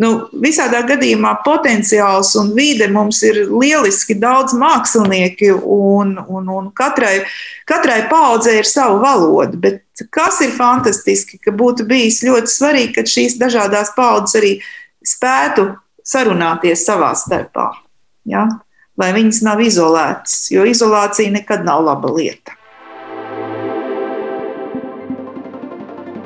Nu, 0.00 0.28
visādā 0.44 0.82
gadījumā 0.88 1.38
potenciāls 1.50 2.32
un 2.38 2.52
vide 2.54 2.86
mums 2.92 3.20
ir 3.26 3.42
lieliski 3.50 4.14
daudz 4.20 4.54
mākslinieki, 4.58 5.50
un, 5.58 6.14
un, 6.28 6.48
un 6.48 6.70
katrai, 6.76 7.24
katrai 7.68 8.04
paudzei 8.10 8.60
ir 8.60 8.68
sava 8.68 9.00
valoda, 9.02 9.58
bet 9.58 10.04
kas 10.14 10.40
ir 10.46 10.54
fantastiski, 10.54 11.40
ka 11.42 11.52
būtu 11.54 11.88
bijis 11.90 12.22
ļoti 12.26 12.54
svarīgi, 12.54 12.94
ka 12.96 13.06
šīs 13.16 13.36
dažādās 13.40 13.92
paudzes 13.96 14.38
arī 14.40 14.54
spētu 15.06 15.72
sarunāties 16.06 16.86
savā 16.86 17.12
starpā. 17.18 17.70
Ja? 18.28 18.46
Lai 19.00 19.12
viņas 19.16 19.42
nav 19.46 19.62
izolētas, 19.64 20.48
jo 20.52 20.64
izolācija 20.68 21.32
nekad 21.32 21.64
nav 21.66 21.84
laba 21.88 22.10
lieta. 22.14 22.56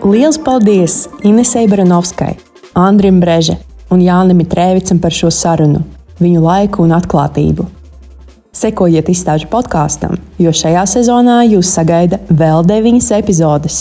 Lielas 0.05 0.37
paldies 0.37 1.07
Inesei 1.25 1.65
Baranovskai, 1.71 2.35
Andrim 2.77 3.23
Breže 3.25 3.57
un 3.95 4.03
Jānim 4.03 4.41
Mitrēvicam 4.43 5.01
par 5.03 5.15
šo 5.15 5.31
sarunu, 5.33 5.85
viņu 6.21 6.43
laiku 6.43 6.85
un 6.85 6.95
atklātību. 6.97 7.67
Sekojiet 8.55 9.09
izstāžu 9.11 9.49
podkāstam, 9.51 10.19
jo 10.39 10.53
šajā 10.55 10.85
sezonā 10.87 11.41
jūs 11.49 11.73
sagaida 11.75 12.21
vēl 12.31 12.67
deviņas 12.69 13.11
epizodes, 13.17 13.79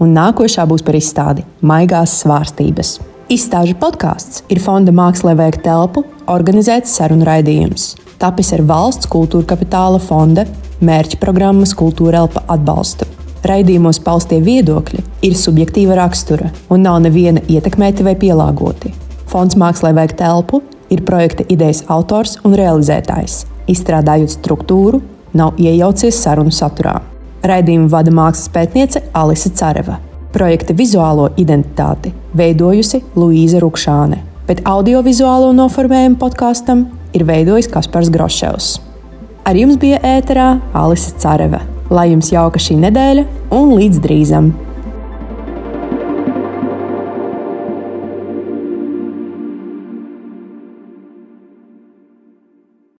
un 0.00 0.12
nākošā 0.16 0.66
būs 0.68 0.84
par 0.84 0.98
izstādi 0.98 1.46
Maigās 1.64 2.18
svārstības. 2.20 2.98
Izstāžu 3.30 3.76
podkāsts 3.80 4.42
ir 4.50 4.60
Fonda 4.60 4.92
Mākslē 4.92 5.36
veikt 5.38 5.62
telpu, 5.64 6.02
organizēts 6.28 6.96
sarunu 6.98 7.28
raidījums. 7.28 7.94
Tapis 8.20 8.50
ar 8.52 8.64
valsts 8.66 9.08
kultūra 9.08 9.46
kapitāla 9.54 10.00
fonda 10.02 10.44
mērķa 10.84 11.20
programmas 11.22 11.72
Kultūra 11.78 12.24
Elpa 12.24 12.42
atbalstu. 12.52 13.06
Raidījumos 13.46 14.02
paustie 14.04 14.42
viedokļi 14.44 15.04
ir 15.24 15.36
subjektīva 15.38 15.96
rakstura 15.96 16.50
un 16.68 16.84
nav 16.84 16.98
neviena 17.06 17.40
ietekmēti 17.48 18.04
vai 18.04 18.18
pielāgoti. 18.20 18.92
Fonds 19.30 19.54
Mākslē 19.54 19.92
veikt 19.94 20.18
telpu 20.18 20.58
ir 20.90 21.04
projekta 21.06 21.44
idejas 21.46 21.84
autors 21.86 22.34
un 22.42 22.56
realizētājs 22.58 23.44
izstrādājot 23.70 24.32
struktūru, 24.34 24.98
nav 25.38 25.58
iejaucies 25.62 26.18
sarunu 26.18 26.50
saturā. 26.54 26.96
Raidījumu 27.46 27.88
vada 27.92 28.10
mākslas 28.10 28.50
pētniece 28.52 29.04
Alise 29.16 29.52
Careva. 29.54 30.00
Projekta 30.34 30.74
vizuālo 30.76 31.28
identitāti 31.40 32.12
veidojusi 32.38 33.00
Luīza 33.14 33.62
Rukšāne, 33.62 34.20
bet 34.48 34.62
audiovizuālo 34.68 35.52
noformējumu 35.56 36.18
podkāstam 36.20 36.88
ir 37.14 37.26
veidojis 37.26 37.70
Kaspars 37.70 38.10
Groševs. 38.10 38.72
Ar 39.46 39.58
jums 39.58 39.78
bija 39.80 40.02
ēterā 40.18 40.56
Alise 40.76 41.14
Careva. 41.22 41.62
Lai 41.90 42.10
jums 42.12 42.30
jauka 42.30 42.60
šī 42.62 42.76
nedēļa 42.82 43.24
un 43.54 43.72
līdz 43.78 44.02
drīzam! 44.02 44.52